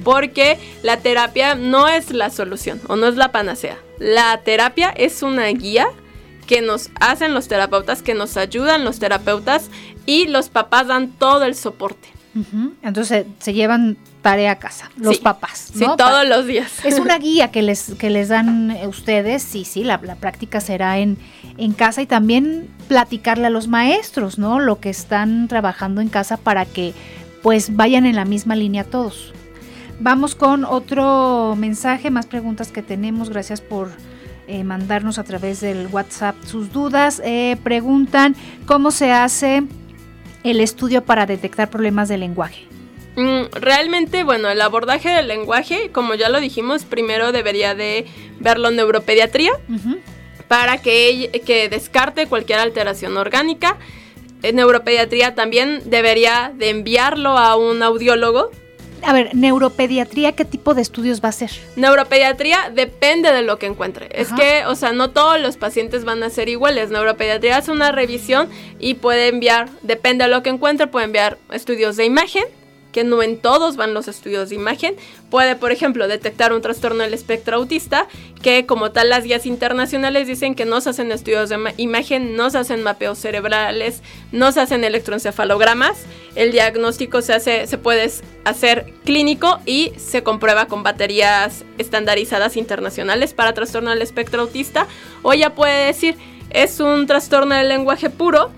Porque 0.04 0.59
la 0.82 0.98
terapia 0.98 1.54
no 1.54 1.88
es 1.88 2.11
la 2.11 2.30
solución 2.30 2.80
o 2.88 2.96
no 2.96 3.07
es 3.07 3.16
la 3.16 3.32
panacea. 3.32 3.78
La 3.98 4.42
terapia 4.42 4.90
es 4.90 5.22
una 5.22 5.46
guía 5.46 5.86
que 6.46 6.62
nos 6.62 6.90
hacen 7.00 7.32
los 7.32 7.48
terapeutas, 7.48 8.02
que 8.02 8.14
nos 8.14 8.36
ayudan 8.36 8.84
los 8.84 8.98
terapeutas 8.98 9.70
y 10.04 10.26
los 10.26 10.48
papás 10.48 10.88
dan 10.88 11.12
todo 11.12 11.44
el 11.44 11.54
soporte. 11.54 12.09
Entonces 12.82 13.24
se 13.38 13.54
llevan 13.54 13.96
tarea 14.30 14.50
a 14.52 14.58
casa, 14.58 14.90
los 14.96 15.16
Sí. 15.16 15.22
papás. 15.22 15.70
Sí, 15.74 15.84
todos 15.96 16.26
los 16.28 16.46
días. 16.46 16.72
Es 16.84 16.98
una 16.98 17.16
guía 17.26 17.50
que 17.52 17.62
les, 17.62 17.94
que 17.94 18.10
les 18.10 18.28
dan 18.28 18.70
eh, 18.72 18.86
ustedes, 18.88 19.42
sí, 19.42 19.64
sí, 19.64 19.84
la, 19.84 20.00
la 20.02 20.16
práctica 20.16 20.60
será 20.60 20.98
en, 20.98 21.16
en 21.58 21.72
casa 21.72 22.02
y 22.02 22.06
también 22.06 22.68
platicarle 22.88 23.46
a 23.46 23.50
los 23.50 23.68
maestros, 23.68 24.38
¿no? 24.38 24.58
Lo 24.58 24.80
que 24.80 24.90
están 24.90 25.46
trabajando 25.48 26.00
en 26.00 26.08
casa 26.08 26.36
para 26.36 26.64
que 26.64 26.92
pues 27.42 27.76
vayan 27.76 28.06
en 28.06 28.16
la 28.16 28.24
misma 28.24 28.56
línea 28.56 28.82
todos. 28.82 29.32
Vamos 30.00 30.34
con 30.34 30.64
otro 30.64 31.54
mensaje, 31.56 32.10
más 32.10 32.26
preguntas 32.26 32.72
que 32.72 32.82
tenemos, 32.82 33.30
gracias 33.30 33.60
por 33.60 33.90
eh, 34.48 34.64
mandarnos 34.64 35.18
a 35.18 35.24
través 35.24 35.60
del 35.60 35.86
WhatsApp 35.86 36.34
sus 36.44 36.72
dudas. 36.72 37.22
Eh, 37.24 37.56
preguntan 37.62 38.34
cómo 38.66 38.90
se 38.90 39.12
hace 39.12 39.62
el 40.42 40.60
estudio 40.60 41.04
para 41.04 41.26
detectar 41.26 41.70
problemas 41.70 42.08
de 42.08 42.18
lenguaje. 42.18 42.66
Mm, 43.16 43.46
realmente, 43.52 44.24
bueno, 44.24 44.50
el 44.50 44.60
abordaje 44.60 45.08
del 45.08 45.28
lenguaje, 45.28 45.90
como 45.90 46.14
ya 46.14 46.28
lo 46.28 46.38
dijimos, 46.38 46.84
primero 46.84 47.32
debería 47.32 47.74
de 47.74 48.06
verlo 48.40 48.68
en 48.68 48.76
neuropediatría 48.76 49.52
para 50.48 50.78
que, 50.78 51.42
que 51.44 51.68
descarte 51.68 52.26
cualquier 52.26 52.58
alteración 52.58 53.16
orgánica. 53.16 53.78
En 54.42 54.56
neuropediatría 54.56 55.34
también 55.34 55.82
debería 55.86 56.52
de 56.54 56.68
enviarlo 56.68 57.38
a 57.38 57.56
un 57.56 57.82
audiólogo. 57.82 58.50
A 59.02 59.12
ver, 59.12 59.34
neuropediatría, 59.34 60.32
¿qué 60.32 60.44
tipo 60.44 60.74
de 60.74 60.82
estudios 60.82 61.20
va 61.20 61.26
a 61.26 61.30
hacer? 61.30 61.50
Neuropediatría 61.76 62.70
depende 62.74 63.32
de 63.32 63.42
lo 63.42 63.58
que 63.58 63.66
encuentre. 63.66 64.08
Es 64.12 64.32
que, 64.32 64.64
o 64.66 64.74
sea, 64.74 64.92
no 64.92 65.10
todos 65.10 65.40
los 65.40 65.56
pacientes 65.56 66.04
van 66.04 66.22
a 66.22 66.30
ser 66.30 66.48
iguales. 66.48 66.90
Neuropediatría 66.90 67.56
hace 67.56 67.72
una 67.72 67.92
revisión 67.92 68.48
y 68.78 68.94
puede 68.94 69.28
enviar, 69.28 69.68
depende 69.82 70.24
de 70.24 70.30
lo 70.30 70.42
que 70.42 70.50
encuentre, 70.50 70.86
puede 70.86 71.06
enviar 71.06 71.38
estudios 71.50 71.96
de 71.96 72.04
imagen, 72.04 72.44
que 72.97 73.05
no 73.05 73.22
en 73.22 73.36
todos 73.36 73.76
van 73.76 73.92
los 73.92 74.09
estudios 74.09 74.49
de 74.49 74.55
imagen. 74.55 74.97
Puede, 75.28 75.55
por 75.55 75.70
ejemplo, 75.70 76.09
detectar 76.09 76.55
un 76.55 76.62
trastorno 76.62 77.03
del 77.03 77.12
espectro 77.12 77.59
autista, 77.59 78.09
que 78.40 78.64
como 78.64 78.90
tal 78.90 79.11
las 79.11 79.22
guías 79.24 79.44
internacionales 79.44 80.26
dicen 80.26 80.55
que 80.55 80.64
no 80.64 80.80
se 80.80 80.88
hacen 80.88 81.12
estudios 81.12 81.51
de 81.51 81.59
ma- 81.59 81.74
imagen, 81.76 82.36
no 82.36 82.49
se 82.49 82.57
hacen 82.57 82.82
mapeos 82.82 83.18
cerebrales, 83.18 84.01
no 84.32 84.51
se 84.51 84.61
hacen 84.61 84.82
electroencefalogramas. 84.82 86.07
El 86.36 86.53
diagnóstico 86.53 87.20
se 87.20 87.34
hace, 87.34 87.66
se 87.66 87.76
puede 87.76 88.11
hacer 88.44 88.94
clínico 89.05 89.61
y 89.66 89.92
se 89.99 90.22
comprueba 90.22 90.64
con 90.64 90.82
baterías 90.82 91.66
estandarizadas 91.76 92.57
internacionales 92.57 93.34
para 93.34 93.53
trastorno 93.53 93.90
del 93.90 94.01
espectro 94.01 94.40
autista. 94.40 94.86
O 95.22 95.34
ella 95.34 95.55
puede 95.55 95.84
decir, 95.88 96.16
es 96.49 96.80
un 96.80 97.07
trastorno 97.07 97.57
del 97.57 97.68
lenguaje 97.68 98.09
puro, 98.09 98.53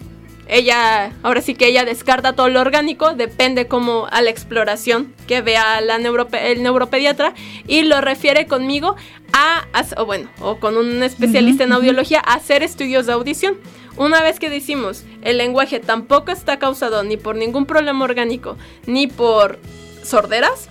ella, 0.48 1.12
ahora 1.22 1.42
sí 1.42 1.54
que 1.54 1.66
ella 1.66 1.84
descarta 1.84 2.32
todo 2.34 2.48
lo 2.48 2.60
orgánico, 2.60 3.14
depende 3.14 3.66
como 3.66 4.06
a 4.10 4.22
la 4.22 4.30
exploración 4.30 5.14
que 5.26 5.40
vea 5.42 5.80
la 5.80 5.98
neurope- 5.98 6.40
el 6.42 6.62
neuropediatra 6.62 7.34
y 7.66 7.82
lo 7.82 8.00
refiere 8.00 8.46
conmigo 8.46 8.96
a, 9.32 9.66
a- 9.72 10.00
o 10.00 10.06
bueno, 10.06 10.28
o 10.40 10.56
con 10.58 10.76
un 10.76 11.02
especialista 11.02 11.64
en 11.64 11.72
audiología 11.72 12.20
a 12.24 12.34
hacer 12.34 12.62
estudios 12.62 13.06
de 13.06 13.12
audición. 13.12 13.56
Una 13.96 14.22
vez 14.22 14.38
que 14.38 14.48
decimos 14.48 15.04
el 15.22 15.38
lenguaje 15.38 15.80
tampoco 15.80 16.30
está 16.30 16.58
causado 16.58 17.02
ni 17.02 17.16
por 17.16 17.36
ningún 17.36 17.66
problema 17.66 18.04
orgánico 18.04 18.56
ni 18.86 19.06
por 19.08 19.58
sorderas, 20.02 20.68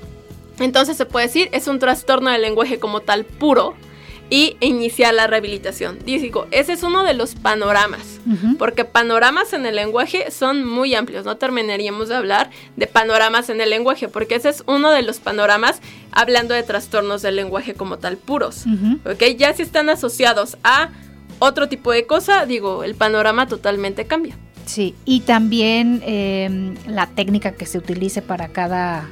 entonces 0.60 0.98
se 0.98 1.06
puede 1.06 1.28
decir 1.28 1.50
es 1.52 1.68
un 1.68 1.78
trastorno 1.78 2.32
del 2.32 2.42
lenguaje 2.42 2.80
como 2.80 3.02
tal 3.02 3.26
puro 3.26 3.76
y 4.30 4.58
iniciar 4.60 5.14
la 5.14 5.26
rehabilitación. 5.28 6.00
Digo, 6.06 6.48
ese 6.52 6.74
es 6.74 6.84
uno 6.84 7.04
de 7.04 7.14
los 7.14 7.36
panoramas. 7.36 8.20
Porque 8.60 8.84
panoramas 8.84 9.54
en 9.54 9.66
el 9.66 9.76
lenguaje 9.78 10.32
son 10.32 10.66
muy 10.66 10.94
amplios. 10.96 11.24
No 11.24 11.38
terminaríamos 11.38 12.10
de 12.10 12.16
hablar 12.16 12.50
de 12.76 12.88
panoramas 12.88 13.50
en 13.50 13.62
el 13.62 13.70
lenguaje, 13.70 14.10
porque 14.10 14.36
ese 14.36 14.50
es 14.50 14.64
uno 14.68 14.92
de 14.92 15.02
los 15.02 15.20
panoramas 15.20 15.80
hablando 16.12 16.54
de 16.54 16.64
trastornos 16.64 17.22
del 17.22 17.38
lenguaje 17.38 17.74
como 17.74 17.98
tal 18.00 18.18
puros. 18.18 18.66
¿Ok? 19.06 19.24
Ya 19.38 19.54
si 19.54 19.62
están 19.62 19.90
asociados 19.90 20.58
a 20.64 20.90
otro 21.40 21.70
tipo 21.70 21.92
de 21.92 22.06
cosa, 22.06 22.46
digo, 22.46 22.84
el 22.84 22.96
panorama 22.96 23.48
totalmente 23.48 24.06
cambia. 24.08 24.36
Sí, 24.66 24.94
y 25.06 25.22
también 25.22 26.02
eh, 26.06 26.74
la 26.88 27.08
técnica 27.08 27.54
que 27.54 27.66
se 27.66 27.78
utilice 27.78 28.22
para 28.22 28.50
cada, 28.50 29.08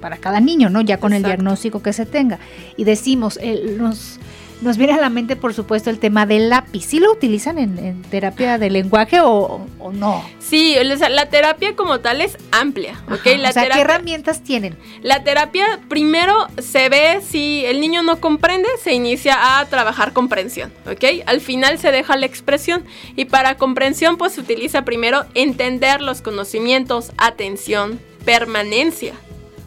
para 0.00 0.16
cada 0.16 0.40
niño, 0.40 0.70
¿no? 0.70 0.80
Ya 0.80 0.96
con 0.98 1.12
el 1.12 1.22
diagnóstico 1.22 1.82
que 1.82 1.92
se 1.92 2.06
tenga. 2.06 2.38
Y 2.78 2.84
decimos, 2.84 3.38
el- 3.42 3.76
nos, 3.76 4.18
nos 4.64 4.78
viene 4.78 4.94
a 4.94 4.96
la 4.96 5.10
mente, 5.10 5.36
por 5.36 5.54
supuesto, 5.54 5.90
el 5.90 5.98
tema 5.98 6.26
del 6.26 6.48
lápiz. 6.48 6.84
¿Sí 6.84 6.98
lo 6.98 7.12
utilizan 7.12 7.58
en, 7.58 7.78
en 7.78 8.02
terapia 8.02 8.58
de 8.58 8.70
lenguaje 8.70 9.20
o, 9.20 9.66
o 9.78 9.92
no? 9.92 10.24
Sí, 10.40 10.76
o 10.78 10.96
sea, 10.96 11.08
la 11.08 11.28
terapia 11.28 11.76
como 11.76 12.00
tal 12.00 12.20
es 12.20 12.36
amplia, 12.50 13.00
¿ok? 13.06 13.26
Ajá, 13.26 13.36
La 13.38 13.50
o 13.50 13.52
sea, 13.52 13.68
¿qué 13.68 13.80
herramientas 13.80 14.42
tienen? 14.42 14.76
La 15.02 15.22
terapia 15.22 15.80
primero 15.88 16.34
se 16.58 16.88
ve 16.88 17.20
si 17.22 17.64
el 17.66 17.80
niño 17.80 18.02
no 18.02 18.20
comprende, 18.20 18.68
se 18.82 18.94
inicia 18.94 19.58
a 19.58 19.64
trabajar 19.66 20.12
comprensión, 20.12 20.72
¿ok? 20.90 21.22
Al 21.26 21.40
final 21.40 21.78
se 21.78 21.92
deja 21.92 22.16
la 22.16 22.26
expresión 22.26 22.84
y 23.16 23.26
para 23.26 23.56
comprensión 23.56 24.16
pues 24.16 24.32
se 24.32 24.40
utiliza 24.40 24.82
primero 24.82 25.26
entender 25.34 26.00
los 26.00 26.22
conocimientos, 26.22 27.12
atención, 27.18 28.00
permanencia, 28.24 29.14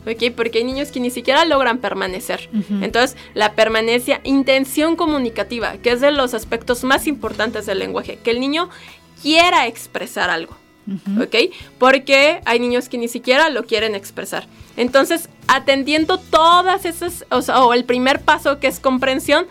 ¿ok? 0.08 0.32
Porque 0.36 0.60
hay 0.60 0.64
niños 0.64 0.92
que 0.92 1.00
ni 1.00 1.10
siquiera 1.10 1.46
logran 1.46 1.80
permanecer. 1.80 2.50
Ujú. 2.54 2.84
Entonces, 2.84 3.18
la 3.34 3.54
permanencia, 3.54 4.22
intención 4.24 4.96
comunicativa, 4.96 5.78
que 5.78 5.92
es 5.92 6.02
de 6.02 6.12
los 6.12 6.34
aspectos 6.34 6.84
más 6.84 7.08
importantes 7.08 7.66
del 7.66 7.80
lenguaje, 7.80 8.20
que 8.24 8.32
el 8.32 8.40
niño 8.40 8.70
quiera 9.22 9.68
expresar 9.68 10.30
algo. 10.30 10.56
¿ok? 11.22 11.54
Porque 11.78 12.40
hay 12.46 12.60
niños 12.60 12.88
que 12.88 12.98
ni 12.98 13.10
siquiera 13.10 13.50
lo 13.50 13.66
quieren 13.66 13.94
expresar. 13.94 14.48
Entonces, 14.78 15.30
atendiendo 15.48 16.18
todas 16.18 16.86
esas, 16.86 17.26
o, 17.30 17.42
sea, 17.42 17.64
o 17.64 17.74
el 17.74 17.84
primer 17.84 18.22
paso 18.22 18.60
que 18.60 18.68
es 18.68 18.80
comprensión, 18.80 19.48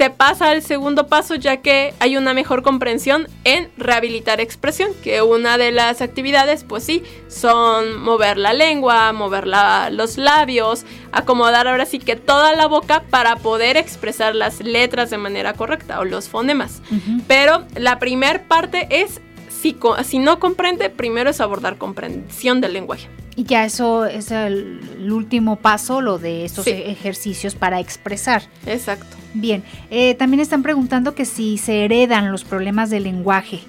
se 0.00 0.08
pasa 0.08 0.48
al 0.48 0.62
segundo 0.62 1.08
paso 1.08 1.34
ya 1.34 1.58
que 1.58 1.92
hay 1.98 2.16
una 2.16 2.32
mejor 2.32 2.62
comprensión 2.62 3.28
en 3.44 3.68
rehabilitar 3.76 4.40
expresión, 4.40 4.92
que 5.02 5.20
una 5.20 5.58
de 5.58 5.72
las 5.72 6.00
actividades, 6.00 6.64
pues 6.64 6.84
sí, 6.84 7.02
son 7.28 8.00
mover 8.00 8.38
la 8.38 8.54
lengua, 8.54 9.12
mover 9.12 9.46
la- 9.46 9.90
los 9.90 10.16
labios, 10.16 10.86
acomodar 11.12 11.68
ahora 11.68 11.84
sí 11.84 11.98
que 11.98 12.16
toda 12.16 12.56
la 12.56 12.66
boca 12.66 13.02
para 13.10 13.36
poder 13.36 13.76
expresar 13.76 14.34
las 14.34 14.60
letras 14.60 15.10
de 15.10 15.18
manera 15.18 15.52
correcta 15.52 16.00
o 16.00 16.06
los 16.06 16.30
fonemas. 16.30 16.80
Pero 17.28 17.66
la 17.76 17.98
primer 17.98 18.44
parte 18.44 18.86
es, 18.88 19.20
si, 19.50 19.76
si 20.04 20.18
no 20.18 20.38
comprende, 20.40 20.88
primero 20.88 21.28
es 21.28 21.42
abordar 21.42 21.76
comprensión 21.76 22.62
del 22.62 22.72
lenguaje. 22.72 23.10
Y 23.36 23.44
ya 23.44 23.64
eso 23.64 24.04
es 24.06 24.30
el, 24.30 24.80
el 24.98 25.12
último 25.12 25.56
paso, 25.56 26.00
lo 26.00 26.18
de 26.18 26.44
estos 26.44 26.64
Sí. 26.64 26.70
ejercicios 26.72 27.54
para 27.54 27.80
expresar. 27.80 28.42
Exacto. 28.66 29.16
Bien, 29.32 29.62
eh, 29.90 30.14
también 30.16 30.40
están 30.40 30.62
preguntando 30.62 31.14
que 31.14 31.24
si 31.24 31.56
se 31.56 31.84
heredan 31.84 32.32
los 32.32 32.44
problemas 32.44 32.90
del 32.90 33.04
lenguaje. 33.04 33.60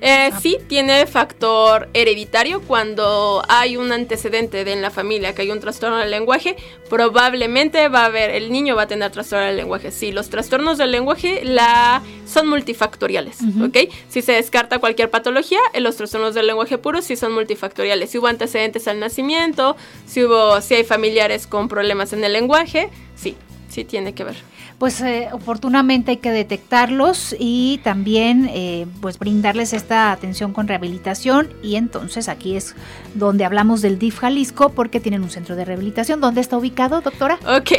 Eh, 0.00 0.30
sí, 0.40 0.58
tiene 0.68 1.06
factor 1.06 1.88
hereditario 1.92 2.60
cuando 2.62 3.42
hay 3.48 3.76
un 3.76 3.90
antecedente 3.90 4.64
de 4.64 4.72
en 4.72 4.82
la 4.82 4.90
familia 4.90 5.34
que 5.34 5.42
hay 5.42 5.50
un 5.50 5.60
trastorno 5.60 5.96
del 5.96 6.10
lenguaje, 6.10 6.56
probablemente 6.88 7.88
va 7.88 8.02
a 8.02 8.04
haber, 8.06 8.30
el 8.30 8.52
niño 8.52 8.76
va 8.76 8.82
a 8.82 8.86
tener 8.86 9.10
trastorno 9.10 9.46
del 9.46 9.56
lenguaje. 9.56 9.90
Sí, 9.90 10.12
los 10.12 10.30
trastornos 10.30 10.78
del 10.78 10.92
lenguaje 10.92 11.44
la, 11.44 12.02
son 12.26 12.48
multifactoriales. 12.48 13.38
¿ok? 13.60 13.92
Si 14.08 14.22
se 14.22 14.32
descarta 14.32 14.78
cualquier 14.78 15.10
patología, 15.10 15.58
eh, 15.72 15.80
los 15.80 15.96
trastornos 15.96 16.34
del 16.34 16.46
lenguaje 16.46 16.78
puros 16.78 17.04
sí 17.04 17.16
son 17.16 17.32
multifactoriales. 17.32 18.10
Si 18.10 18.18
hubo 18.18 18.28
antecedentes 18.28 18.86
al 18.86 19.00
nacimiento, 19.00 19.76
si 20.06 20.24
hubo, 20.24 20.60
si 20.60 20.74
hay 20.74 20.84
familiares 20.84 21.46
con 21.46 21.68
problemas 21.68 22.12
en 22.12 22.22
el 22.22 22.32
lenguaje, 22.32 22.90
sí, 23.16 23.36
sí 23.68 23.84
tiene 23.84 24.14
que 24.14 24.24
ver. 24.24 24.36
Pues 24.78 25.00
eh, 25.00 25.28
oportunamente 25.32 26.12
hay 26.12 26.16
que 26.18 26.30
detectarlos 26.30 27.34
y 27.36 27.80
también 27.82 28.48
eh, 28.54 28.86
pues 29.00 29.18
brindarles 29.18 29.72
esta 29.72 30.12
atención 30.12 30.52
con 30.52 30.68
rehabilitación 30.68 31.52
y 31.64 31.74
entonces 31.74 32.28
aquí 32.28 32.54
es 32.54 32.76
donde 33.14 33.44
hablamos 33.44 33.82
del 33.82 33.98
DIF 33.98 34.20
Jalisco 34.20 34.70
porque 34.70 35.00
tienen 35.00 35.24
un 35.24 35.30
centro 35.30 35.56
de 35.56 35.64
rehabilitación. 35.64 36.20
¿Dónde 36.20 36.40
está 36.40 36.56
ubicado, 36.56 37.00
doctora? 37.00 37.40
Ok, 37.44 37.72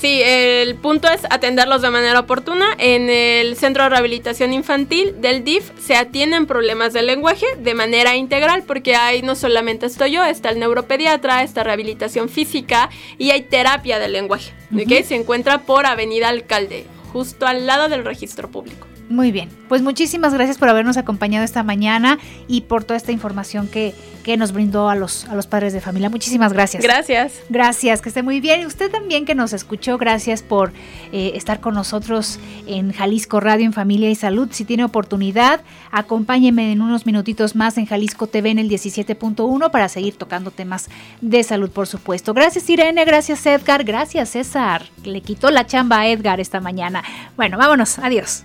sí, 0.00 0.20
el 0.24 0.74
punto 0.74 1.08
es 1.08 1.20
atenderlos 1.30 1.80
de 1.80 1.90
manera 1.90 2.18
oportuna. 2.18 2.74
En 2.78 3.08
el 3.08 3.54
Centro 3.54 3.84
de 3.84 3.90
Rehabilitación 3.90 4.52
Infantil 4.52 5.20
del 5.20 5.44
DIF 5.44 5.70
se 5.78 5.94
atienden 5.94 6.46
problemas 6.46 6.92
del 6.92 7.06
lenguaje 7.06 7.46
de 7.60 7.74
manera 7.74 8.16
integral 8.16 8.64
porque 8.64 8.96
ahí 8.96 9.22
no 9.22 9.36
solamente 9.36 9.86
estoy 9.86 10.10
yo, 10.10 10.24
está 10.24 10.50
el 10.50 10.58
neuropediatra, 10.58 11.44
está 11.44 11.62
rehabilitación 11.62 12.28
física 12.28 12.90
y 13.16 13.30
hay 13.30 13.42
terapia 13.42 14.00
del 14.00 14.12
lenguaje. 14.12 14.61
¿Ok? 14.72 15.04
Se 15.04 15.14
encuentra 15.14 15.62
por 15.62 15.86
Avenida 15.86 16.28
Alcalde, 16.28 16.86
justo 17.12 17.46
al 17.46 17.66
lado 17.66 17.88
del 17.88 18.04
registro 18.04 18.50
público. 18.50 18.86
Muy 19.12 19.30
bien, 19.30 19.50
pues 19.68 19.82
muchísimas 19.82 20.32
gracias 20.32 20.56
por 20.56 20.70
habernos 20.70 20.96
acompañado 20.96 21.44
esta 21.44 21.62
mañana 21.62 22.18
y 22.48 22.62
por 22.62 22.82
toda 22.82 22.96
esta 22.96 23.12
información 23.12 23.68
que, 23.68 23.94
que 24.24 24.38
nos 24.38 24.52
brindó 24.52 24.88
a 24.88 24.94
los, 24.94 25.26
a 25.26 25.34
los 25.34 25.46
padres 25.46 25.74
de 25.74 25.82
familia. 25.82 26.08
Muchísimas 26.08 26.54
gracias. 26.54 26.82
Gracias. 26.82 27.34
Gracias, 27.50 28.00
que 28.00 28.08
esté 28.08 28.22
muy 28.22 28.40
bien. 28.40 28.62
Y 28.62 28.66
usted 28.66 28.90
también 28.90 29.26
que 29.26 29.34
nos 29.34 29.52
escuchó, 29.52 29.98
gracias 29.98 30.42
por 30.42 30.72
eh, 31.12 31.32
estar 31.34 31.60
con 31.60 31.74
nosotros 31.74 32.40
en 32.66 32.92
Jalisco 32.92 33.38
Radio 33.38 33.66
en 33.66 33.74
Familia 33.74 34.08
y 34.08 34.14
Salud. 34.14 34.48
Si 34.50 34.64
tiene 34.64 34.82
oportunidad, 34.82 35.60
acompáñeme 35.90 36.72
en 36.72 36.80
unos 36.80 37.04
minutitos 37.04 37.54
más 37.54 37.76
en 37.76 37.84
Jalisco 37.84 38.28
TV 38.28 38.48
en 38.48 38.60
el 38.60 38.70
17.1 38.70 39.70
para 39.70 39.90
seguir 39.90 40.16
tocando 40.16 40.50
temas 40.50 40.88
de 41.20 41.42
salud, 41.42 41.70
por 41.70 41.86
supuesto. 41.86 42.32
Gracias 42.32 42.70
Irene, 42.70 43.04
gracias 43.04 43.44
Edgar, 43.44 43.84
gracias 43.84 44.30
César. 44.30 44.86
Le 45.04 45.20
quitó 45.20 45.50
la 45.50 45.66
chamba 45.66 46.00
a 46.00 46.08
Edgar 46.08 46.40
esta 46.40 46.60
mañana. 46.60 47.04
Bueno, 47.36 47.58
vámonos, 47.58 47.98
adiós. 47.98 48.44